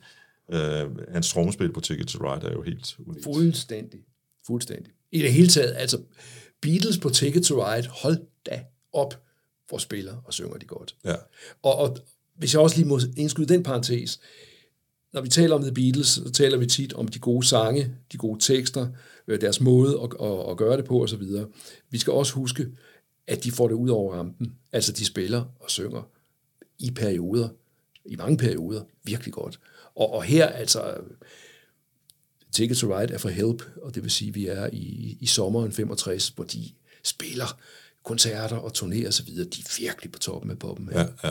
øh, 0.54 0.98
hans 1.14 1.34
trommespil 1.34 1.74
på 1.74 1.80
Ticket 1.80 2.08
to 2.08 2.34
Ride 2.34 2.48
er 2.48 2.52
jo 2.52 2.62
helt 2.62 2.98
unikt. 3.06 3.24
Fuldstændig. 3.24 4.00
Fuldstændig. 4.48 4.94
I 5.12 5.22
det 5.22 5.34
hele 5.34 5.48
taget, 5.48 5.74
altså 5.78 6.02
Beatles 6.62 6.98
på 6.98 7.10
Ticket 7.10 7.44
to 7.44 7.66
Ride, 7.66 7.88
hold 7.88 8.18
da 8.46 8.64
op, 8.94 9.22
hvor 9.70 9.78
spiller 9.78 10.16
og 10.26 10.34
synger 10.34 10.58
de 10.58 10.66
godt. 10.66 10.96
Ja. 11.06 11.16
Og, 11.64 11.76
og 11.76 11.98
hvis 12.38 12.54
jeg 12.54 12.62
også 12.62 12.78
lige 12.78 12.88
må 12.88 13.00
indskyde 13.18 13.54
den 13.54 13.64
parentes, 13.64 14.20
når 15.18 15.22
vi 15.22 15.30
taler 15.30 15.56
om 15.56 15.62
The 15.62 15.74
Beatles, 15.74 16.08
så 16.08 16.32
taler 16.32 16.58
vi 16.58 16.66
tit 16.66 16.94
om 16.94 17.08
de 17.08 17.20
gode 17.20 17.48
sange, 17.48 17.96
de 18.12 18.18
gode 18.18 18.40
tekster, 18.40 18.88
øh, 19.28 19.42
deres 19.42 19.62
måde 19.62 20.00
at, 20.04 20.28
at, 20.28 20.50
at 20.52 20.58
gøre 20.58 20.78
det 20.78 20.86
på 20.86 21.04
osv. 21.04 21.24
Vi 21.90 21.98
skal 21.98 22.14
også 22.14 22.34
huske, 22.34 22.68
at 23.28 23.44
de 23.44 23.52
får 23.52 23.68
det 23.68 23.76
ud 23.76 23.90
over 23.90 24.16
rampen. 24.16 24.54
Altså, 24.72 24.92
de 24.92 25.06
spiller 25.06 25.44
og 25.60 25.72
synger 25.72 26.10
i 26.80 26.92
perioder, 26.92 27.50
i 28.06 28.16
mange 28.16 28.38
perioder, 28.38 28.84
virkelig 29.04 29.34
godt. 29.34 29.60
Og, 29.96 30.14
og 30.14 30.24
her, 30.24 30.46
altså, 30.48 30.96
Ticket 32.52 32.78
to 32.78 33.00
Ride 33.00 33.14
er 33.14 33.18
for 33.18 33.30
Help, 33.30 33.64
og 33.82 33.96
det 33.96 34.04
vil 34.04 34.12
sige, 34.12 34.30
at 34.30 34.36
vi 34.36 34.48
er 34.48 34.70
i, 34.74 35.18
i 35.20 35.26
sommeren 35.26 35.72
65, 35.72 36.30
hvor 36.30 36.44
de 36.44 36.64
spiller 37.04 37.60
koncerter 38.04 38.58
og 38.58 38.74
turnerer 38.74 39.08
osv. 39.08 39.36
De 39.36 39.42
er 39.42 39.80
virkelig 39.80 40.12
på 40.12 40.20
toppen 40.20 40.52
af 40.52 40.60
poppen. 40.60 40.90
her. 40.90 41.00
Ja, 41.00 41.08
ja. 41.24 41.30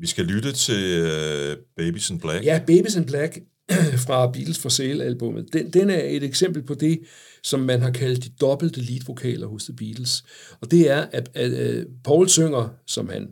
Vi 0.00 0.06
skal 0.06 0.24
lytte 0.24 0.52
til 0.52 1.02
uh, 1.02 1.56
Babies 1.76 2.10
in 2.10 2.20
Black. 2.20 2.44
Ja, 2.44 2.60
Babies 2.66 2.96
in 2.96 3.04
Black 3.04 3.38
fra 4.06 4.30
Beatles 4.30 4.58
for 4.58 4.68
Sale-albummet, 4.68 5.52
den, 5.52 5.70
den 5.70 5.90
er 5.90 6.02
et 6.04 6.22
eksempel 6.22 6.62
på 6.62 6.74
det, 6.74 7.00
som 7.42 7.60
man 7.60 7.82
har 7.82 7.90
kaldt 7.90 8.24
de 8.24 8.30
dobbelte 8.40 8.80
leadvokaler 8.80 9.46
hos 9.46 9.64
The 9.64 9.72
Beatles. 9.76 10.24
Og 10.60 10.70
det 10.70 10.90
er, 10.90 11.06
at, 11.12 11.30
at, 11.34 11.52
at 11.52 11.86
Paul 12.04 12.28
synger, 12.28 12.68
som 12.86 13.08
han 13.08 13.28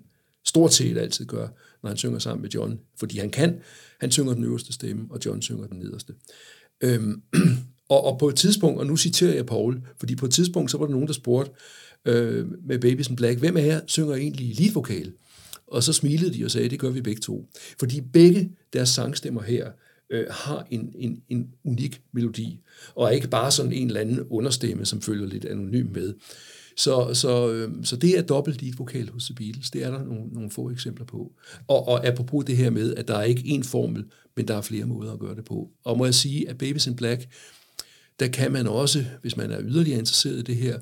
stort 0.46 0.74
set 0.74 0.98
altid 0.98 1.26
gør, 1.26 1.48
når 1.82 1.88
han 1.88 1.96
synger 1.96 2.18
sammen 2.18 2.42
med 2.42 2.50
John, 2.50 2.80
fordi 2.98 3.18
han 3.18 3.30
kan. 3.30 3.60
Han 4.00 4.10
synger 4.10 4.34
den 4.34 4.44
øverste 4.44 4.72
stemme, 4.72 5.06
og 5.10 5.20
John 5.26 5.42
synger 5.42 5.66
den 5.66 5.78
nederste. 5.78 6.12
Øhm, 6.80 7.22
Og, 7.88 8.04
og 8.04 8.18
på 8.18 8.28
et 8.28 8.34
tidspunkt, 8.34 8.80
og 8.80 8.86
nu 8.86 8.96
citerer 8.96 9.34
jeg 9.34 9.46
Paul, 9.46 9.82
fordi 9.98 10.16
på 10.16 10.26
et 10.26 10.32
tidspunkt, 10.32 10.70
så 10.70 10.78
var 10.78 10.86
der 10.86 10.92
nogen, 10.92 11.06
der 11.06 11.12
spurgte 11.12 11.52
øh, 12.04 12.46
med 12.66 12.78
Babies 12.78 13.08
in 13.08 13.16
Black, 13.16 13.38
hvem 13.38 13.56
af 13.56 13.62
her 13.62 13.80
synger 13.86 14.14
egentlig 14.14 14.56
leadvokal? 14.58 15.12
Og 15.70 15.82
så 15.82 15.92
smilede 15.92 16.34
de 16.34 16.44
og 16.44 16.50
sagde, 16.50 16.68
det 16.68 16.78
gør 16.78 16.90
vi 16.90 17.00
begge 17.00 17.20
to. 17.20 17.48
Fordi 17.78 18.00
begge 18.00 18.50
deres 18.72 18.88
sangstemmer 18.88 19.42
her 19.42 19.70
øh, 20.10 20.26
har 20.30 20.66
en, 20.70 20.92
en, 20.98 21.22
en 21.28 21.48
unik 21.64 22.00
melodi, 22.12 22.60
og 22.94 23.06
er 23.06 23.10
ikke 23.10 23.28
bare 23.28 23.50
sådan 23.50 23.72
en 23.72 23.86
eller 23.86 24.00
anden 24.00 24.20
understemme, 24.30 24.86
som 24.86 25.02
følger 25.02 25.26
lidt 25.26 25.44
anonym 25.44 25.86
med. 25.94 26.14
Så, 26.76 27.14
så, 27.14 27.52
øh, 27.52 27.70
så 27.84 27.96
det 27.96 28.18
er 28.18 28.22
dobbelt 28.22 28.62
lead 28.62 28.74
vokal 28.76 29.10
hos 29.10 29.24
The 29.24 29.34
Beatles. 29.34 29.70
Det 29.70 29.84
er 29.84 29.90
der 29.90 30.04
nogle, 30.04 30.28
nogle 30.32 30.50
få 30.50 30.70
eksempler 30.70 31.06
på. 31.06 31.32
Og, 31.68 31.88
og 31.88 32.06
apropos 32.06 32.44
det 32.44 32.56
her 32.56 32.70
med, 32.70 32.94
at 32.94 33.08
der 33.08 33.16
er 33.16 33.22
ikke 33.22 33.40
én 33.40 33.62
formel, 33.62 34.04
men 34.36 34.48
der 34.48 34.56
er 34.56 34.60
flere 34.60 34.86
måder 34.86 35.12
at 35.12 35.18
gøre 35.18 35.36
det 35.36 35.44
på. 35.44 35.70
Og 35.84 35.98
må 35.98 36.04
jeg 36.04 36.14
sige, 36.14 36.48
at 36.48 36.58
Babies 36.58 36.86
in 36.86 36.96
Black, 36.96 37.28
der 38.20 38.28
kan 38.28 38.52
man 38.52 38.66
også, 38.66 39.04
hvis 39.22 39.36
man 39.36 39.50
er 39.50 39.60
yderligere 39.62 39.98
interesseret 39.98 40.38
i 40.38 40.42
det 40.42 40.56
her, 40.56 40.78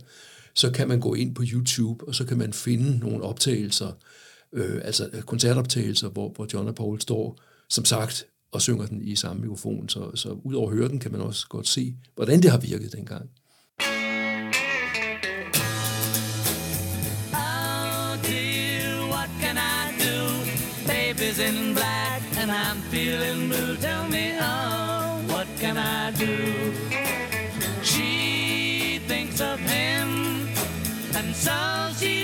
så 0.55 0.70
kan 0.70 0.89
man 0.89 1.01
gå 1.01 1.14
ind 1.14 1.34
på 1.34 1.43
YouTube, 1.53 2.09
og 2.09 2.14
så 2.14 2.24
kan 2.24 2.39
man 2.39 2.53
finde 2.53 2.99
nogle 2.99 3.22
optagelser, 3.22 3.93
øh, 4.53 4.81
altså 4.85 5.09
øh, 5.13 5.23
koncertoptagelser, 5.23 6.09
hvor, 6.09 6.29
hvor 6.29 6.47
John 6.53 6.69
og 6.69 6.75
Paul 6.75 7.01
står, 7.01 7.39
som 7.69 7.85
sagt, 7.85 8.27
og 8.53 8.63
synger 8.63 8.87
den 8.87 9.03
i 9.03 9.17
samme 9.17 9.43
mikrofon. 9.43 9.89
Så, 9.89 10.17
så 10.17 10.37
udover 10.45 10.71
at 10.71 10.77
høre 10.77 10.89
den, 10.89 10.99
kan 10.99 11.13
man 11.13 11.21
også 11.21 11.47
godt 11.49 11.69
se, 11.69 11.95
hvordan 12.15 12.43
det 12.43 12.51
har 12.51 12.59
virket 12.59 12.93
dengang. 12.93 13.31
Oh 17.33 19.09
what 19.11 19.31
can 19.41 19.59
I 19.59 19.93
do? 19.99 20.17
In 21.39 21.75
black 21.75 22.23
and 22.39 22.51
I'm 22.51 22.81
feeling 22.93 23.49
blue. 23.49 23.77
Tell 23.77 24.09
me, 24.09 24.39
oh, 24.41 25.23
what 25.29 25.47
can 25.59 25.77
I 25.77 26.13
do? 26.13 26.73
She 27.83 29.01
thinks 29.09 29.41
of 29.41 29.59
him 29.61 30.49
and 31.15 31.35
so 31.35 31.89
she 31.99 32.16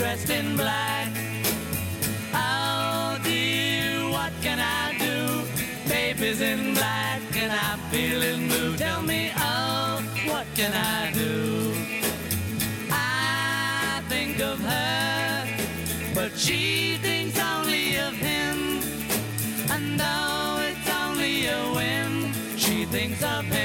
dressed 0.00 0.30
in 0.30 0.56
black. 0.56 1.08
Oh 2.32 3.18
dear, 3.22 4.08
what 4.08 4.32
can 4.40 4.58
I 4.58 4.96
do? 4.96 5.44
Baby's 5.90 6.40
in 6.40 6.72
black 6.72 7.20
and 7.36 7.52
I'm 7.52 7.80
feeling 7.90 8.48
blue. 8.48 8.78
Tell 8.78 9.02
me, 9.02 9.30
oh, 9.36 10.02
what 10.24 10.46
can 10.54 10.72
I 10.72 11.12
do? 11.12 11.74
I 12.90 14.02
think 14.08 14.40
of 14.40 14.58
her, 14.60 15.46
but 16.14 16.32
she 16.34 16.96
thinks 17.02 17.38
only 17.38 17.98
of 17.98 18.14
him. 18.14 18.56
And 19.74 20.00
though 20.00 20.60
it's 20.68 20.88
only 21.04 21.46
a 21.46 21.60
whim, 21.76 22.32
she 22.56 22.86
thinks 22.86 23.22
of 23.22 23.44
him. 23.44 23.59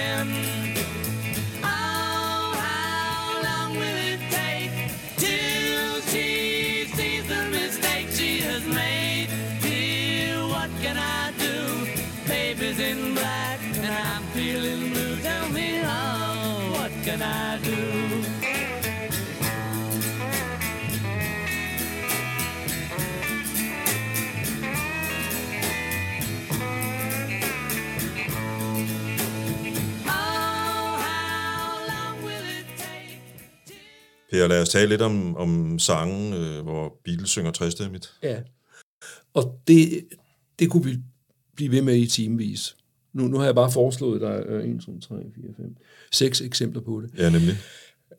Per, 34.36 34.48
lad 34.48 34.62
os 34.62 34.70
tale 34.70 34.90
lidt 34.90 35.02
om, 35.02 35.36
om 35.36 35.80
sangen, 35.80 36.34
øh, 36.34 36.64
hvor 36.64 37.00
Beatles 37.04 37.30
synger 37.30 37.52
træstemmigt. 37.52 38.14
Ja. 38.24 38.40
Og 39.34 39.60
det, 39.68 40.08
det 40.60 40.70
kunne 40.70 40.86
vi 40.86 40.98
blive 41.56 41.72
ved 41.72 41.82
med 41.82 41.96
i 41.96 42.08
timevis. 42.08 42.76
Nu, 43.14 43.28
nu 43.28 43.38
har 43.38 43.46
jeg 43.46 43.56
bare 43.56 43.72
foreslået 43.72 44.22
dig 44.22 44.44
øh, 44.48 44.76
1, 44.76 44.82
2, 44.86 45.00
3, 45.00 45.16
4, 45.36 45.46
5, 45.58 45.78
6 46.12 46.42
eksempler 46.42 46.82
på 46.82 47.02
det. 47.02 47.12
Ja, 47.18 47.30
nemlig. 47.30 47.58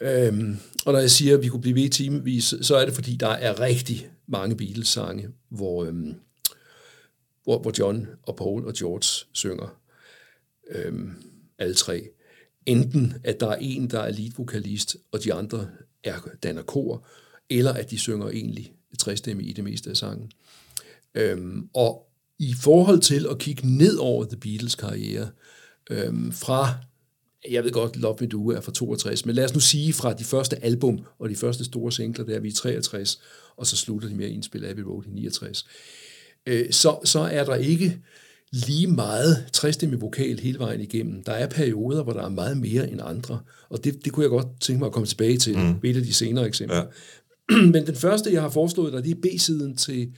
Øhm, 0.00 0.56
og 0.86 0.92
når 0.92 1.00
jeg 1.00 1.10
siger, 1.10 1.36
at 1.36 1.42
vi 1.42 1.48
kunne 1.48 1.60
blive 1.60 1.74
ved 1.74 1.82
i 1.82 1.88
timevis, 1.88 2.54
så 2.62 2.76
er 2.76 2.84
det 2.84 2.94
fordi, 2.94 3.16
der 3.16 3.28
er 3.28 3.60
rigtig 3.60 4.08
mange 4.26 4.56
Beatles-sange, 4.56 5.28
hvor, 5.48 5.84
øhm, 5.84 6.14
hvor, 7.44 7.58
hvor 7.58 7.72
John 7.78 8.06
og 8.22 8.36
Paul 8.36 8.66
og 8.66 8.74
George 8.74 9.26
synger 9.32 9.80
øhm, 10.70 11.10
alle 11.58 11.74
tre. 11.74 12.08
Enten 12.66 13.14
at 13.24 13.40
der 13.40 13.48
er 13.48 13.56
en, 13.60 13.90
der 13.90 14.00
er 14.00 14.10
lead-vokalist, 14.10 14.96
og 15.12 15.24
de 15.24 15.34
andre 15.34 15.68
er, 16.06 16.28
danner 16.42 16.62
kor, 16.62 17.06
eller 17.50 17.72
at 17.72 17.90
de 17.90 17.98
synger 17.98 18.28
egentlig 18.28 18.72
træstemme 18.98 19.42
i 19.42 19.52
det 19.52 19.64
meste 19.64 19.90
af 19.90 19.96
sangen. 19.96 20.30
Øhm, 21.14 21.68
og 21.74 22.06
i 22.38 22.54
forhold 22.60 23.00
til 23.00 23.26
at 23.30 23.38
kigge 23.38 23.76
ned 23.76 23.96
over 23.96 24.24
The 24.24 24.36
Beatles 24.36 24.74
karriere, 24.74 25.28
øhm, 25.90 26.32
fra, 26.32 26.74
jeg 27.50 27.64
ved 27.64 27.72
godt, 27.72 27.96
Love 27.96 28.16
Me 28.20 28.26
Do 28.26 28.50
er 28.50 28.60
fra 28.60 28.72
62, 28.72 29.26
men 29.26 29.34
lad 29.34 29.44
os 29.44 29.54
nu 29.54 29.60
sige 29.60 29.92
fra 29.92 30.12
de 30.14 30.24
første 30.24 30.64
album 30.64 30.98
og 31.18 31.28
de 31.28 31.36
første 31.36 31.64
store 31.64 31.92
singler, 31.92 32.24
der 32.24 32.36
er 32.36 32.40
vi 32.40 32.48
i 32.48 32.52
63, 32.52 33.20
og 33.56 33.66
så 33.66 33.76
slutter 33.76 34.08
de 34.08 34.14
med 34.14 34.24
at 34.24 34.30
indspille 34.30 34.68
Abbey 34.68 34.82
Road 34.82 35.04
i 35.06 35.10
69, 35.10 35.66
øh, 36.46 36.72
så, 36.72 36.98
så 37.04 37.20
er 37.20 37.44
der 37.44 37.54
ikke 37.54 38.00
lige 38.66 38.86
meget 38.86 39.46
træstemme 39.52 40.00
vokal 40.00 40.40
hele 40.40 40.58
vejen 40.58 40.80
igennem. 40.80 41.22
Der 41.24 41.32
er 41.32 41.48
perioder, 41.48 42.02
hvor 42.02 42.12
der 42.12 42.22
er 42.22 42.28
meget 42.28 42.56
mere 42.56 42.90
end 42.90 43.00
andre, 43.04 43.40
og 43.68 43.84
det, 43.84 44.04
det 44.04 44.12
kunne 44.12 44.22
jeg 44.22 44.30
godt 44.30 44.60
tænke 44.60 44.78
mig 44.78 44.86
at 44.86 44.92
komme 44.92 45.06
tilbage 45.06 45.36
til 45.38 45.58
mm. 45.58 45.82
ved 45.82 45.90
et 45.90 45.96
af 45.96 46.02
de 46.02 46.12
senere 46.12 46.46
eksempler. 46.46 46.76
Ja. 47.50 47.56
Men 47.72 47.86
den 47.86 47.94
første, 47.94 48.32
jeg 48.32 48.42
har 48.42 48.50
foreslået 48.50 48.92
dig, 48.92 49.04
det 49.04 49.10
er 49.10 49.20
B-siden 49.22 49.76
til 49.76 50.12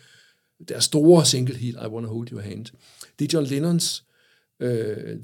deres 0.68 0.84
store 0.84 1.26
single 1.26 1.56
hit, 1.56 1.74
I 1.74 1.86
Wanna 1.86 2.08
Hold 2.08 2.32
Your 2.32 2.40
Hand. 2.40 2.66
Det 3.18 3.34
er 3.34 3.38
John 3.38 3.46
Lennons 3.46 4.04
uh, 4.64 4.68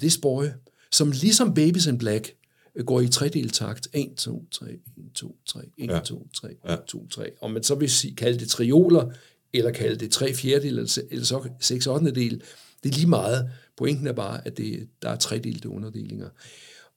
This 0.00 0.18
Boy, 0.18 0.44
som 0.92 1.10
ligesom 1.10 1.54
Babies 1.54 1.86
in 1.86 1.98
Black 1.98 2.34
øh, 2.76 2.84
går 2.84 3.00
i 3.00 3.08
tredel 3.08 3.50
takt. 3.50 3.88
1, 3.92 4.08
2, 4.16 4.44
3, 4.50 4.66
1, 4.96 5.12
2, 5.14 5.36
3, 5.46 5.60
1, 5.78 5.90
Ja. 5.90 6.00
2, 6.00 6.28
3, 6.34 6.50
1, 6.50 6.56
Ja. 6.68 6.76
2, 6.86 7.06
3. 7.08 7.30
Om 7.40 7.50
man 7.50 7.62
så 7.62 7.74
vil 7.74 7.90
sige, 7.90 8.14
kalde 8.16 8.38
det 8.38 8.48
trioler, 8.48 9.10
eller 9.52 9.70
kalde 9.70 9.96
det 9.96 10.10
tre 10.10 10.34
fjerdedel, 10.34 10.78
eller, 10.78 10.98
eller 11.10 11.24
så 11.24 11.48
seks 11.60 11.86
ottendedel, 11.86 12.42
det 12.84 12.90
er 12.90 12.94
lige 12.94 13.08
meget. 13.08 13.50
Pointen 13.76 14.06
er 14.06 14.12
bare, 14.12 14.46
at 14.46 14.56
det, 14.56 14.88
der 15.02 15.08
er 15.08 15.16
tredelte 15.16 15.68
underdelinger. 15.68 16.28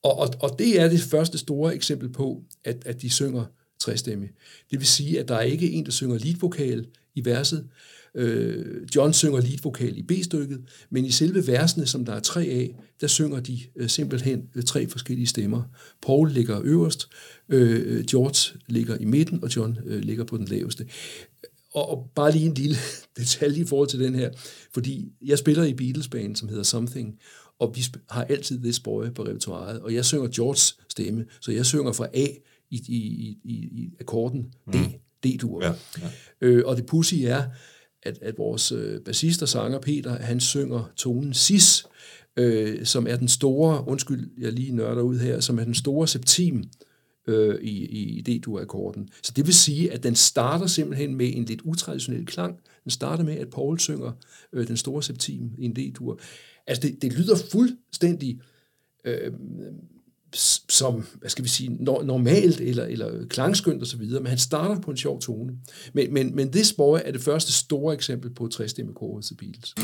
Og, 0.03 0.17
og, 0.17 0.29
og 0.39 0.59
det 0.59 0.81
er 0.81 0.89
det 0.89 0.99
første 0.99 1.37
store 1.37 1.75
eksempel 1.75 2.09
på, 2.09 2.43
at, 2.63 2.83
at 2.85 3.01
de 3.01 3.09
synger 3.09 3.45
trestemme. 3.79 4.29
Det 4.71 4.79
vil 4.79 4.87
sige, 4.87 5.19
at 5.19 5.27
der 5.27 5.35
er 5.35 5.41
ikke 5.41 5.71
en, 5.71 5.85
der 5.85 5.91
synger 5.91 6.17
leadvokal 6.17 6.87
i 7.15 7.25
verset. 7.25 7.67
Øh, 8.15 8.87
John 8.95 9.13
synger 9.13 9.41
leadvokal 9.41 9.97
i 9.97 10.03
B-stykket, 10.03 10.61
men 10.89 11.05
i 11.05 11.11
selve 11.11 11.47
versene, 11.47 11.85
som 11.85 12.05
der 12.05 12.13
er 12.13 12.19
tre 12.19 12.41
af, 12.41 12.75
der 13.01 13.07
synger 13.07 13.39
de 13.39 13.59
øh, 13.75 13.89
simpelthen 13.89 14.49
øh, 14.55 14.63
tre 14.63 14.87
forskellige 14.87 15.27
stemmer. 15.27 15.63
Paul 16.01 16.31
ligger 16.31 16.61
øverst, 16.63 17.09
øh, 17.49 18.05
George 18.05 18.59
ligger 18.67 18.97
i 18.97 19.05
midten, 19.05 19.43
og 19.43 19.55
John 19.55 19.77
øh, 19.85 20.01
ligger 20.01 20.23
på 20.23 20.37
den 20.37 20.45
laveste. 20.45 20.85
Og, 21.77 21.89
og 21.89 22.09
bare 22.15 22.31
lige 22.31 22.45
en 22.45 22.53
lille 22.53 22.75
detalje 23.17 23.61
i 23.61 23.65
forhold 23.65 23.89
til 23.89 23.99
den 23.99 24.15
her, 24.15 24.29
fordi 24.73 25.11
jeg 25.25 25.37
spiller 25.37 25.63
i 25.63 25.73
Beatles-band, 25.73 26.35
som 26.35 26.49
hedder 26.49 26.63
Something, 26.63 27.19
og 27.59 27.73
vi 27.75 27.83
har 28.09 28.23
altid 28.23 28.59
This 28.59 28.79
Boy 28.79 29.05
på 29.15 29.23
repertoireet, 29.23 29.81
og 29.81 29.93
jeg 29.93 30.05
synger 30.05 30.27
Georges 30.27 30.77
stemme, 30.89 31.25
så 31.41 31.51
jeg 31.51 31.65
synger 31.65 31.91
fra 31.91 32.07
A 32.13 32.27
i, 32.69 32.81
i, 32.87 32.97
i, 33.43 33.51
i, 33.53 33.89
akkorden 33.99 34.53
D, 34.73 34.75
D-dur. 35.23 35.63
Ja, 35.63 35.73
ja. 36.01 36.09
Øh, 36.41 36.63
og 36.65 36.77
det 36.77 36.85
pussy 36.85 37.15
er, 37.15 37.43
at, 38.03 38.17
at 38.21 38.37
vores 38.37 38.71
øh, 38.71 39.01
bassist 39.01 39.41
og 39.41 39.49
sanger 39.49 39.79
Peter, 39.79 40.19
han 40.19 40.39
synger 40.39 40.91
tonen 40.95 41.33
sis, 41.33 41.85
øh, 42.37 42.85
som 42.85 43.07
er 43.07 43.15
den 43.15 43.27
store, 43.27 43.87
undskyld, 43.87 44.29
jeg 44.37 44.51
lige 44.51 44.75
nørder 44.75 45.01
ud 45.01 45.19
her, 45.19 45.39
som 45.39 45.59
er 45.59 45.63
den 45.63 45.75
store 45.75 46.07
septim 46.07 46.63
øh, 47.27 47.61
i, 47.61 47.85
i, 47.85 48.19
i 48.19 48.21
D-dur-akkorden. 48.21 49.09
Så 49.23 49.31
det 49.35 49.45
vil 49.45 49.53
sige, 49.53 49.91
at 49.91 50.03
den 50.03 50.15
starter 50.15 50.67
simpelthen 50.67 51.15
med 51.15 51.31
en 51.35 51.45
lidt 51.45 51.61
utraditionel 51.61 52.25
klang. 52.25 52.59
Den 52.83 52.91
starter 52.91 53.23
med, 53.23 53.37
at 53.37 53.49
Paul 53.49 53.79
synger 53.79 54.11
øh, 54.53 54.67
den 54.67 54.77
store 54.77 55.03
septim 55.03 55.51
i 55.57 55.65
en 55.65 55.75
D-dur. 55.75 56.19
Altså, 56.67 56.87
det, 56.87 57.01
det 57.01 57.13
lyder 57.13 57.35
fuldstændig 57.51 58.39
øh, 59.05 59.31
som, 60.69 61.03
hvad 61.19 61.29
skal 61.29 61.43
vi 61.43 61.49
sige, 61.49 61.69
normalt 61.83 62.61
eller, 62.61 62.85
eller 62.85 63.27
klangskønt 63.27 63.81
osv., 63.81 64.01
men 64.01 64.27
han 64.27 64.37
starter 64.37 64.81
på 64.81 64.91
en 64.91 64.97
sjov 64.97 65.21
tone. 65.21 65.53
Men, 65.93 66.13
men, 66.13 66.35
men 66.35 66.51
This 66.51 66.73
Boy 66.73 66.99
er 67.05 67.11
det 67.11 67.21
første 67.21 67.53
store 67.53 67.93
eksempel 67.93 68.29
på 68.29 68.47
træstemmekor 68.47 69.15
hos 69.15 69.25
The 69.25 69.35
Beatles. 69.35 69.75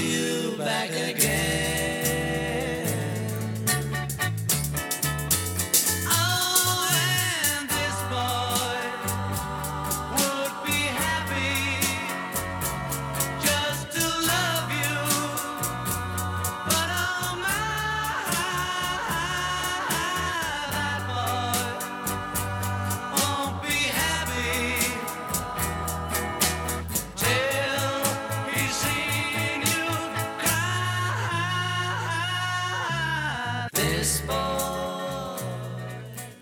you 0.00 0.56
back 0.56 0.90
again. 0.90 1.59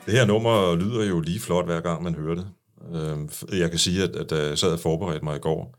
Det 0.09 0.17
her 0.17 0.27
nummer 0.27 0.75
lyder 0.75 1.05
jo 1.05 1.21
lige 1.21 1.41
flot, 1.41 1.65
hver 1.65 1.81
gang 1.81 2.03
man 2.03 2.15
hører 2.15 2.35
det. 2.35 2.47
Øh, 2.95 3.59
jeg 3.59 3.71
kan 3.71 3.79
sige, 3.79 4.03
at, 4.03 4.17
at 4.17 4.31
da 4.31 4.47
jeg 4.47 4.59
sad 4.59 4.73
og 4.73 4.81
forberedte 4.81 5.25
mig 5.25 5.37
i 5.37 5.41
går, 5.41 5.79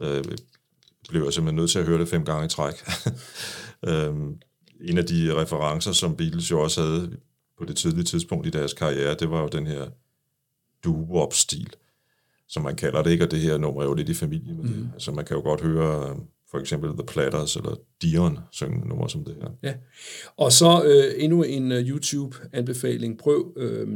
øh, 0.00 0.24
blev 1.08 1.24
jeg 1.24 1.32
simpelthen 1.32 1.56
nødt 1.56 1.70
til 1.70 1.78
at 1.78 1.86
høre 1.86 1.98
det 1.98 2.08
fem 2.08 2.24
gange 2.24 2.46
i 2.46 2.48
træk. 2.48 2.74
øh, 3.88 4.14
en 4.80 4.98
af 4.98 5.04
de 5.04 5.40
referencer, 5.42 5.92
som 5.92 6.16
Beatles 6.16 6.50
jo 6.50 6.60
også 6.60 6.82
havde 6.82 7.16
på 7.58 7.64
det 7.64 7.76
tidlige 7.76 8.04
tidspunkt 8.04 8.46
i 8.46 8.50
deres 8.50 8.72
karriere, 8.72 9.14
det 9.14 9.30
var 9.30 9.40
jo 9.40 9.48
den 9.48 9.66
her 9.66 9.88
doo-wop-stil, 10.84 11.72
som 12.48 12.62
man 12.62 12.76
kalder 12.76 13.02
det, 13.02 13.10
ikke? 13.10 13.24
Og 13.24 13.30
det 13.30 13.40
her 13.40 13.58
nummer 13.58 13.82
er 13.82 13.86
jo 13.86 13.94
lidt 13.94 14.08
i 14.08 14.14
familie 14.14 14.54
med 14.54 14.64
mm. 14.64 14.72
det. 14.72 14.90
Altså 14.92 15.12
man 15.12 15.24
kan 15.24 15.36
jo 15.36 15.42
godt 15.42 15.60
høre 15.60 16.16
for 16.50 16.58
eksempel 16.58 16.90
The 16.90 17.06
Platters 17.06 17.56
eller 17.56 17.74
Dion 18.02 18.38
synge 18.52 18.88
nummer 18.88 19.06
som 19.06 19.24
det 19.24 19.34
her. 19.42 19.48
Ja, 19.62 19.74
og 20.36 20.52
så 20.52 20.82
øh, 20.84 21.24
endnu 21.24 21.42
en 21.42 21.72
uh, 21.72 21.78
YouTube-anbefaling. 21.78 23.18
Prøv, 23.18 23.52
øh, 23.56 23.88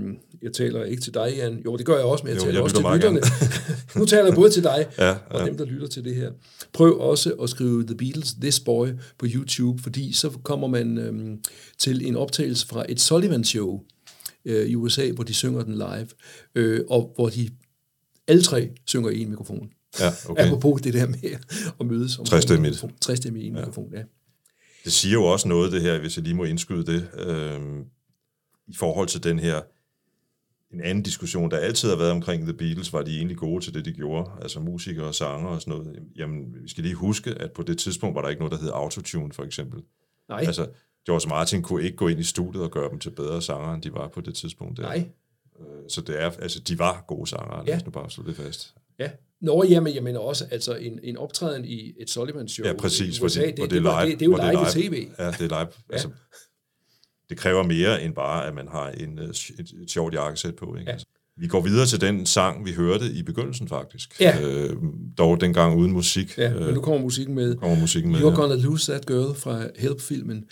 jeg 0.43 0.53
taler 0.53 0.85
ikke 0.85 1.03
til 1.03 1.15
dig, 1.15 1.33
Jan. 1.37 1.63
Jo, 1.65 1.77
det 1.77 1.87
gør 1.87 1.97
jeg 1.97 2.05
også, 2.05 2.25
men 2.25 2.31
jeg 2.31 2.37
jo, 2.37 2.45
taler 2.45 2.55
jeg 2.55 2.63
også 2.63 2.77
til 2.77 2.85
lytterne. 2.95 3.21
nu 4.01 4.05
taler 4.05 4.25
jeg 4.25 4.35
både 4.35 4.51
til 4.51 4.63
dig 4.63 4.87
ja, 4.99 5.09
ja. 5.09 5.17
og 5.31 5.47
dem, 5.47 5.57
der 5.57 5.65
lytter 5.65 5.87
til 5.87 6.05
det 6.05 6.15
her. 6.15 6.31
Prøv 6.73 7.01
også 7.01 7.33
at 7.33 7.51
skrive 7.51 7.87
The 7.87 7.97
Beatles, 7.97 8.35
This 8.35 8.61
Boy 8.61 8.89
på 9.19 9.27
YouTube, 9.35 9.83
fordi 9.83 10.13
så 10.13 10.31
kommer 10.31 10.67
man 10.67 10.99
øh, 10.99 11.39
til 11.79 12.07
en 12.07 12.17
optagelse 12.17 12.67
fra 12.67 12.85
et 12.89 13.01
Sullivan-show 13.01 13.81
øh, 14.45 14.67
i 14.67 14.75
USA, 14.75 15.11
hvor 15.11 15.25
de 15.25 15.35
synger 15.35 15.63
den 15.63 15.75
live, 15.75 16.09
øh, 16.55 16.81
og 16.91 17.13
hvor 17.15 17.29
de 17.29 17.51
alle 18.29 18.43
tre 18.43 18.71
synger 18.87 19.11
i 19.11 19.21
en 19.21 19.29
mikrofon. 19.29 19.71
Ja, 20.01 20.13
okay. 20.29 20.47
Apropos 20.47 20.83
det 20.83 20.95
der 20.95 21.07
med 21.07 21.39
at 21.81 21.87
mødes. 21.87 22.21
Træstemmigt. 22.25 22.85
Træstemmigt 23.01 23.45
i 23.45 23.49
en 23.49 23.55
ja. 23.55 23.61
mikrofon, 23.61 23.93
ja. 23.95 24.03
Det 24.85 24.93
siger 24.93 25.13
jo 25.13 25.25
også 25.25 25.49
noget, 25.49 25.73
det 25.73 25.83
her, 25.83 25.99
hvis 25.99 26.17
jeg 26.17 26.25
lige 26.25 26.35
må 26.35 26.45
indskyde 26.45 26.87
det, 26.87 27.09
øh, 27.19 27.61
i 28.67 28.75
forhold 28.77 29.09
til 29.09 29.23
den 29.25 29.39
her 29.39 29.61
en 30.75 30.81
anden 30.81 31.03
diskussion, 31.03 31.51
der 31.51 31.57
altid 31.57 31.89
har 31.89 31.97
været 31.97 32.11
omkring 32.11 32.43
The 32.43 32.53
Beatles, 32.53 32.93
var 32.93 33.03
de 33.03 33.17
egentlig 33.17 33.37
gode 33.37 33.65
til 33.65 33.75
det, 33.75 33.85
de 33.85 33.93
gjorde, 33.93 34.31
altså 34.43 34.61
musikere 34.61 35.07
og 35.07 35.15
sanger 35.15 35.49
og 35.49 35.61
sådan 35.61 35.79
noget. 35.79 36.03
Jamen, 36.17 36.55
vi 36.63 36.69
skal 36.69 36.83
lige 36.83 36.95
huske, 36.95 37.35
at 37.35 37.53
på 37.53 37.63
det 37.63 37.79
tidspunkt 37.79 38.15
var 38.15 38.23
der 38.23 38.29
ikke 38.29 38.41
noget, 38.41 38.53
der 38.53 38.59
hed 38.59 38.71
autotune, 38.75 39.33
for 39.33 39.45
eksempel. 39.45 39.83
Nej. 40.29 40.45
Altså, 40.47 40.69
George 41.07 41.29
Martin 41.29 41.63
kunne 41.63 41.85
ikke 41.85 41.97
gå 41.97 42.09
ind 42.09 42.21
i 42.21 42.23
studiet 42.23 42.65
og 42.65 42.71
gøre 42.71 42.91
dem 42.91 42.99
til 42.99 43.11
bedre 43.11 43.43
sanger, 43.43 43.75
end 43.75 43.83
de 43.83 43.93
var 43.93 44.09
på 44.09 44.21
det 44.21 44.35
tidspunkt. 44.35 44.77
Der. 44.77 44.83
Nej. 44.83 45.09
Øh, 45.61 45.67
så 45.89 46.01
det 46.01 46.23
er, 46.23 46.31
altså, 46.31 46.61
de 46.61 46.79
var 46.79 47.05
gode 47.07 47.27
sanger, 47.27 47.59
ja. 47.59 47.65
lad 47.65 47.77
os 47.77 47.85
nu 47.85 47.91
bare 47.91 48.11
slå 48.11 48.25
det 48.27 48.37
fast. 48.37 48.75
Ja, 48.99 49.11
Nå, 49.41 49.65
jamen, 49.69 49.95
jeg 49.95 50.03
mener 50.03 50.21
også, 50.21 50.45
altså 50.51 50.75
en, 50.75 51.01
en 51.03 51.17
optræden 51.17 51.65
i 51.65 51.93
et 52.01 52.11
Sullivan-show 52.11 52.67
ja, 52.67 52.73
præcis, 52.73 53.21
USA, 53.21 53.41
det, 53.41 53.57
det, 53.57 53.71
det, 53.71 53.77
er 53.77 53.81
live, 53.81 54.11
det, 54.11 54.21
det, 54.21 54.21
det 54.21 54.27
er 54.27 54.31
jo 54.31 54.37
live, 54.37 54.51
live 54.51 54.91
tv. 54.91 55.09
Ja, 55.19 55.27
det 55.27 55.41
er 55.41 55.41
live. 55.41 55.59
ja. 55.59 55.67
altså, 55.93 56.09
det 57.29 57.39
kræver 57.39 57.63
mere 57.63 58.03
end 58.03 58.15
bare, 58.15 58.47
at 58.47 58.55
man 58.55 58.69
har 58.69 58.91
en, 58.91 59.19
øh, 59.19 59.29
et, 59.29 59.73
et 59.83 59.91
sjovt 59.91 60.15
jakkesæt 60.15 60.57
på. 60.57 60.77
Ikke? 60.77 60.87
Ja. 60.87 60.93
Altså, 60.93 61.07
vi 61.37 61.47
går 61.47 61.61
videre 61.61 61.87
til 61.87 62.01
den 62.01 62.27
sang, 62.27 62.67
vi 62.67 62.73
hørte 62.73 63.07
i 63.07 63.23
begyndelsen 63.23 63.69
faktisk. 63.69 64.21
Ja. 64.21 64.41
Øh, 64.43 64.77
dog 65.19 65.41
dengang 65.41 65.79
uden 65.79 65.93
musik. 65.93 66.39
Ja, 66.39 66.55
men 66.55 66.75
nu 66.75 66.81
kommer 66.81 67.01
musikken 67.01 67.35
med. 67.35 67.57
Kommer 67.57 67.81
musikken 67.81 68.13
med 68.13 68.21
You're 68.21 68.29
ja. 68.29 68.35
Gonna 68.35 68.55
Lose 68.55 68.93
That 68.93 69.07
Girl 69.07 69.37
fra 69.37 69.69
Help-filmen. 69.79 70.45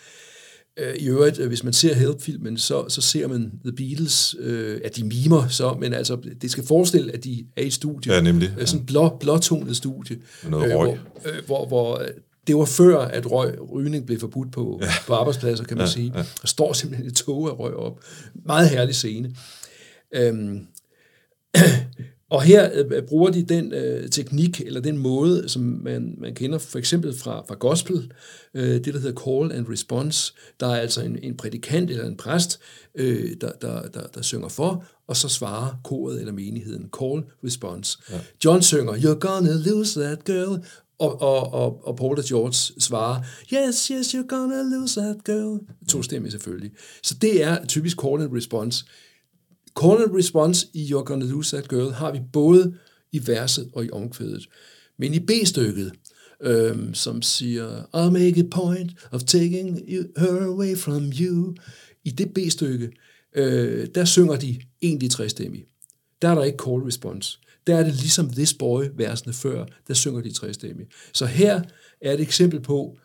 Øh, 0.79 0.95
I 0.97 1.09
øvrigt, 1.09 1.39
øh, 1.39 1.49
hvis 1.49 1.65
man 1.65 1.73
ser 1.73 1.95
Help-filmen, 1.95 2.59
så, 2.59 2.89
så 2.89 3.01
ser 3.01 3.29
man 3.29 3.53
The 3.65 3.73
Beatles, 3.73 4.37
øh, 4.39 4.81
at 4.85 4.97
de 4.97 5.05
mimer 5.05 5.49
så, 5.49 5.77
men 5.81 5.93
altså, 5.93 6.19
det 6.43 6.51
skal 6.51 6.67
forestille, 6.67 7.13
at 7.13 7.25
de 7.25 7.47
er 7.57 7.63
i 7.63 7.71
studie. 7.71 8.15
Ja, 8.15 8.21
nemlig. 8.21 8.55
Øh, 8.59 8.67
sådan 8.67 8.87
blå, 8.87 9.17
blåtonet 9.21 9.77
studie. 9.77 10.19
Noget 10.49 10.77
røg. 10.77 10.99
Øh, 11.27 11.45
hvor, 11.47 11.67
hvor, 11.67 11.67
hvor 11.67 12.07
det 12.47 12.57
var 12.57 12.65
før, 12.65 12.99
at 12.99 13.31
røg, 13.31 13.71
rygning 13.73 14.07
blev 14.07 14.21
forbudt 14.21 14.53
på, 14.53 14.79
ja. 14.83 14.89
på 15.07 15.15
arbejdspladser, 15.15 15.65
kan 15.65 15.77
man 15.77 15.87
ja, 15.87 15.93
sige. 15.93 16.13
Ja. 16.15 16.23
Der 16.43 16.47
står 16.47 16.73
simpelthen 16.73 17.07
et 17.07 17.17
tog 17.17 17.49
af 17.49 17.59
røg 17.59 17.75
op. 17.75 18.01
Meget 18.47 18.69
herlig 18.69 18.95
scene. 18.95 19.35
Øhm, 20.15 20.67
og 22.33 22.43
her 22.43 22.71
øh, 22.75 23.03
bruger 23.03 23.31
de 23.31 23.43
den 23.43 23.73
øh, 23.73 24.09
teknik, 24.09 24.61
eller 24.61 24.81
den 24.81 24.99
måde, 24.99 25.49
som 25.49 25.63
man, 25.63 26.15
man 26.19 26.35
kender 26.35 26.59
for 26.59 26.79
eksempel 26.79 27.19
fra, 27.19 27.45
fra 27.49 27.55
gospel, 27.55 28.13
øh, 28.55 28.75
det 28.75 28.95
der 28.95 29.01
hedder 29.01 29.21
call 29.21 29.59
and 29.59 29.69
response. 29.69 30.33
Der 30.61 30.67
er 30.67 30.81
altså 30.81 31.03
en, 31.03 31.19
en 31.23 31.37
prædikant 31.37 31.91
eller 31.91 32.07
en 32.07 32.17
præst, 32.17 32.61
øh, 32.95 33.31
der, 33.41 33.53
der, 33.53 33.83
der, 33.83 34.03
der 34.15 34.23
synger 34.23 34.49
for, 34.49 34.85
og 35.09 35.17
så 35.17 35.29
svarer 35.29 35.81
koret 35.85 36.21
eller 36.21 36.33
menigheden. 36.33 36.89
Call, 37.01 37.23
response. 37.45 37.99
Ja. 38.11 38.19
John 38.45 38.63
synger, 38.63 38.93
you're 38.93 39.19
gonna 39.19 39.53
lose 39.53 40.01
that 40.01 40.25
girl, 40.25 40.65
og, 40.99 41.23
og, 41.23 41.53
og, 41.53 41.87
og 41.87 41.97
Paul 41.97 42.19
og 42.19 42.25
George 42.25 42.81
svarer, 42.81 43.21
yes, 43.53 43.87
yes, 43.87 44.15
you're 44.15 44.27
gonna 44.27 44.63
lose 44.63 45.01
that 45.01 45.17
girl. 45.25 45.61
To 45.89 46.03
stemme 46.03 46.31
selvfølgelig. 46.31 46.71
Så 47.03 47.15
det 47.15 47.43
er 47.45 47.67
typisk 47.67 47.97
call 48.01 48.23
and 48.23 48.37
response. 48.37 48.85
Call 49.81 50.03
and 50.03 50.15
response 50.15 50.67
i 50.75 50.93
You're 50.93 51.05
Gonna 51.05 51.25
Lose 51.25 51.57
That 51.57 51.69
Girl 51.69 51.93
har 51.93 52.13
vi 52.13 52.21
både 52.33 52.75
i 53.13 53.27
verset 53.27 53.71
og 53.73 53.85
i 53.85 53.91
omkvædet. 53.91 54.49
Men 54.99 55.15
i 55.15 55.19
B-stykket, 55.19 55.93
øhm, 56.43 56.95
som 56.95 57.23
siger, 57.23 57.83
I'll 57.83 58.11
make 58.11 58.41
a 58.41 58.49
point 58.51 58.93
of 59.11 59.23
taking 59.23 59.81
her 60.17 60.47
away 60.47 60.77
from 60.77 61.13
you. 61.21 61.55
I 62.05 62.11
det 62.11 62.35
B-stykke, 62.35 62.91
øh, 63.37 63.87
der 63.95 64.05
synger 64.05 64.37
de 64.37 64.61
egentlig 64.83 65.11
trestemmig. 65.11 65.65
Der 66.23 66.29
er 66.29 66.35
der 66.35 66.45
ikke 66.45 66.65
call 66.65 66.83
response. 66.83 67.39
Der 67.67 67.77
er 67.77 67.85
det 67.85 67.95
ligesom 67.95 68.31
This 68.31 68.55
Boy, 68.55 68.85
versene 68.97 69.33
før, 69.33 69.65
der 69.89 69.95
synger 69.95 70.21
de 70.21 70.33
trestemmig. 70.33 70.87
Så 71.13 71.27
her 71.27 71.63
er 72.01 72.13
et 72.13 72.21
eksempel 72.21 72.61
på, 72.61 72.99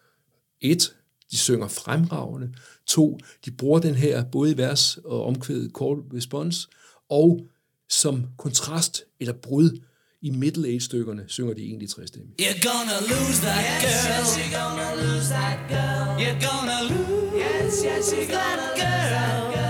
et, 0.61 0.95
de 1.31 1.37
synger 1.37 1.67
fremragende. 1.67 2.49
To, 2.87 3.17
de 3.45 3.51
bruger 3.51 3.79
den 3.79 3.95
her 3.95 4.23
både 4.23 4.51
i 4.51 4.57
vers 4.57 4.97
og 5.05 5.25
omkvædet 5.25 5.71
call 5.79 5.97
response, 6.17 6.67
og 7.09 7.47
som 7.89 8.25
kontrast 8.37 9.03
eller 9.19 9.33
brud 9.33 9.79
i 10.21 10.29
middle 10.29 10.67
age 10.67 10.81
stykkerne 10.81 11.23
synger 11.27 11.53
de 11.53 11.61
egentlig 11.63 11.89
tre 11.89 12.07
stemme. 12.07 12.27
You're 12.41 12.61
gonna 12.69 12.97
lose 13.13 13.39
that 13.47 13.63
girl. 13.81 14.11
Yes, 14.11 14.37
you're 14.37 14.57
gonna 14.59 14.89
lose 15.03 15.27
that 15.37 15.59
girl. 15.69 16.21
You're 16.23 16.41
gonna 16.49 16.79
lose. 16.91 17.33
Yes, 17.43 17.83
yes, 17.87 18.13
you're 18.13 18.31
gonna 18.37 18.67
lose 18.71 18.81
that 18.81 19.53
girl. 19.53 19.67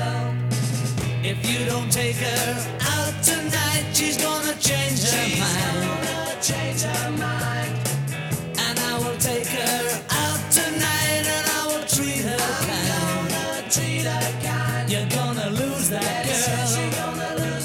If 1.32 1.40
you 1.52 1.60
don't 1.72 1.92
take 1.92 2.18
her 2.28 2.44
out 2.96 3.16
tonight, 3.32 3.84
she's 3.98 4.18
gonna 4.28 4.56
change 4.70 5.00
her 5.10 5.26
she's 5.26 5.40
mind. 5.44 5.76
Gonna 5.86 6.42
change 6.50 6.82
her 6.90 7.12
mind. 7.22 7.37
Treat 13.70 14.04
her 14.04 14.48
kind. 14.48 14.90
You're 14.90 15.06
gonna 15.10 15.50
lose 15.50 15.90
that 15.90 16.26
yes, 16.26 16.48
girl. 16.48 16.58
Yes, 16.58 16.78
you're 16.78 16.92
gonna 16.92 17.16
lose 17.18 17.36
that 17.36 17.38
girl. 17.38 17.57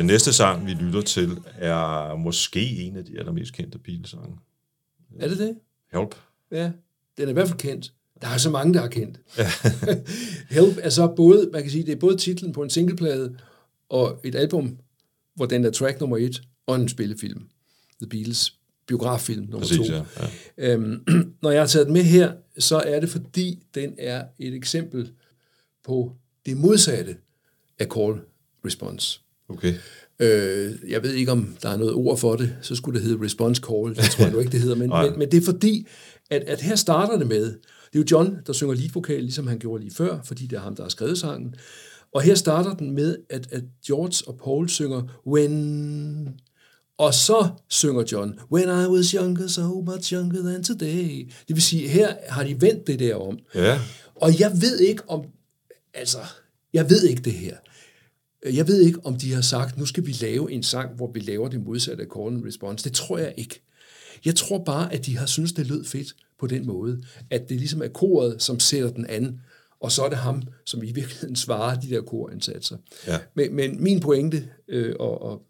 Den 0.00 0.06
næste 0.06 0.32
sang, 0.32 0.66
vi 0.66 0.72
lytter 0.72 1.00
til, 1.00 1.38
er 1.54 2.16
måske 2.16 2.60
en 2.60 2.96
af 2.96 3.04
de 3.04 3.18
allermest 3.18 3.52
kendte 3.52 3.78
Beatles-sange. 3.78 4.36
Er 5.18 5.28
det 5.28 5.38
det? 5.38 5.56
Help. 5.92 6.14
Ja, 6.50 6.70
den 7.18 7.24
er 7.24 7.28
i 7.28 7.32
hvert 7.32 7.48
fald 7.48 7.58
kendt. 7.58 7.92
Der 8.22 8.28
er 8.28 8.38
så 8.38 8.50
mange, 8.50 8.74
der 8.74 8.82
er 8.82 8.88
kendt. 8.88 9.20
Help 10.56 10.78
er 10.82 10.88
så 10.88 11.06
både, 11.16 11.50
man 11.52 11.62
kan 11.62 11.70
sige, 11.70 11.86
det 11.86 11.92
er 11.92 11.96
både 11.96 12.16
titlen 12.16 12.52
på 12.52 12.62
en 12.62 12.70
singleplade 12.70 13.36
og 13.88 14.20
et 14.24 14.34
album, 14.34 14.78
hvor 15.34 15.46
den 15.46 15.64
er 15.64 15.70
track 15.70 16.00
nummer 16.00 16.16
et, 16.16 16.42
og 16.66 16.76
en 16.76 16.88
spillefilm. 16.88 17.42
The 18.00 18.08
Beatles 18.08 18.54
biograffilm 18.86 19.42
nummer 19.42 19.58
Præcis, 19.58 19.88
to. 19.88 19.94
ja, 19.94 20.04
ja. 20.58 20.74
Øhm, 20.74 21.04
når 21.42 21.50
jeg 21.50 21.60
har 21.60 21.66
taget 21.66 21.86
den 21.86 21.92
med 21.92 22.02
her, 22.02 22.32
så 22.58 22.76
er 22.76 23.00
det 23.00 23.08
fordi, 23.08 23.62
den 23.74 23.94
er 23.98 24.24
et 24.38 24.54
eksempel 24.54 25.12
på 25.84 26.16
det 26.46 26.56
modsatte 26.56 27.16
af 27.78 27.86
call 27.86 28.20
response. 28.64 29.20
Okay. 29.50 29.74
Øh, 30.20 30.74
jeg 30.88 31.02
ved 31.02 31.14
ikke, 31.14 31.32
om 31.32 31.56
der 31.62 31.68
er 31.68 31.76
noget 31.76 31.94
ord 31.94 32.18
for 32.18 32.36
det, 32.36 32.56
så 32.60 32.74
skulle 32.74 32.98
det 32.98 33.08
hedde 33.08 33.24
response 33.24 33.62
call, 33.68 33.96
det 33.96 34.10
tror 34.10 34.24
jeg 34.24 34.32
nu 34.32 34.38
ikke, 34.38 34.52
det 34.52 34.60
hedder, 34.60 34.76
men, 34.76 34.90
men, 35.04 35.18
men 35.18 35.30
det 35.30 35.40
er 35.40 35.44
fordi, 35.44 35.86
at, 36.30 36.42
at 36.42 36.60
her 36.60 36.76
starter 36.76 37.18
det 37.18 37.26
med, 37.26 37.44
det 37.92 37.98
er 37.98 37.98
jo 37.98 38.04
John, 38.10 38.36
der 38.46 38.52
synger 38.52 38.74
leadvokal, 38.74 39.20
ligesom 39.20 39.46
han 39.46 39.58
gjorde 39.58 39.82
lige 39.82 39.94
før, 39.94 40.18
fordi 40.24 40.46
det 40.46 40.56
er 40.56 40.60
ham, 40.60 40.76
der 40.76 40.82
har 40.82 40.90
skrevet 40.90 41.18
sangen, 41.18 41.54
og 42.14 42.22
her 42.22 42.34
starter 42.34 42.74
den 42.74 42.90
med, 42.90 43.16
at, 43.30 43.52
at 43.52 43.62
George 43.86 44.28
og 44.28 44.40
Paul 44.44 44.68
synger 44.68 45.02
When, 45.26 46.28
og 46.98 47.14
så 47.14 47.48
synger 47.68 48.04
John 48.12 48.38
When 48.52 48.68
I 48.68 48.86
was 48.86 49.10
younger, 49.10 49.46
so 49.46 49.80
much 49.80 50.12
younger 50.12 50.42
than 50.42 50.64
today. 50.64 51.30
Det 51.48 51.56
vil 51.56 51.62
sige, 51.62 51.88
her 51.88 52.14
har 52.28 52.44
de 52.44 52.60
vendt 52.60 52.86
det 52.86 52.98
der 52.98 53.14
om. 53.14 53.38
Ja. 53.54 53.80
Og 54.14 54.40
jeg 54.40 54.52
ved 54.60 54.78
ikke 54.78 55.02
om, 55.08 55.24
altså, 55.94 56.18
jeg 56.72 56.90
ved 56.90 57.04
ikke 57.04 57.22
det 57.22 57.32
her. 57.32 57.56
Jeg 58.44 58.68
ved 58.68 58.80
ikke, 58.80 58.98
om 59.04 59.16
de 59.16 59.32
har 59.32 59.40
sagt, 59.40 59.78
nu 59.78 59.86
skal 59.86 60.06
vi 60.06 60.12
lave 60.20 60.52
en 60.52 60.62
sang, 60.62 60.96
hvor 60.96 61.12
vi 61.12 61.20
laver 61.20 61.48
det 61.48 61.60
modsatte 61.60 62.02
af 62.02 62.08
call 62.16 62.34
and 62.34 62.46
response. 62.46 62.84
Det 62.84 62.92
tror 62.92 63.18
jeg 63.18 63.34
ikke. 63.36 63.62
Jeg 64.24 64.34
tror 64.34 64.58
bare, 64.64 64.92
at 64.92 65.06
de 65.06 65.16
har 65.16 65.26
synes 65.26 65.52
det 65.52 65.66
lød 65.66 65.84
fedt 65.84 66.14
på 66.40 66.46
den 66.46 66.66
måde. 66.66 67.02
At 67.30 67.48
det 67.48 67.56
ligesom 67.56 67.82
er 67.82 67.88
koret, 67.88 68.42
som 68.42 68.60
sætter 68.60 68.90
den 68.90 69.06
an, 69.06 69.40
og 69.80 69.92
så 69.92 70.02
er 70.02 70.08
det 70.08 70.18
ham, 70.18 70.42
som 70.66 70.82
i 70.82 70.92
virkeligheden 70.92 71.36
svarer 71.36 71.80
de 71.80 71.90
der 71.90 72.00
korindsatser. 72.00 72.76
Ja. 73.06 73.18
Men, 73.34 73.54
men 73.54 73.82
min 73.82 74.00
pointe 74.00 74.48
øh, 74.68 74.94
og, 75.00 75.22
og 75.22 75.42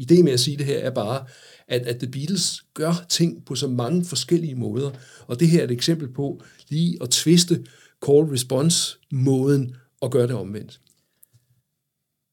idé 0.00 0.22
med 0.22 0.32
at 0.32 0.40
sige 0.40 0.56
det 0.56 0.66
her 0.66 0.78
er 0.78 0.90
bare, 0.90 1.24
at, 1.68 1.86
at 1.86 1.98
The 1.98 2.10
Beatles 2.10 2.64
gør 2.74 3.06
ting 3.08 3.44
på 3.44 3.54
så 3.54 3.68
mange 3.68 4.04
forskellige 4.04 4.54
måder, 4.54 4.90
og 5.26 5.40
det 5.40 5.48
her 5.48 5.60
er 5.60 5.64
et 5.64 5.70
eksempel 5.70 6.08
på 6.12 6.42
lige 6.68 6.98
at 7.02 7.10
tviste 7.10 7.64
call-response-måden 8.06 9.74
og 10.00 10.10
gøre 10.12 10.26
det 10.26 10.34
omvendt. 10.34 10.80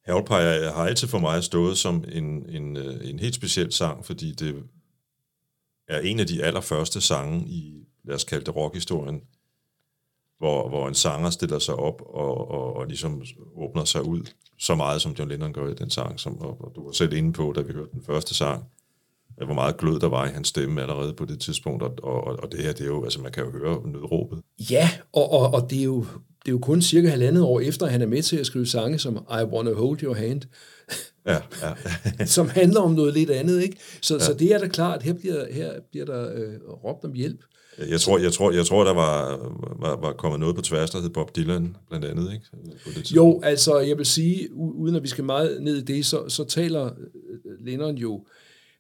Havlpej 0.06 0.44
har 0.70 0.86
altid 0.86 1.08
for 1.08 1.20
mig 1.20 1.44
stået 1.44 1.78
som 1.78 2.04
en, 2.12 2.50
en, 2.50 2.78
øh, 2.78 3.10
en 3.10 3.20
helt 3.20 3.36
speciel 3.36 3.72
sang, 3.72 4.06
fordi 4.06 4.32
det 4.32 4.64
er 5.88 6.00
en 6.00 6.20
af 6.20 6.28
de 6.28 6.44
allerførste 6.44 7.02
sange 7.02 7.48
i, 7.48 7.88
lad 8.04 8.16
os 8.16 8.24
kalde 8.24 8.46
det 8.46 8.56
rockhistorien, 8.56 9.22
hvor, 10.38 10.70
hvor 10.70 10.88
en 10.88 10.94
sanger 10.96 11.30
stiller 11.30 11.60
sig 11.60 11.76
op 11.76 12.02
og, 12.02 12.52
og, 12.52 12.76
og 12.76 12.88
ligesom 12.88 13.24
åbner 13.56 13.86
sig 13.86 14.04
ud 14.04 14.24
så 14.60 14.76
meget, 14.76 15.02
som 15.02 15.12
John 15.12 15.30
Lennon 15.30 15.54
gør 15.54 15.72
i 15.72 15.74
den 15.74 15.90
sang. 15.90 16.20
Som, 16.20 16.40
og, 16.42 16.62
og 16.62 16.72
du 16.76 16.86
var 16.86 16.92
selv 16.92 17.14
inde 17.14 17.34
på, 17.34 17.54
da 17.56 17.62
vi 17.62 17.74
hørte 17.74 17.92
den 17.92 18.04
første 18.04 18.34
sang, 18.34 18.66
hvor 19.46 19.54
meget 19.54 19.78
glød 19.78 20.00
der 20.00 20.10
var 20.10 20.26
i 20.28 20.30
hans 20.30 20.48
stemme 20.48 20.82
allerede 20.82 21.14
på 21.14 21.26
det 21.26 21.40
tidspunkt, 21.40 21.84
og, 21.84 21.94
og, 22.04 22.24
og 22.44 22.52
det 22.52 22.60
her, 22.60 22.72
det 22.72 22.82
er 22.82 22.86
jo, 22.86 23.04
altså 23.04 23.22
man 23.22 23.32
kan 23.32 23.44
jo 23.44 23.52
høre 23.52 23.82
nødråbet. 23.86 24.40
Ja, 24.70 24.90
og, 25.14 25.32
og, 25.32 25.54
og 25.54 25.70
det, 25.70 25.80
er 25.80 25.84
jo, 25.84 26.00
det 26.46 26.48
er 26.48 26.52
jo 26.52 26.60
kun 26.60 26.82
cirka 26.82 27.08
halvandet 27.08 27.44
år 27.44 27.60
efter, 27.60 27.86
at 27.86 27.92
han 27.92 28.02
er 28.02 28.08
med 28.08 28.22
til 28.22 28.38
at 28.38 28.46
skrive 28.46 28.66
sange 28.66 29.00
som 29.00 29.18
I 29.30 29.44
Wanna 29.44 29.74
Hold 29.74 30.04
Your 30.04 30.14
Hand, 30.14 30.42
Ja, 31.28 31.38
ja. 31.62 32.26
som 32.36 32.50
handler 32.50 32.82
om 32.82 32.92
noget 32.92 33.14
lidt 33.14 33.30
andet, 33.30 33.64
ikke? 33.64 33.78
Så, 34.02 34.14
ja. 34.14 34.20
så 34.20 34.34
det 34.34 34.54
er 34.54 34.58
da 34.58 34.68
klart, 34.68 35.04
her 35.04 35.14
bliver, 35.14 35.54
her 35.54 35.72
bliver 35.92 36.06
der 36.06 36.34
øh, 36.36 36.54
råbt 36.84 37.06
om 37.06 37.14
hjælp. 37.14 37.40
Jeg 37.90 38.02
tror, 38.02 38.18
jeg 38.18 38.34
tror, 38.34 38.52
jeg 38.52 38.66
tror 38.66 38.84
der 38.84 38.94
var, 38.94 39.38
var, 39.80 39.96
var 40.02 40.14
kommet 40.14 40.40
noget 40.40 40.56
på 40.56 40.62
tværs, 40.62 40.90
der 40.90 41.02
hed 41.02 41.10
Bob 41.10 41.36
Dylan, 41.36 41.76
blandt 41.90 42.06
andet, 42.06 42.34
ikke? 42.34 42.46
På 42.52 42.58
det 42.86 42.96
tidspunkt. 42.96 43.16
Jo, 43.16 43.42
altså 43.44 43.80
jeg 43.80 43.98
vil 43.98 44.06
sige, 44.06 44.54
uden 44.54 44.96
at 44.96 45.04
vi 45.04 45.08
skal 45.08 45.24
meget 45.24 45.58
ned 45.62 45.78
i 45.78 45.82
det, 45.82 46.06
så, 46.06 46.30
så 46.30 46.44
taler 46.44 46.86
øh, 46.86 47.66
Lennon 47.66 47.96
jo 47.96 48.26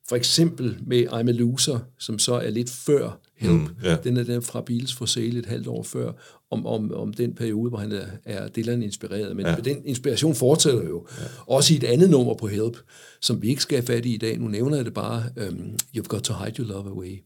for 0.10 0.16
eksempel 0.16 0.78
med 0.88 1.08
I'm 1.08 1.30
a 1.30 1.32
Loser, 1.32 1.80
som 2.00 2.20
så 2.20 2.34
er 2.34 2.50
lidt 2.50 2.70
før 2.70 3.20
Help. 3.44 3.54
Mm, 3.54 3.68
ja. 3.84 3.96
Den 4.04 4.18
er 4.18 4.24
den 4.24 4.42
fra 4.42 4.62
Beatles 4.62 4.94
for 4.94 5.06
sale 5.06 5.40
et 5.40 5.46
halvt 5.46 5.68
år 5.68 5.84
før, 5.84 6.12
om, 6.52 6.66
om, 6.66 6.94
om 6.94 7.14
den 7.14 7.36
periode, 7.36 7.70
hvor 7.70 7.78
han 7.80 7.92
er, 7.92 8.06
er 8.26 8.48
Dylan 8.48 8.84
inspireret. 8.84 9.36
Men 9.36 9.46
ja. 9.46 9.56
den 9.56 9.82
inspiration 9.86 10.36
fortsætter 10.36 10.84
jo. 10.84 11.08
Ja. 11.20 11.24
Også 11.48 11.74
i 11.74 11.78
et 11.78 11.84
andet 11.84 12.10
nummer 12.10 12.34
på 12.34 12.48
Help, 12.48 12.78
som 13.22 13.42
vi 13.42 13.50
ikke 13.50 13.62
skal 13.62 13.78
have 13.78 13.86
fat 13.86 14.06
i 14.06 14.14
i 14.14 14.18
dag. 14.18 14.40
Nu 14.40 14.48
nævner 14.48 14.76
jeg 14.76 14.86
det 14.86 14.94
bare, 14.94 15.24
um, 15.48 15.76
You've 15.98 16.08
Got 16.08 16.22
to 16.22 16.34
Hide 16.34 16.64
Your 16.64 16.68
Love 16.68 16.90
Away. 16.90 17.24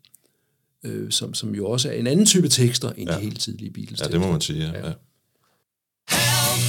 Øh, 0.83 1.11
som, 1.11 1.33
som 1.33 1.55
jo 1.55 1.65
også 1.65 1.89
er 1.89 1.93
en 1.93 2.07
anden 2.07 2.25
type 2.25 2.47
tekster, 2.47 2.91
end 2.97 3.09
ja. 3.09 3.15
de 3.15 3.21
helt 3.21 3.39
tidlige 3.39 3.71
Beatles 3.71 4.01
Ja, 4.01 4.05
det 4.05 4.19
må 4.19 4.31
man 4.31 4.41
sige, 4.41 4.59
ja. 4.59 4.87
ja. 4.87 4.93
Help! 6.09 6.67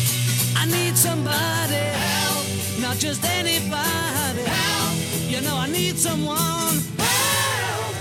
I 0.63 0.65
need 0.71 0.97
somebody 0.97 1.85
help, 2.05 2.81
not 2.85 3.05
just 3.05 3.25
anybody 3.25 3.88
need 5.89 5.99
someone 5.99 6.77
help. 6.99 7.95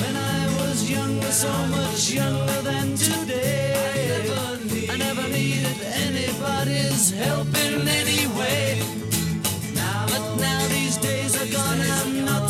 When 0.00 0.16
I 0.16 0.40
was 0.60 0.90
younger, 0.90 1.32
so 1.32 1.52
much 1.68 2.10
younger 2.10 2.60
than 2.62 2.94
today, 2.96 4.28
I 4.90 4.96
never 4.96 5.26
needed 5.28 5.78
anybody's 6.06 7.10
help 7.10 7.48
in 7.66 7.88
any 7.88 8.26
way. 8.38 8.82
But 10.10 10.24
now 10.36 10.66
these 10.68 10.96
days 10.98 11.32
are 11.40 11.50
gone, 11.50 11.80
I'm 11.80 12.24
not 12.24 12.43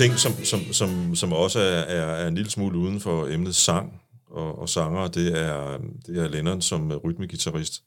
ting, 0.00 0.18
som, 0.18 0.32
som, 0.44 0.60
som, 0.72 1.14
som 1.14 1.32
også 1.32 1.60
er, 1.60 1.80
er, 1.80 2.06
er 2.06 2.28
en 2.28 2.34
lille 2.34 2.50
smule 2.50 2.78
uden 2.78 3.00
for 3.00 3.26
emnet 3.26 3.54
sang 3.54 4.00
og, 4.26 4.58
og 4.58 4.68
sanger, 4.68 5.08
det 5.08 5.38
er, 5.38 5.78
det 6.06 6.16
er 6.16 6.28
Lennon 6.28 6.62
som 6.62 6.92
rytmegitarrist. 6.92 7.82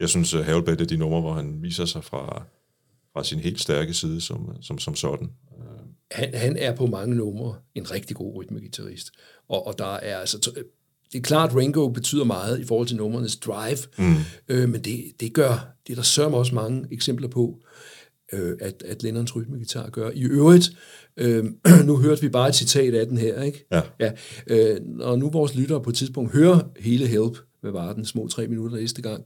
Jeg 0.00 0.08
synes, 0.08 0.34
at 0.34 0.44
Havelbed 0.44 0.80
er 0.80 0.84
de 0.84 0.96
numre, 0.96 1.20
hvor 1.20 1.32
han 1.32 1.62
viser 1.62 1.84
sig 1.84 2.04
fra, 2.04 2.42
fra 3.12 3.24
sin 3.24 3.38
helt 3.38 3.60
stærke 3.60 3.94
side 3.94 4.20
som, 4.20 4.62
som, 4.62 4.78
som 4.78 4.94
sådan. 4.94 5.30
han, 6.10 6.34
han 6.34 6.56
er 6.56 6.76
på 6.76 6.86
mange 6.86 7.14
numre 7.14 7.54
en 7.74 7.90
rigtig 7.90 8.16
god 8.16 8.34
rytmegitarrist. 8.34 9.10
Og, 9.48 9.66
og 9.66 9.78
der 9.78 9.94
er 9.94 10.18
altså... 10.18 10.50
Det 11.12 11.18
er 11.18 11.22
klart, 11.22 11.50
at 11.50 11.56
Ringo 11.56 11.88
betyder 11.88 12.24
meget 12.24 12.60
i 12.60 12.64
forhold 12.64 12.86
til 12.86 12.96
nummernes 12.96 13.36
drive, 13.36 13.78
mm. 13.98 14.14
øh, 14.48 14.68
men 14.68 14.84
det, 14.84 15.04
det 15.20 15.32
gør, 15.32 15.74
det 15.86 15.92
er 15.92 15.96
der 15.96 16.02
sørger 16.02 16.36
også 16.36 16.54
mange 16.54 16.86
eksempler 16.90 17.28
på, 17.28 17.62
øh, 18.32 18.56
at, 18.60 18.82
at 18.86 19.02
Lennons 19.02 19.36
rytmegitar 19.36 19.90
gør. 19.90 20.10
I 20.14 20.22
øvrigt, 20.22 20.70
øh, 21.16 21.44
nu 21.86 21.96
hørte 21.96 22.20
vi 22.20 22.28
bare 22.28 22.48
et 22.48 22.54
citat 22.54 22.94
af 22.94 23.06
den 23.06 23.18
her, 23.18 23.42
ikke? 23.42 23.66
Ja. 23.72 23.82
ja 24.00 24.12
øh, 24.46 24.80
og 25.00 25.18
nu 25.18 25.30
vores 25.30 25.54
lyttere 25.54 25.82
på 25.82 25.90
et 25.90 25.96
tidspunkt 25.96 26.32
hører 26.32 26.60
hele 26.80 27.06
Help, 27.06 27.38
hvad 27.60 27.70
var 27.70 27.92
den, 27.92 28.04
små 28.04 28.28
tre 28.28 28.46
minutter 28.46 28.76
næste 28.76 29.02
gang, 29.02 29.24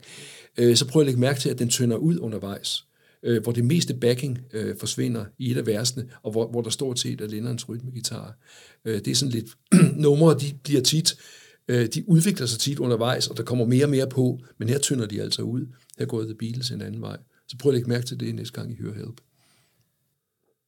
øh, 0.57 0.75
så 0.75 0.87
prøv 0.87 1.01
at 1.01 1.05
lægge 1.05 1.21
mærke 1.21 1.39
til, 1.39 1.49
at 1.49 1.59
den 1.59 1.69
tynder 1.69 1.97
ud 1.97 2.19
undervejs 2.19 2.83
øh, 3.23 3.43
hvor 3.43 3.51
det 3.51 3.65
meste 3.65 3.93
backing 3.93 4.39
øh, 4.53 4.75
forsvinder 4.79 5.25
i 5.37 5.51
et 5.51 5.57
af 5.57 5.67
versene, 5.67 6.05
og 6.23 6.31
hvor, 6.31 6.47
hvor 6.47 6.61
der 6.61 6.69
stort 6.69 6.99
set 6.99 7.21
er 7.21 7.27
Lennons 7.27 7.69
rytmegitar. 7.69 8.37
Øh, 8.85 8.95
det 8.95 9.07
er 9.07 9.15
sådan 9.15 9.31
lidt, 9.31 9.47
numre, 10.03 10.37
de 10.39 10.53
bliver 10.63 10.81
tit, 10.81 11.15
øh, 11.67 11.87
de 11.87 12.09
udvikler 12.09 12.45
sig 12.45 12.59
tit 12.59 12.79
undervejs, 12.79 13.27
og 13.27 13.37
der 13.37 13.43
kommer 13.43 13.65
mere 13.65 13.85
og 13.85 13.89
mere 13.89 14.07
på, 14.09 14.39
men 14.57 14.69
her 14.69 14.79
tynder 14.79 15.05
de 15.05 15.21
altså 15.21 15.41
ud. 15.41 15.65
Her 15.99 16.05
går 16.05 16.23
The 16.23 16.35
Beatles 16.35 16.71
en 16.71 16.81
anden 16.81 17.01
vej. 17.01 17.17
Så 17.53 17.57
prøv 17.57 17.69
at 17.69 17.73
lægge 17.73 17.89
mærke 17.89 18.05
til 18.05 18.19
det 18.19 18.35
næste 18.35 18.53
gang, 18.53 18.71
I 18.71 18.75
hører 18.75 18.93
Help. 18.93 19.21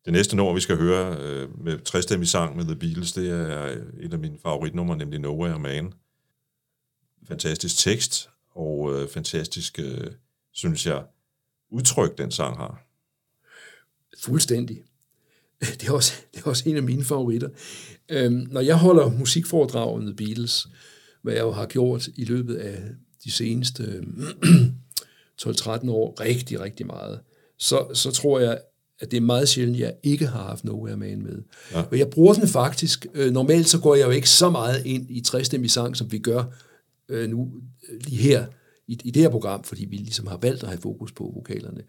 Det 0.05 0.13
næste 0.13 0.36
nummer, 0.36 0.53
vi 0.53 0.59
skal 0.59 0.77
høre 0.77 1.17
øh, 1.19 1.63
med 1.63 1.79
trestemmig 1.79 2.27
sang 2.27 2.57
med 2.57 2.65
The 2.65 2.75
Beatles, 2.75 3.13
det 3.13 3.29
er 3.29 3.81
et 3.99 4.13
af 4.13 4.19
mine 4.19 4.38
favoritnumre, 4.43 4.97
nemlig 4.97 5.19
Nowhere 5.19 5.59
Man. 5.59 5.93
Fantastisk 7.27 7.77
tekst, 7.77 8.29
og 8.51 8.93
øh, 8.93 9.09
fantastisk, 9.09 9.79
øh, 9.79 10.11
synes 10.51 10.86
jeg, 10.86 11.03
udtryk, 11.69 12.17
den 12.17 12.31
sang 12.31 12.57
har. 12.57 12.88
Fuldstændig. 14.19 14.83
Det 15.79 15.88
er 15.88 15.91
også, 15.91 16.13
det 16.33 16.41
er 16.41 16.47
også 16.49 16.69
en 16.69 16.77
af 16.77 16.83
mine 16.83 17.03
favoritter. 17.03 17.49
Øhm, 18.09 18.47
når 18.51 18.61
jeg 18.61 18.77
holder 18.77 19.09
musikforedrag 19.09 19.93
om 19.93 20.01
The 20.01 20.15
Beatles, 20.15 20.67
hvad 21.21 21.33
jeg 21.33 21.41
jo 21.41 21.51
har 21.51 21.65
gjort 21.65 22.07
i 22.07 22.25
løbet 22.25 22.55
af 22.55 22.83
de 23.23 23.31
seneste 23.31 23.83
12-13 25.41 25.89
år, 25.89 26.21
rigtig, 26.21 26.59
rigtig 26.59 26.86
meget, 26.86 27.19
så, 27.59 27.88
så 27.93 28.11
tror 28.11 28.39
jeg, 28.39 28.59
at 28.99 29.11
det 29.11 29.17
er 29.17 29.21
meget 29.21 29.49
sjældent, 29.49 29.79
jeg 29.79 29.93
ikke 30.03 30.27
har 30.27 30.43
haft 30.43 30.63
Nowhere 30.63 30.97
Man 30.97 31.21
med. 31.21 31.41
Ja. 31.71 31.81
Og 31.91 31.99
jeg 31.99 32.09
bruger 32.09 32.33
den 32.33 32.47
faktisk, 32.47 33.07
øh, 33.13 33.33
normalt 33.33 33.69
så 33.69 33.79
går 33.79 33.95
jeg 33.95 34.05
jo 34.05 34.11
ikke 34.11 34.29
så 34.29 34.49
meget 34.49 34.86
ind 34.86 35.05
i 35.09 35.21
trestemmig 35.21 35.71
sang, 35.71 35.97
som 35.97 36.11
vi 36.11 36.17
gør 36.17 36.43
øh, 37.09 37.29
nu 37.29 37.51
øh, 37.89 37.99
lige 38.01 38.17
her 38.17 38.45
i, 38.88 38.99
i 39.03 39.11
det 39.11 39.21
her 39.21 39.29
program, 39.29 39.63
fordi 39.63 39.86
vi 39.86 39.95
ligesom 39.95 40.27
har 40.27 40.38
valgt 40.38 40.63
at 40.63 40.69
have 40.69 40.81
fokus 40.81 41.11
på 41.11 41.31
vokalerne. 41.36 41.81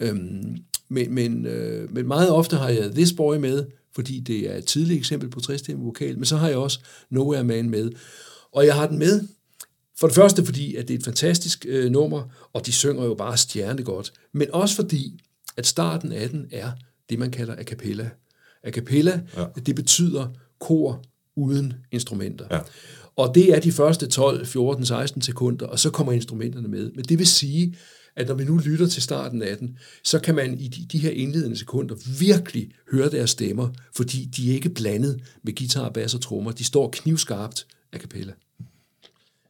Øhm, 0.00 0.56
men, 0.88 1.14
men, 1.14 1.46
øh, 1.46 1.94
men 1.94 2.06
meget 2.06 2.30
ofte 2.30 2.56
har 2.56 2.68
jeg 2.68 2.90
This 2.90 3.12
Boy 3.12 3.36
med, 3.36 3.64
fordi 3.94 4.20
det 4.20 4.50
er 4.50 4.56
et 4.56 4.64
tidligt 4.64 4.98
eksempel 4.98 5.30
på 5.30 5.40
trestemmig 5.40 5.86
vokal, 5.86 6.16
men 6.16 6.24
så 6.24 6.36
har 6.36 6.48
jeg 6.48 6.56
også 6.56 6.80
Nowhere 7.10 7.44
Man 7.44 7.70
med. 7.70 7.90
Og 8.52 8.66
jeg 8.66 8.74
har 8.74 8.86
den 8.86 8.98
med, 8.98 9.28
for 10.00 10.06
det 10.06 10.14
første 10.14 10.44
fordi, 10.44 10.74
at 10.74 10.88
det 10.88 10.94
er 10.94 10.98
et 10.98 11.04
fantastisk 11.04 11.66
øh, 11.68 11.90
nummer, 11.90 12.48
og 12.52 12.66
de 12.66 12.72
synger 12.72 13.04
jo 13.04 13.14
bare 13.14 13.36
stjerne 13.36 13.82
godt, 13.82 14.12
men 14.34 14.48
også 14.52 14.76
fordi, 14.76 15.20
at 15.56 15.66
starten 15.66 16.12
af 16.12 16.30
den 16.30 16.46
er 16.52 16.70
det, 17.10 17.18
man 17.18 17.30
kalder 17.30 17.54
a 17.56 17.62
cappella. 17.62 18.10
A 18.64 18.70
cappella, 18.70 19.20
ja. 19.36 19.44
det 19.66 19.74
betyder 19.74 20.28
kor 20.60 21.04
uden 21.36 21.74
instrumenter. 21.92 22.46
Ja. 22.50 22.58
Og 23.16 23.34
det 23.34 23.54
er 23.54 23.60
de 23.60 23.72
første 23.72 24.06
12, 24.06 24.46
14, 24.46 24.86
16 24.86 25.22
sekunder, 25.22 25.66
og 25.66 25.78
så 25.78 25.90
kommer 25.90 26.12
instrumenterne 26.12 26.68
med. 26.68 26.90
Men 26.94 27.04
det 27.04 27.18
vil 27.18 27.26
sige, 27.26 27.76
at 28.16 28.28
når 28.28 28.34
vi 28.34 28.44
nu 28.44 28.56
lytter 28.56 28.86
til 28.86 29.02
starten 29.02 29.42
af 29.42 29.58
den, 29.58 29.78
så 30.04 30.18
kan 30.18 30.34
man 30.34 30.58
i 30.58 30.68
de, 30.68 30.86
de 30.92 30.98
her 30.98 31.10
indledende 31.10 31.56
sekunder 31.56 31.94
virkelig 32.18 32.70
høre 32.92 33.10
deres 33.10 33.30
stemmer, 33.30 33.68
fordi 33.96 34.24
de 34.24 34.50
er 34.50 34.54
ikke 34.54 34.68
blandet 34.68 35.20
med 35.42 35.54
guitar, 35.54 35.88
bass 35.88 36.14
og 36.14 36.20
trommer. 36.20 36.52
De 36.52 36.64
står 36.64 36.90
knivskarpt 36.92 37.66
a 37.92 37.98
cappella. 37.98 38.32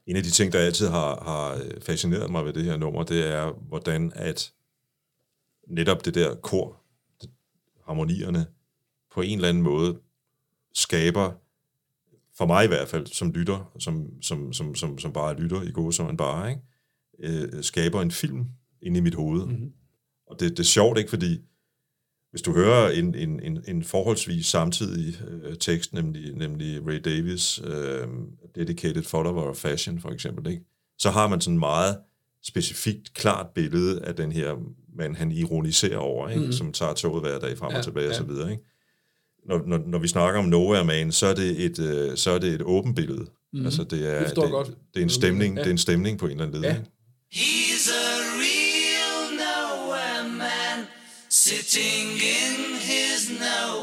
En 0.08 0.16
af 0.16 0.22
de 0.22 0.30
ting, 0.30 0.52
der 0.52 0.58
altid 0.58 0.88
har, 0.88 1.24
har 1.24 1.62
fascineret 1.82 2.30
mig 2.30 2.44
ved 2.44 2.52
det 2.52 2.64
her 2.64 2.76
nummer, 2.76 3.02
det 3.02 3.26
er, 3.26 3.52
hvordan 3.52 4.12
at 4.14 4.52
netop 5.66 6.04
det 6.04 6.14
der 6.14 6.34
kor, 6.34 6.82
det, 7.22 7.30
harmonierne, 7.86 8.46
på 9.14 9.20
en 9.20 9.38
eller 9.38 9.48
anden 9.48 9.62
måde 9.62 9.98
skaber, 10.74 11.32
for 12.36 12.46
mig 12.46 12.64
i 12.64 12.68
hvert 12.68 12.88
fald, 12.88 13.06
som 13.06 13.32
lytter, 13.32 13.72
som, 13.78 14.22
som, 14.22 14.52
som, 14.52 14.74
som, 14.74 14.98
som 14.98 15.12
bare 15.12 15.40
lytter 15.40 15.62
i 15.62 15.70
gode 15.70 15.92
som 15.92 16.10
en 16.10 16.16
bare, 16.16 16.50
ikke? 16.50 16.62
Øh, 17.18 17.64
skaber 17.64 18.02
en 18.02 18.10
film 18.10 18.46
inde 18.82 18.98
i 18.98 19.02
mit 19.02 19.14
hoved. 19.14 19.46
Mm-hmm. 19.46 19.72
Og 20.26 20.40
det, 20.40 20.50
det 20.50 20.58
er 20.58 20.64
sjovt, 20.64 20.98
ikke? 20.98 21.10
Fordi 21.10 21.40
hvis 22.30 22.42
du 22.42 22.52
hører 22.52 22.90
en, 22.90 23.14
en, 23.14 23.40
en, 23.40 23.58
en 23.68 23.84
forholdsvis 23.84 24.46
samtidig 24.46 25.14
øh, 25.28 25.56
tekst, 25.56 25.94
nemlig, 25.94 26.34
nemlig 26.34 26.86
Ray 26.86 27.00
Davis, 27.04 27.60
øh, 27.64 28.06
Dedicated 28.54 29.02
Follower 29.02 29.42
of 29.42 29.56
Fashion 29.56 30.00
for 30.00 30.10
eksempel, 30.10 30.52
ikke? 30.52 30.64
så 30.98 31.10
har 31.10 31.28
man 31.28 31.40
sådan 31.40 31.58
meget 31.58 31.98
specifikt, 32.44 33.14
klart 33.14 33.46
billede 33.54 34.04
af 34.04 34.14
den 34.14 34.32
her 34.32 34.54
mand, 34.96 35.16
han 35.16 35.32
ironiserer 35.32 35.98
over, 35.98 36.28
ikke? 36.28 36.46
Mm. 36.46 36.52
som 36.52 36.72
tager 36.72 36.94
toget 36.94 37.22
hver 37.22 37.38
dag 37.38 37.58
frem 37.58 37.70
ja, 37.70 37.78
og 37.78 37.84
tilbage 37.84 38.04
ja. 38.04 38.10
og 38.10 38.16
så 38.16 38.24
videre. 38.24 38.50
Ikke? 38.50 38.62
Når, 39.46 39.62
når, 39.66 39.78
når 39.86 39.98
vi 39.98 40.08
snakker 40.08 40.40
om 40.40 40.46
Nowhere 40.46 40.84
Man, 40.84 41.12
så 41.12 41.26
er 41.26 41.34
det 41.34 41.64
et, 41.64 41.78
øh, 41.78 42.16
så 42.16 42.30
er 42.30 42.38
det 42.38 42.54
et 42.54 42.62
åbent 42.62 42.96
billede. 42.96 43.26
Mm. 43.52 43.64
Altså 43.64 43.84
det 43.84 44.14
er, 44.14 44.18
det, 44.18 44.36
det, 44.36 44.76
det 44.94 45.00
er 45.00 45.04
en 45.04 45.10
stemning, 45.10 45.56
ja. 45.56 45.60
det 45.60 45.66
er 45.66 45.72
en 45.72 45.78
stemning 45.78 46.18
på 46.18 46.26
en 46.26 46.32
eller 46.32 46.46
anden 46.46 46.60
led. 46.60 46.70
Ja. 46.70 46.76
Ikke? 46.76 46.90
Sitting 51.48 52.10
in 52.20 52.78
his 52.78 53.30
nowhere 53.30 53.77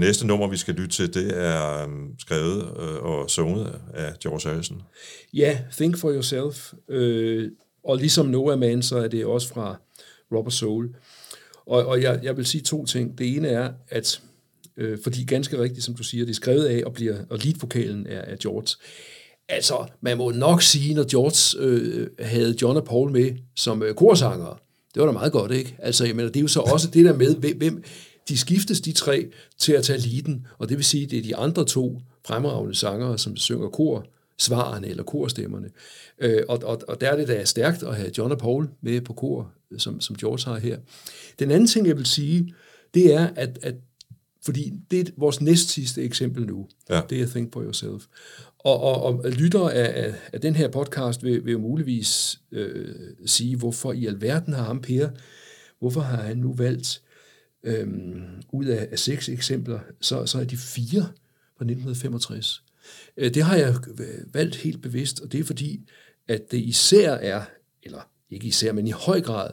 Det 0.00 0.06
næste 0.06 0.26
nummer, 0.26 0.48
vi 0.48 0.56
skal 0.56 0.74
lytte 0.74 0.94
til, 0.94 1.14
det 1.14 1.38
er 1.38 1.84
um, 1.84 2.14
skrevet 2.18 2.62
øh, 2.80 3.02
og 3.02 3.30
sunget 3.30 3.80
af 3.94 4.18
George 4.22 4.50
Harrison. 4.50 4.82
Ja, 5.34 5.58
Think 5.72 5.98
for 5.98 6.12
Yourself. 6.12 6.72
Øh, 6.88 7.50
og 7.84 7.96
ligesom 7.96 8.26
Noah 8.26 8.58
Man, 8.58 8.82
så 8.82 8.98
er 8.98 9.08
det 9.08 9.24
også 9.24 9.48
fra 9.48 9.76
Robert 10.32 10.52
Soul. 10.52 10.94
Og, 11.66 11.86
og 11.86 12.02
jeg, 12.02 12.20
jeg 12.22 12.36
vil 12.36 12.46
sige 12.46 12.62
to 12.62 12.86
ting. 12.86 13.18
Det 13.18 13.36
ene 13.36 13.48
er, 13.48 13.72
at 13.88 14.20
øh, 14.76 14.98
fordi 15.02 15.24
ganske 15.24 15.58
rigtigt, 15.58 15.84
som 15.84 15.94
du 15.94 16.02
siger, 16.02 16.24
det 16.24 16.30
er 16.30 16.34
skrevet 16.34 16.64
af 16.64 16.82
og, 16.86 16.92
bliver, 16.92 17.16
og 17.30 17.38
leadvokalen 17.38 18.06
er 18.06 18.22
af 18.22 18.38
George. 18.38 18.76
Altså, 19.48 19.86
man 20.00 20.16
må 20.16 20.30
nok 20.30 20.62
sige, 20.62 20.94
når 20.94 21.10
George 21.10 21.66
øh, 21.66 22.06
havde 22.18 22.56
John 22.62 22.76
og 22.76 22.84
Paul 22.84 23.10
med 23.10 23.30
som 23.56 23.82
øh, 23.82 23.94
korsanger, 23.94 24.60
det 24.94 25.00
var 25.00 25.06
da 25.06 25.12
meget 25.12 25.32
godt, 25.32 25.52
ikke? 25.52 25.76
Altså, 25.78 26.06
jeg 26.06 26.16
mener, 26.16 26.28
det 26.28 26.36
er 26.36 26.42
jo 26.42 26.48
så 26.48 26.60
også 26.60 26.88
det 26.88 27.04
der 27.04 27.16
med, 27.16 27.36
hvem, 27.36 27.84
de 28.30 28.38
skiftes 28.38 28.80
de 28.80 28.92
tre 28.92 29.30
til 29.58 29.72
at 29.72 29.84
tage 29.84 29.98
liden, 29.98 30.46
og 30.58 30.68
det 30.68 30.76
vil 30.76 30.84
sige, 30.84 31.04
at 31.04 31.10
det 31.10 31.18
er 31.18 31.22
de 31.22 31.36
andre 31.36 31.64
to 31.64 32.00
fremragende 32.26 32.74
sangere, 32.74 33.18
som 33.18 33.36
synger 33.36 33.68
kor, 33.68 34.06
svarene 34.38 34.88
eller 34.88 35.02
korstemmerne. 35.02 35.70
Øh, 36.18 36.42
og, 36.48 36.62
og, 36.64 36.82
og 36.88 37.00
der 37.00 37.10
er 37.10 37.16
det 37.16 37.28
da 37.28 37.44
stærkt 37.44 37.82
at 37.82 37.96
have 37.96 38.10
John 38.18 38.32
og 38.32 38.38
Paul 38.38 38.68
med 38.80 39.00
på 39.00 39.12
kor, 39.12 39.52
som, 39.78 40.00
som 40.00 40.16
George 40.16 40.52
har 40.52 40.58
her. 40.58 40.78
Den 41.38 41.50
anden 41.50 41.66
ting, 41.66 41.86
jeg 41.86 41.96
vil 41.96 42.06
sige, 42.06 42.54
det 42.94 43.14
er, 43.14 43.28
at, 43.36 43.58
at 43.62 43.74
fordi 44.44 44.72
det 44.90 45.08
er 45.08 45.12
vores 45.16 45.40
næst 45.40 45.68
sidste 45.68 46.02
eksempel 46.02 46.46
nu. 46.46 46.68
Ja. 46.90 47.00
Det 47.10 47.20
er 47.20 47.26
Think 47.26 47.52
for 47.52 47.62
Yourself. 47.62 48.04
Og, 48.58 48.80
og, 48.80 49.02
og 49.02 49.30
lyttere 49.30 49.74
af, 49.74 50.04
af, 50.04 50.14
af 50.32 50.40
den 50.40 50.56
her 50.56 50.68
podcast 50.68 51.22
vil, 51.22 51.44
vil 51.44 51.52
jo 51.52 51.58
muligvis 51.58 52.40
øh, 52.52 52.94
sige, 53.26 53.56
hvorfor 53.56 53.92
i 53.92 54.06
alverden 54.06 54.52
har 54.52 54.64
ham 54.64 54.80
Per, 54.80 55.08
hvorfor 55.78 56.00
har 56.00 56.22
han 56.22 56.36
nu 56.36 56.54
valgt 56.54 57.02
Øhm, 57.64 58.42
ud 58.52 58.64
af, 58.64 58.88
af 58.90 58.98
seks 58.98 59.28
eksempler, 59.28 59.80
så, 60.00 60.26
så 60.26 60.40
er 60.40 60.44
de 60.44 60.56
fire 60.56 61.02
fra 61.56 61.64
1965. 61.64 62.64
Øh, 63.16 63.34
det 63.34 63.42
har 63.42 63.56
jeg 63.56 63.74
valgt 64.32 64.56
helt 64.56 64.82
bevidst, 64.82 65.20
og 65.20 65.32
det 65.32 65.40
er 65.40 65.44
fordi, 65.44 65.88
at 66.28 66.50
det 66.50 66.58
især 66.58 67.12
er, 67.12 67.44
eller 67.82 68.10
ikke 68.30 68.46
især, 68.46 68.72
men 68.72 68.86
i 68.86 68.90
høj 68.90 69.20
grad, 69.20 69.50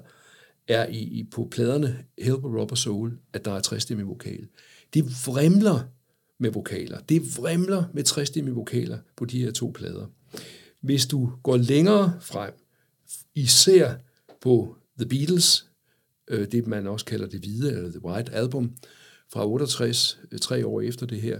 er 0.68 0.86
i, 0.86 1.00
i 1.00 1.24
på 1.24 1.48
pladerne 1.52 2.04
Help 2.18 2.44
a 2.44 2.48
Rubber 2.48 2.76
Soul, 2.76 3.18
at 3.34 3.46
der 3.46 3.52
er 3.52 3.60
trestemmig 3.60 4.08
vokal. 4.08 4.48
Det 4.94 5.06
vrimler 5.28 5.80
med 6.40 6.52
vokaler. 6.52 7.00
Det 7.00 7.38
vrimler 7.38 7.84
med 7.94 8.04
trestemmige 8.04 8.56
vokaler 8.56 8.98
på 9.16 9.26
de 9.26 9.42
her 9.42 9.52
to 9.52 9.72
plader. 9.76 10.06
Hvis 10.82 11.06
du 11.06 11.32
går 11.44 11.58
længere 11.58 12.18
frem, 12.22 12.54
især 13.36 13.96
på 14.42 14.76
The 15.00 15.10
Beatles, 15.10 15.70
øh, 16.28 16.48
det 16.52 16.68
man 16.68 16.88
også 16.88 17.06
kalder 17.06 17.28
det 17.28 17.40
hvide, 17.40 17.74
eller 17.74 17.90
The 17.90 18.06
White 18.06 18.34
Album, 18.34 18.72
fra 19.34 19.48
68, 19.48 20.20
øh, 20.32 20.40
tre 20.40 20.66
år 20.66 20.82
efter 20.82 21.06
det 21.06 21.22
her, 21.22 21.40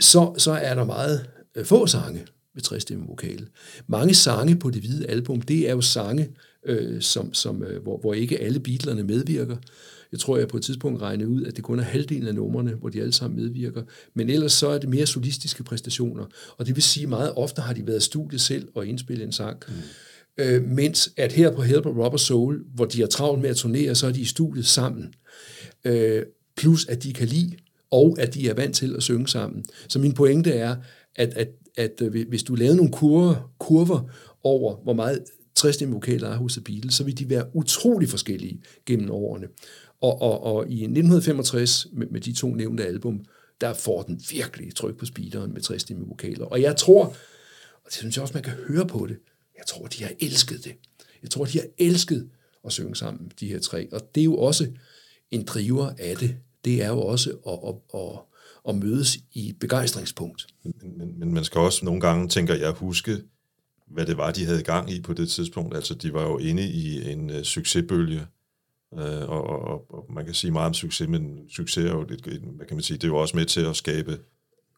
så, 0.00 0.34
så 0.38 0.52
er 0.52 0.74
der 0.74 0.84
meget 0.84 1.26
øh, 1.54 1.64
få 1.64 1.86
sange 1.86 2.26
med 2.54 2.62
trestemme 2.62 3.06
vokal. 3.06 3.48
Mange 3.86 4.14
sange 4.14 4.56
på 4.56 4.70
det 4.70 4.82
hvide 4.82 5.06
album, 5.06 5.40
det 5.40 5.68
er 5.68 5.72
jo 5.72 5.80
sange, 5.80 6.28
øh, 6.66 7.02
som, 7.02 7.34
som, 7.34 7.62
øh, 7.62 7.82
hvor, 7.82 7.98
hvor 7.98 8.14
ikke 8.14 8.38
alle 8.38 8.60
Beatlerne 8.60 9.02
medvirker. 9.02 9.56
Jeg 10.12 10.20
tror, 10.20 10.36
jeg 10.36 10.48
på 10.48 10.56
et 10.56 10.62
tidspunkt 10.62 11.02
regnede 11.02 11.28
ud, 11.28 11.44
at 11.44 11.56
det 11.56 11.64
kun 11.64 11.78
er 11.78 11.82
halvdelen 11.82 12.28
af 12.28 12.34
numrene, 12.34 12.74
hvor 12.74 12.88
de 12.88 13.00
alle 13.00 13.12
sammen 13.12 13.40
medvirker. 13.40 13.82
Men 14.14 14.30
ellers 14.30 14.52
så 14.52 14.68
er 14.68 14.78
det 14.78 14.88
mere 14.88 15.06
solistiske 15.06 15.64
præstationer. 15.64 16.24
Og 16.56 16.66
det 16.66 16.76
vil 16.76 16.82
sige, 16.82 17.02
at 17.02 17.08
meget 17.08 17.32
ofte 17.36 17.62
har 17.62 17.72
de 17.72 17.86
været 17.86 18.02
studiet 18.02 18.40
selv 18.40 18.68
og 18.74 18.86
indspillet 18.86 19.24
en 19.24 19.32
sang. 19.32 19.62
Mm. 19.68 19.74
Øh, 20.38 20.64
mens 20.64 21.12
at 21.16 21.32
her 21.32 21.54
på 21.54 21.62
Help 21.62 21.86
Rubber 21.86 22.18
Soul, 22.18 22.64
hvor 22.74 22.84
de 22.84 23.02
er 23.02 23.06
travlt 23.06 23.42
med 23.42 23.50
at 23.50 23.56
turnere, 23.56 23.94
så 23.94 24.06
er 24.06 24.12
de 24.12 24.20
i 24.20 24.24
studiet 24.24 24.66
sammen. 24.66 25.14
Øh, 25.84 26.22
plus 26.56 26.86
at 26.86 27.02
de 27.02 27.12
kan 27.12 27.28
lide, 27.28 27.56
og 27.90 28.16
at 28.20 28.34
de 28.34 28.48
er 28.48 28.54
vant 28.54 28.74
til 28.74 28.96
at 28.96 29.02
synge 29.02 29.28
sammen. 29.28 29.64
Så 29.88 29.98
min 29.98 30.12
pointe 30.12 30.50
er, 30.52 30.76
at, 31.16 31.34
at, 31.34 31.48
at 31.76 32.02
øh, 32.02 32.28
hvis 32.28 32.42
du 32.42 32.54
lavede 32.54 32.76
nogle 32.76 32.92
kurver, 32.92 33.52
kurver 33.58 34.10
over, 34.42 34.76
hvor 34.82 34.92
meget 34.92 35.24
60 35.54 35.92
vokaler 35.92 36.28
er 36.28 36.36
hos 36.36 36.52
The 36.52 36.60
Beatles, 36.60 36.94
så 36.94 37.04
vil 37.04 37.18
de 37.18 37.30
være 37.30 37.44
utrolig 37.56 38.08
forskellige 38.08 38.62
gennem 38.86 39.10
årene. 39.10 39.46
Og, 40.00 40.22
og, 40.22 40.42
og 40.42 40.68
i 40.68 40.74
1965, 40.74 41.86
med, 41.92 42.06
med 42.06 42.20
de 42.20 42.32
to 42.32 42.54
nævnte 42.54 42.86
album, 42.86 43.24
der 43.60 43.74
får 43.74 44.02
den 44.02 44.20
virkelig 44.30 44.74
tryk 44.74 44.96
på 44.98 45.06
speederen 45.06 45.52
med 45.52 45.60
60 45.60 45.86
vokaler. 45.90 46.44
Og 46.44 46.62
jeg 46.62 46.76
tror, 46.76 47.04
og 47.74 47.84
det 47.84 47.94
synes 47.94 48.16
jeg 48.16 48.22
også, 48.22 48.34
man 48.34 48.42
kan 48.42 48.52
høre 48.52 48.86
på 48.86 49.06
det, 49.06 49.16
jeg 49.58 49.66
tror, 49.66 49.86
de 49.86 50.02
har 50.02 50.12
elsket 50.20 50.64
det. 50.64 50.74
Jeg 51.22 51.30
tror, 51.30 51.44
de 51.44 51.58
har 51.58 51.66
elsket 51.78 52.28
at 52.64 52.72
synge 52.72 52.96
sammen, 52.96 53.32
de 53.40 53.48
her 53.48 53.60
tre. 53.60 53.88
Og 53.92 54.14
det 54.14 54.20
er 54.20 54.24
jo 54.24 54.36
også 54.36 54.70
en 55.30 55.44
driver 55.44 55.92
af 55.98 56.16
det. 56.16 56.36
Det 56.64 56.82
er 56.82 56.88
jo 56.88 57.00
også 57.00 57.30
at, 57.30 57.58
at, 57.68 58.00
at, 58.00 58.18
at 58.68 58.74
mødes 58.74 59.18
i 59.32 59.52
begejstringspunkt. 59.60 60.46
Men, 60.64 60.98
men, 60.98 61.18
men 61.18 61.34
man 61.34 61.44
skal 61.44 61.60
også 61.60 61.84
nogle 61.84 62.00
gange, 62.00 62.28
tænker 62.28 62.54
jeg, 62.54 62.70
huske, 62.70 63.22
hvad 63.86 64.06
det 64.06 64.16
var, 64.16 64.30
de 64.30 64.44
havde 64.44 64.62
gang 64.62 64.90
i 64.90 65.00
på 65.00 65.12
det 65.12 65.28
tidspunkt. 65.28 65.76
Altså, 65.76 65.94
de 65.94 66.12
var 66.12 66.22
jo 66.22 66.38
inde 66.38 66.68
i 66.68 67.10
en 67.12 67.30
uh, 67.30 67.42
succesbølge, 67.42 68.26
uh, 68.92 69.00
og, 69.00 69.46
og, 69.46 69.94
og 69.94 70.06
man 70.12 70.24
kan 70.24 70.34
sige 70.34 70.50
meget 70.50 70.66
om 70.66 70.74
succes, 70.74 71.08
men 71.08 71.48
succes 71.50 71.84
er 71.84 71.90
jo, 71.90 72.02
et, 72.02 72.20
hvad 72.56 72.66
kan 72.66 72.76
man 72.76 72.82
sige, 72.82 72.96
det 72.96 73.04
er 73.04 73.08
jo 73.08 73.16
også 73.16 73.36
med 73.36 73.46
til 73.46 73.60
at 73.60 73.76
skabe 73.76 74.18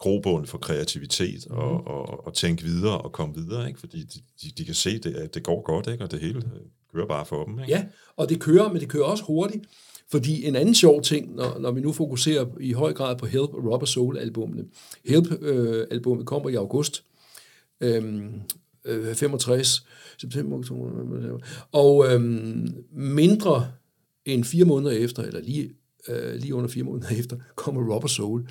grobund 0.00 0.46
for 0.46 0.58
kreativitet 0.58 1.46
og, 1.50 1.72
mm. 1.72 1.86
og, 1.86 2.08
og, 2.08 2.26
og 2.26 2.34
tænke 2.34 2.62
videre 2.62 2.98
og 2.98 3.12
komme 3.12 3.34
videre, 3.34 3.68
ikke? 3.68 3.80
fordi 3.80 4.02
de, 4.02 4.20
de, 4.42 4.50
de 4.58 4.64
kan 4.64 4.74
se, 4.74 4.98
det, 4.98 5.14
at 5.14 5.34
det 5.34 5.42
går 5.42 5.62
godt, 5.62 5.86
ikke? 5.86 6.04
og 6.04 6.10
det 6.10 6.20
hele 6.20 6.36
øh, 6.36 6.60
kører 6.94 7.06
bare 7.06 7.26
for 7.26 7.44
dem. 7.44 7.58
Ikke? 7.58 7.72
Ja, 7.72 7.84
og 8.16 8.28
det 8.28 8.40
kører, 8.40 8.72
men 8.72 8.80
det 8.80 8.88
kører 8.88 9.04
også 9.04 9.24
hurtigt. 9.24 9.64
Fordi 10.10 10.44
en 10.44 10.56
anden 10.56 10.74
sjov 10.74 11.02
ting, 11.02 11.34
når, 11.34 11.58
når 11.58 11.70
vi 11.70 11.80
nu 11.80 11.92
fokuserer 11.92 12.46
i 12.60 12.72
høj 12.72 12.92
grad 12.92 13.16
på 13.16 13.26
Help 13.26 13.54
og 13.54 13.64
Rubber 13.72 13.86
Soul-albumene. 13.86 14.64
Help-albummet 15.04 16.22
øh, 16.22 16.26
kommer 16.26 16.48
i 16.48 16.54
august 16.54 17.04
øhm, 17.80 18.40
øh, 18.84 19.14
65, 19.14 19.86
september, 20.18 20.58
oktober, 20.58 21.38
og 21.72 22.12
øhm, 22.12 22.84
mindre 22.92 23.68
end 24.24 24.44
fire 24.44 24.64
måneder 24.64 24.92
efter, 24.92 25.22
eller 25.22 25.40
lige, 25.40 25.70
øh, 26.08 26.34
lige 26.34 26.54
under 26.54 26.68
fire 26.70 26.84
måneder 26.84 27.08
efter, 27.20 27.36
kommer 27.54 27.94
Rubber 27.94 28.08
Soul. 28.08 28.46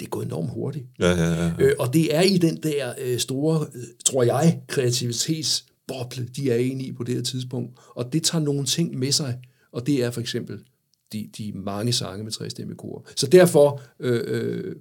Det 0.00 0.06
er 0.06 0.10
gået 0.10 0.26
enormt 0.26 0.50
hurtigt. 0.50 0.86
Ja, 0.98 1.10
ja, 1.10 1.32
ja. 1.32 1.44
ja. 1.44 1.52
Øh, 1.58 1.74
og 1.78 1.94
det 1.94 2.14
er 2.14 2.20
i 2.20 2.38
den 2.38 2.56
der 2.56 2.94
øh, 3.00 3.18
store, 3.18 3.66
øh, 3.74 3.82
tror 4.04 4.22
jeg, 4.22 4.60
kreativitetsboble, 4.68 6.28
de 6.36 6.50
er 6.50 6.56
inde 6.56 6.84
i 6.84 6.92
på 6.92 7.04
det 7.04 7.14
her 7.14 7.22
tidspunkt. 7.22 7.78
Og 7.94 8.12
det 8.12 8.22
tager 8.22 8.44
nogle 8.44 8.66
ting 8.66 8.98
med 8.98 9.12
sig, 9.12 9.38
og 9.72 9.86
det 9.86 10.04
er 10.04 10.10
for 10.10 10.20
eksempel 10.20 10.58
de, 11.12 11.30
de 11.38 11.52
mange 11.54 11.92
sange 11.92 12.24
med 12.24 12.32
tre 12.32 12.48
kor. 12.78 13.06
Så 13.16 13.26
derfor, 13.26 13.82
øh, 14.00 14.22
øh, 14.26 14.76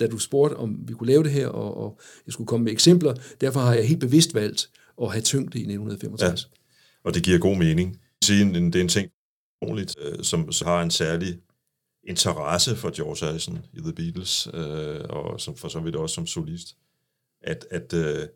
da 0.00 0.06
du 0.06 0.18
spurgte, 0.18 0.54
om 0.54 0.78
vi 0.88 0.92
kunne 0.92 1.06
lave 1.06 1.22
det 1.22 1.32
her, 1.32 1.46
og, 1.46 1.76
og 1.76 2.00
jeg 2.26 2.32
skulle 2.32 2.48
komme 2.48 2.64
med 2.64 2.72
eksempler, 2.72 3.14
derfor 3.40 3.60
har 3.60 3.74
jeg 3.74 3.88
helt 3.88 4.00
bevidst 4.00 4.34
valgt 4.34 4.70
at 5.02 5.12
have 5.12 5.22
tyngde 5.22 5.58
i 5.58 5.62
1965. 5.62 6.42
Ja, 6.42 6.58
og 7.04 7.14
det 7.14 7.22
giver 7.22 7.38
god 7.38 7.56
mening. 7.56 8.00
Det 8.26 8.40
er 8.40 8.80
en 8.80 8.88
ting, 8.88 9.10
øh, 9.62 10.22
som 10.22 10.52
så 10.52 10.64
har 10.64 10.82
en 10.82 10.90
særlig 10.90 11.38
interesse 12.04 12.76
for 12.76 12.90
George 12.96 13.26
Harrison 13.26 13.58
i 13.72 13.80
The 13.80 13.92
Beatles, 13.92 14.48
øh, 14.54 15.00
og 15.08 15.40
som 15.40 15.56
for 15.56 15.68
så 15.68 15.80
vidt 15.80 15.96
også 15.96 16.14
som 16.14 16.26
solist, 16.26 16.76
at, 17.40 17.66
at 17.70 17.92
øh, 17.92 18.28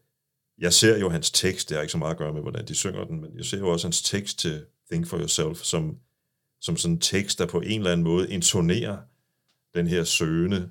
jeg 0.58 0.72
ser 0.72 0.98
jo 0.98 1.08
hans 1.08 1.30
tekst, 1.30 1.68
det 1.68 1.76
har 1.76 1.82
ikke 1.82 1.92
så 1.92 1.98
meget 1.98 2.10
at 2.10 2.18
gøre 2.18 2.32
med, 2.32 2.42
hvordan 2.42 2.68
de 2.68 2.74
synger 2.74 3.04
den, 3.04 3.20
men 3.20 3.36
jeg 3.36 3.44
ser 3.44 3.58
jo 3.58 3.68
også 3.68 3.86
hans 3.86 4.02
tekst 4.02 4.38
til 4.38 4.64
Think 4.90 5.06
for 5.06 5.18
Yourself, 5.18 5.58
som, 5.58 5.98
som 6.60 6.76
sådan 6.76 6.94
en 6.94 7.00
tekst, 7.00 7.38
der 7.38 7.46
på 7.46 7.60
en 7.60 7.80
eller 7.80 7.92
anden 7.92 8.04
måde 8.04 8.30
intonerer 8.30 8.98
den 9.74 9.86
her 9.86 10.04
søgende 10.04 10.70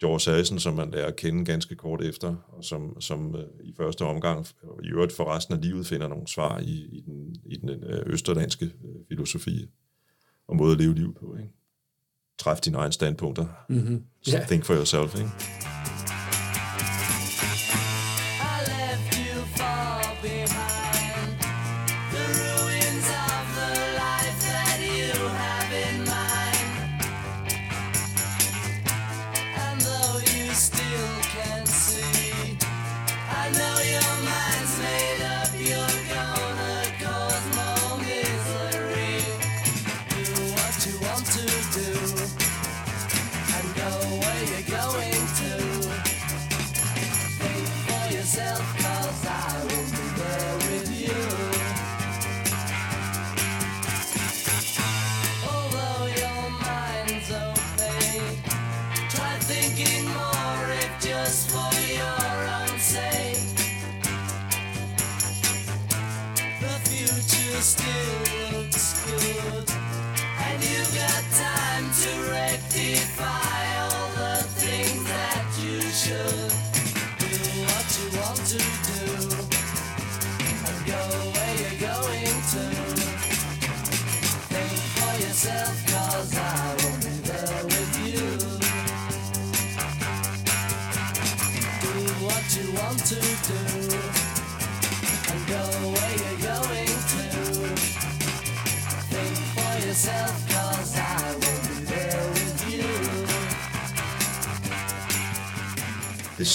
George 0.00 0.30
Harrison, 0.30 0.58
som 0.58 0.74
man 0.74 0.90
lærer 0.90 1.06
at 1.06 1.16
kende 1.16 1.44
ganske 1.44 1.76
kort 1.76 2.04
efter, 2.04 2.36
og 2.48 2.64
som, 2.64 3.00
som 3.00 3.36
øh, 3.36 3.44
i 3.64 3.72
første 3.76 4.02
omgang, 4.02 4.46
i 4.84 4.88
øvrigt 4.88 5.12
for 5.12 5.24
resten 5.24 5.54
af 5.54 5.62
livet, 5.62 5.86
finder 5.86 6.08
nogle 6.08 6.28
svar 6.28 6.58
i, 6.58 6.88
i 6.92 7.00
den, 7.00 7.36
i 7.46 7.56
den 7.56 7.70
øh, 7.70 8.02
østerlandske 8.06 8.64
øh, 8.64 9.06
filosofi 9.08 9.68
og 10.48 10.56
måde 10.56 10.72
at 10.72 10.78
leve 10.78 10.94
liv 10.94 11.14
på. 11.14 11.36
Ikke? 11.36 11.50
Træf 12.38 12.60
dine 12.60 12.78
egne 12.78 12.92
standpunkter. 12.92 13.44
Mm-hmm. 13.68 14.02
So 14.22 14.36
yeah. 14.36 14.46
think 14.46 14.64
for 14.64 14.74
yourself. 14.74 15.14
Ikke? 15.14 15.30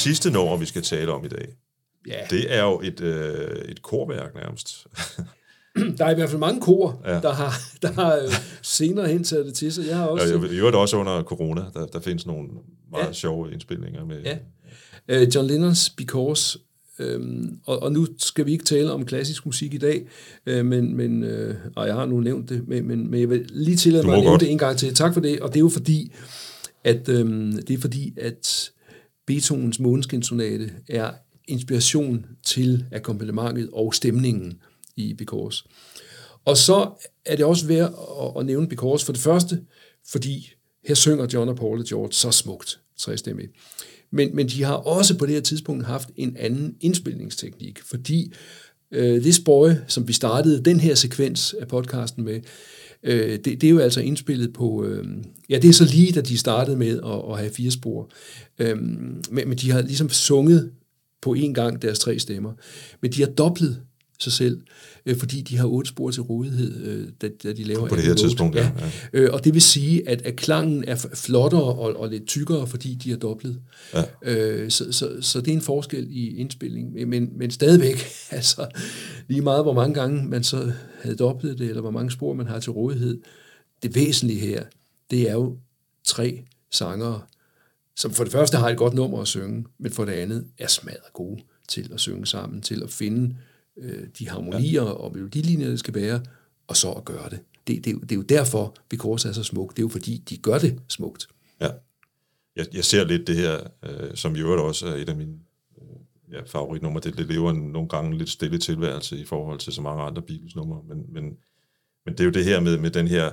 Sidste 0.03 0.31
nummer, 0.31 0.57
vi 0.57 0.65
skal 0.65 0.81
tale 0.81 1.11
om 1.11 1.25
i 1.25 1.27
dag, 1.27 1.47
ja. 2.07 2.19
det 2.29 2.53
er 2.53 2.63
jo 2.63 2.81
et, 2.83 3.01
øh, 3.01 3.65
et 3.65 3.81
korværk 3.81 4.35
nærmest. 4.35 4.87
der 5.97 6.05
er 6.05 6.11
i 6.11 6.15
hvert 6.15 6.29
fald 6.29 6.39
mange 6.39 6.61
kor, 6.61 7.01
ja. 7.05 7.19
der 7.19 7.33
har, 7.33 7.53
der 7.81 7.91
har 7.91 8.15
øh, 8.15 8.33
senere 8.61 9.07
hen 9.07 9.23
taget 9.23 9.45
det 9.45 9.53
til 9.53 9.73
sig. 9.73 9.87
Jeg 9.87 9.97
har 9.97 10.05
også... 10.05 10.27
Ja, 10.27 10.53
I 10.53 10.57
øvrigt 10.57 10.75
også 10.75 10.97
under 10.97 11.23
corona, 11.23 11.61
der, 11.73 11.85
der 11.85 11.99
findes 11.99 12.25
nogle 12.25 12.49
meget 12.91 13.07
ja. 13.07 13.13
sjove 13.13 13.51
indspilninger 13.51 14.05
med... 14.05 14.23
Ja. 14.23 14.37
Uh, 15.11 15.35
John 15.35 15.47
Lennons 15.47 15.89
Because, 15.89 16.59
øhm, 16.99 17.59
og, 17.65 17.83
og 17.83 17.91
nu 17.91 18.07
skal 18.17 18.45
vi 18.45 18.51
ikke 18.51 18.65
tale 18.65 18.91
om 18.91 19.05
klassisk 19.05 19.45
musik 19.45 19.73
i 19.73 19.77
dag, 19.77 20.07
øh, 20.45 20.65
men, 20.65 20.97
men 20.97 21.23
øh, 21.23 21.55
og 21.75 21.87
jeg 21.87 21.95
har 21.95 22.05
nu 22.05 22.19
nævnt 22.19 22.49
det, 22.49 22.67
men, 22.67 22.87
men, 22.87 23.11
men 23.11 23.19
jeg 23.19 23.29
vil 23.29 23.45
lige 23.49 23.77
tillade 23.77 24.07
mig 24.07 24.17
at 24.17 24.23
nævne 24.23 24.39
det 24.39 24.51
en 24.51 24.57
gang 24.57 24.77
til. 24.77 24.95
Tak 24.95 25.13
for 25.13 25.21
det, 25.21 25.39
og 25.39 25.49
det 25.49 25.55
er 25.55 25.59
jo 25.59 25.69
fordi, 25.69 26.13
at, 26.83 27.09
øhm, 27.09 27.51
det 27.67 27.73
er 27.73 27.81
fordi, 27.81 28.13
at 28.17 28.71
Beethovens 29.27 29.79
Måneskinsonate 29.79 30.71
er 30.89 31.11
inspiration 31.47 32.25
til 32.43 32.85
akkompagnementet 32.91 33.69
og 33.73 33.93
stemningen 33.93 34.59
i 34.95 35.13
Because. 35.13 35.63
Og 36.45 36.57
så 36.57 36.91
er 37.25 37.35
det 37.35 37.45
også 37.45 37.67
værd 37.67 37.93
at, 38.39 38.45
nævne 38.45 38.67
Because 38.67 39.05
for 39.05 39.13
det 39.13 39.21
første, 39.21 39.61
fordi 40.11 40.53
her 40.87 40.95
synger 40.95 41.27
John 41.33 41.49
og 41.49 41.55
Paul 41.55 41.79
og 41.79 41.85
George 41.85 42.11
så 42.13 42.31
smukt, 42.31 42.79
trestemmigt. 42.97 43.51
Men, 44.11 44.35
men 44.35 44.49
de 44.49 44.63
har 44.63 44.73
også 44.73 45.17
på 45.17 45.25
det 45.25 45.33
her 45.33 45.41
tidspunkt 45.41 45.85
haft 45.85 46.09
en 46.15 46.37
anden 46.37 46.75
indspilningsteknik, 46.81 47.79
fordi 47.81 48.33
øh, 48.91 49.21
This 49.21 49.39
Boy, 49.39 49.69
som 49.87 50.07
vi 50.07 50.13
startede 50.13 50.63
den 50.63 50.79
her 50.79 50.95
sekvens 50.95 51.55
af 51.59 51.67
podcasten 51.67 52.23
med, 52.23 52.41
øh, 53.03 53.31
det, 53.31 53.45
det 53.45 53.63
er 53.63 53.69
jo 53.69 53.79
altså 53.79 54.01
indspillet 54.01 54.53
på, 54.53 54.85
øh, 54.85 55.07
ja 55.49 55.57
det 55.57 55.69
er 55.69 55.73
så 55.73 55.85
lige 55.85 56.11
da 56.11 56.21
de 56.21 56.37
startede 56.37 56.77
med 56.77 56.99
at, 57.05 57.31
at 57.31 57.37
have 57.37 57.51
fire 57.53 57.71
spor, 57.71 58.09
øh, 58.59 58.77
men, 58.77 59.47
men 59.47 59.57
de 59.57 59.71
har 59.71 59.81
ligesom 59.81 60.09
sunget 60.09 60.71
på 61.21 61.35
én 61.35 61.53
gang 61.53 61.81
deres 61.81 61.99
tre 61.99 62.19
stemmer, 62.19 62.53
men 63.01 63.11
de 63.11 63.21
har 63.21 63.29
dobblet 63.29 63.81
sig 64.19 64.31
selv, 64.31 64.61
øh, 65.05 65.17
fordi 65.17 65.41
de 65.41 65.57
har 65.57 65.65
otte 65.67 65.89
spor 65.89 66.11
til 66.11 66.21
rådighed, 66.21 66.83
øh, 66.85 67.07
da, 67.21 67.29
da 67.43 67.53
de 67.53 67.63
laver 67.63 67.87
På 67.87 67.95
det 67.95 68.03
her 68.03 68.13
tidspunkt, 68.13 68.55
ja, 68.55 68.71
ja. 68.79 68.89
Øh, 69.13 69.33
og 69.33 69.43
det 69.43 69.53
vil 69.53 69.61
sige, 69.61 70.09
at, 70.09 70.21
at 70.21 70.35
klangen 70.35 70.83
er 70.87 71.07
flottere 71.15 71.63
og, 71.63 71.95
og 71.99 72.09
lidt 72.09 72.27
tykkere, 72.27 72.67
fordi 72.67 72.93
de 72.95 73.11
er 73.11 73.15
doblet. 73.17 73.61
Ja. 73.93 74.03
Øh, 74.21 74.71
så, 74.71 74.91
så, 74.91 75.11
så 75.21 75.41
det 75.41 75.47
er 75.47 75.53
en 75.55 75.61
forskel 75.61 76.07
i 76.09 76.35
indspilling. 76.37 77.07
Men- 77.09 77.29
Men, 77.37 77.51
stadigvæk, 77.51 78.05
altså 78.31 78.67
lige 79.27 79.41
meget 79.41 79.63
hvor 79.63 79.73
mange 79.73 79.93
gange 79.93 80.25
man 80.29 80.43
så 80.43 80.71
havde 81.01 81.15
doblet 81.15 81.59
det, 81.59 81.67
eller 81.69 81.81
hvor 81.81 81.91
mange 81.91 82.11
spor 82.11 82.33
man 82.33 82.47
har 82.47 82.59
til 82.59 82.71
rådighed, 82.71 83.21
det 83.83 83.95
væsentlige 83.95 84.39
her, 84.39 84.63
det 85.11 85.29
er 85.29 85.33
jo 85.33 85.57
tre 86.03 86.43
sangere, 86.71 87.21
som 87.95 88.11
for 88.11 88.23
det 88.23 88.33
første 88.33 88.57
har 88.57 88.69
et 88.69 88.77
godt 88.77 88.93
nummer 88.93 89.21
at 89.21 89.27
synge, 89.27 89.65
men 89.79 89.91
for 89.91 90.05
det 90.05 90.11
andet 90.11 90.45
er 90.57 90.67
smadret 90.67 91.13
gode 91.13 91.41
til 91.69 91.89
at 91.93 91.99
synge 91.99 92.25
sammen, 92.25 92.61
til 92.61 92.83
at 92.83 92.89
finde 92.89 93.35
øh, 93.77 94.07
de 94.19 94.29
harmonier 94.29 94.81
og 94.81 95.13
melodilinjer, 95.13 95.69
det 95.69 95.79
skal 95.79 95.93
være, 95.93 96.21
og 96.67 96.77
så 96.77 96.91
at 96.91 97.05
gøre 97.05 97.29
det. 97.29 97.39
Det, 97.67 97.85
det, 97.85 97.87
er 97.87 97.91
jo- 97.93 97.99
det 97.99 98.11
er 98.11 98.15
jo 98.15 98.21
derfor, 98.21 98.75
Because 98.89 99.27
er 99.29 99.31
så 99.31 99.43
smukt. 99.43 99.77
Det 99.77 99.81
er 99.81 99.85
jo 99.85 99.89
fordi, 99.89 100.23
de 100.29 100.37
gør 100.37 100.57
det 100.57 100.79
smukt. 100.89 101.27
Ja. 101.61 101.69
Jeg, 102.55 102.65
jeg 102.73 102.83
ser 102.85 103.03
lidt 103.03 103.27
det 103.27 103.35
her, 103.35 103.59
øh, 103.83 104.15
som 104.15 104.35
i 104.35 104.39
øvrigt 104.39 104.61
også 104.61 104.87
er 104.87 104.95
et 104.95 105.09
af 105.09 105.15
mine 105.15 105.33
øh, 105.81 106.33
ja, 106.33 106.41
favoritnumre. 106.45 107.01
Det, 107.01 107.17
det 107.17 107.27
lever 107.27 107.51
en, 107.51 107.57
nogle 107.71 107.89
gange 107.89 108.11
en 108.11 108.17
lidt 108.17 108.29
stille 108.29 108.57
tilværelse 108.57 109.17
i 109.17 109.25
forhold 109.25 109.59
til 109.59 109.73
så 109.73 109.81
mange 109.81 110.03
andre 110.03 110.21
Beatles-numre. 110.21 110.81
Men, 110.87 111.05
men, 111.13 111.23
men 112.05 112.13
det 112.13 112.19
er 112.19 112.23
jo 112.25 112.31
det 112.31 112.45
her 112.45 112.59
med, 112.59 112.77
med 112.77 112.91
den 112.91 113.07
her 113.07 113.31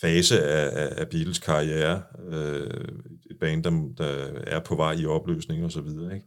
fase 0.00 0.42
af, 0.42 0.86
af, 0.86 1.00
af 1.00 1.08
Beatles 1.08 1.38
karriere. 1.38 2.02
Øh, 2.28 2.70
et 3.30 3.38
band, 3.40 3.64
der, 3.64 3.88
der 3.98 4.04
er 4.46 4.60
på 4.60 4.74
vej 4.76 4.92
i 4.92 5.06
opløsning 5.06 5.64
og 5.64 5.72
så 5.72 5.80
videre. 5.80 6.14
Ikke? 6.14 6.26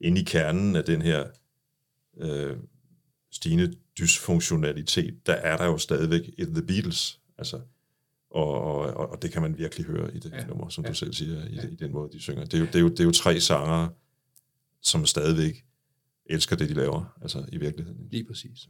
Inde 0.00 0.20
i 0.20 0.24
kernen 0.24 0.76
af 0.76 0.84
den 0.84 1.02
her 1.02 1.24
øh, 2.20 2.56
stigende 3.32 3.74
dysfunktionalitet, 3.98 5.26
der 5.26 5.32
er 5.32 5.56
der 5.56 5.64
jo 5.64 5.78
stadigvæk 5.78 6.30
et 6.38 6.48
The 6.48 6.62
Beatles. 6.62 7.20
Altså, 7.38 7.60
og, 8.30 8.60
og, 8.60 9.10
og 9.10 9.22
det 9.22 9.32
kan 9.32 9.42
man 9.42 9.58
virkelig 9.58 9.86
høre 9.86 10.16
i 10.16 10.18
det 10.18 10.32
ja. 10.32 10.46
nummer, 10.46 10.68
som 10.68 10.84
ja. 10.84 10.90
du 10.90 10.94
selv 10.94 11.12
siger, 11.12 11.46
i, 11.46 11.54
ja. 11.54 11.62
i 11.62 11.74
den 11.74 11.92
måde, 11.92 12.12
de 12.12 12.20
synger. 12.20 12.44
Det 12.44 12.54
er, 12.54 12.58
jo, 12.58 12.66
det, 12.66 12.74
er 12.74 12.80
jo, 12.80 12.88
det 12.88 13.00
er 13.00 13.04
jo 13.04 13.10
tre 13.10 13.40
sangere, 13.40 13.90
som 14.80 15.06
stadigvæk 15.06 15.64
elsker 16.26 16.56
det, 16.56 16.68
de 16.68 16.74
laver, 16.74 17.18
altså 17.22 17.44
i 17.52 17.56
virkeligheden. 17.56 18.08
Lige 18.10 18.24
præcis. 18.24 18.68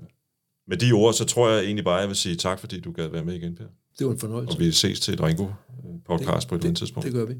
Med 0.67 0.77
de 0.77 0.93
ord, 0.93 1.15
så 1.15 1.25
tror 1.25 1.51
jeg 1.51 1.65
egentlig 1.65 1.85
bare, 1.85 1.97
jeg 1.97 2.09
vil 2.09 2.17
sige 2.17 2.37
tak, 2.37 2.59
fordi 2.59 2.81
du 2.81 2.93
gad 2.93 3.09
være 3.09 3.25
med 3.25 3.35
igen, 3.35 3.55
Per. 3.55 3.67
Det 3.99 4.07
var 4.07 4.13
en 4.13 4.19
fornøjelse. 4.19 4.57
Og 4.57 4.61
vi 4.61 4.73
ses 4.73 5.01
til 5.01 5.15
et 5.15 5.21
Ringo-podcast 5.21 6.49
på 6.49 6.55
et 6.55 6.65
andet 6.65 6.77
tidspunkt. 6.77 7.05
Det 7.05 7.13
gør 7.13 7.25
vi. 7.25 7.35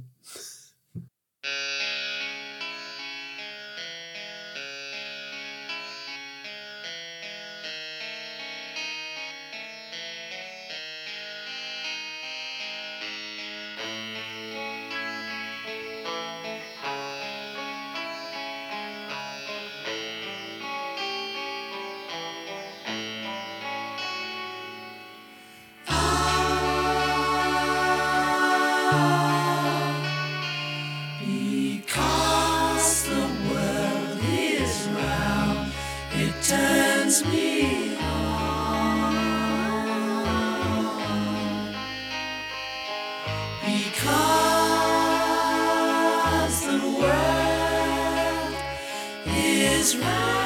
Is 49.83 49.97
round. 49.97 50.42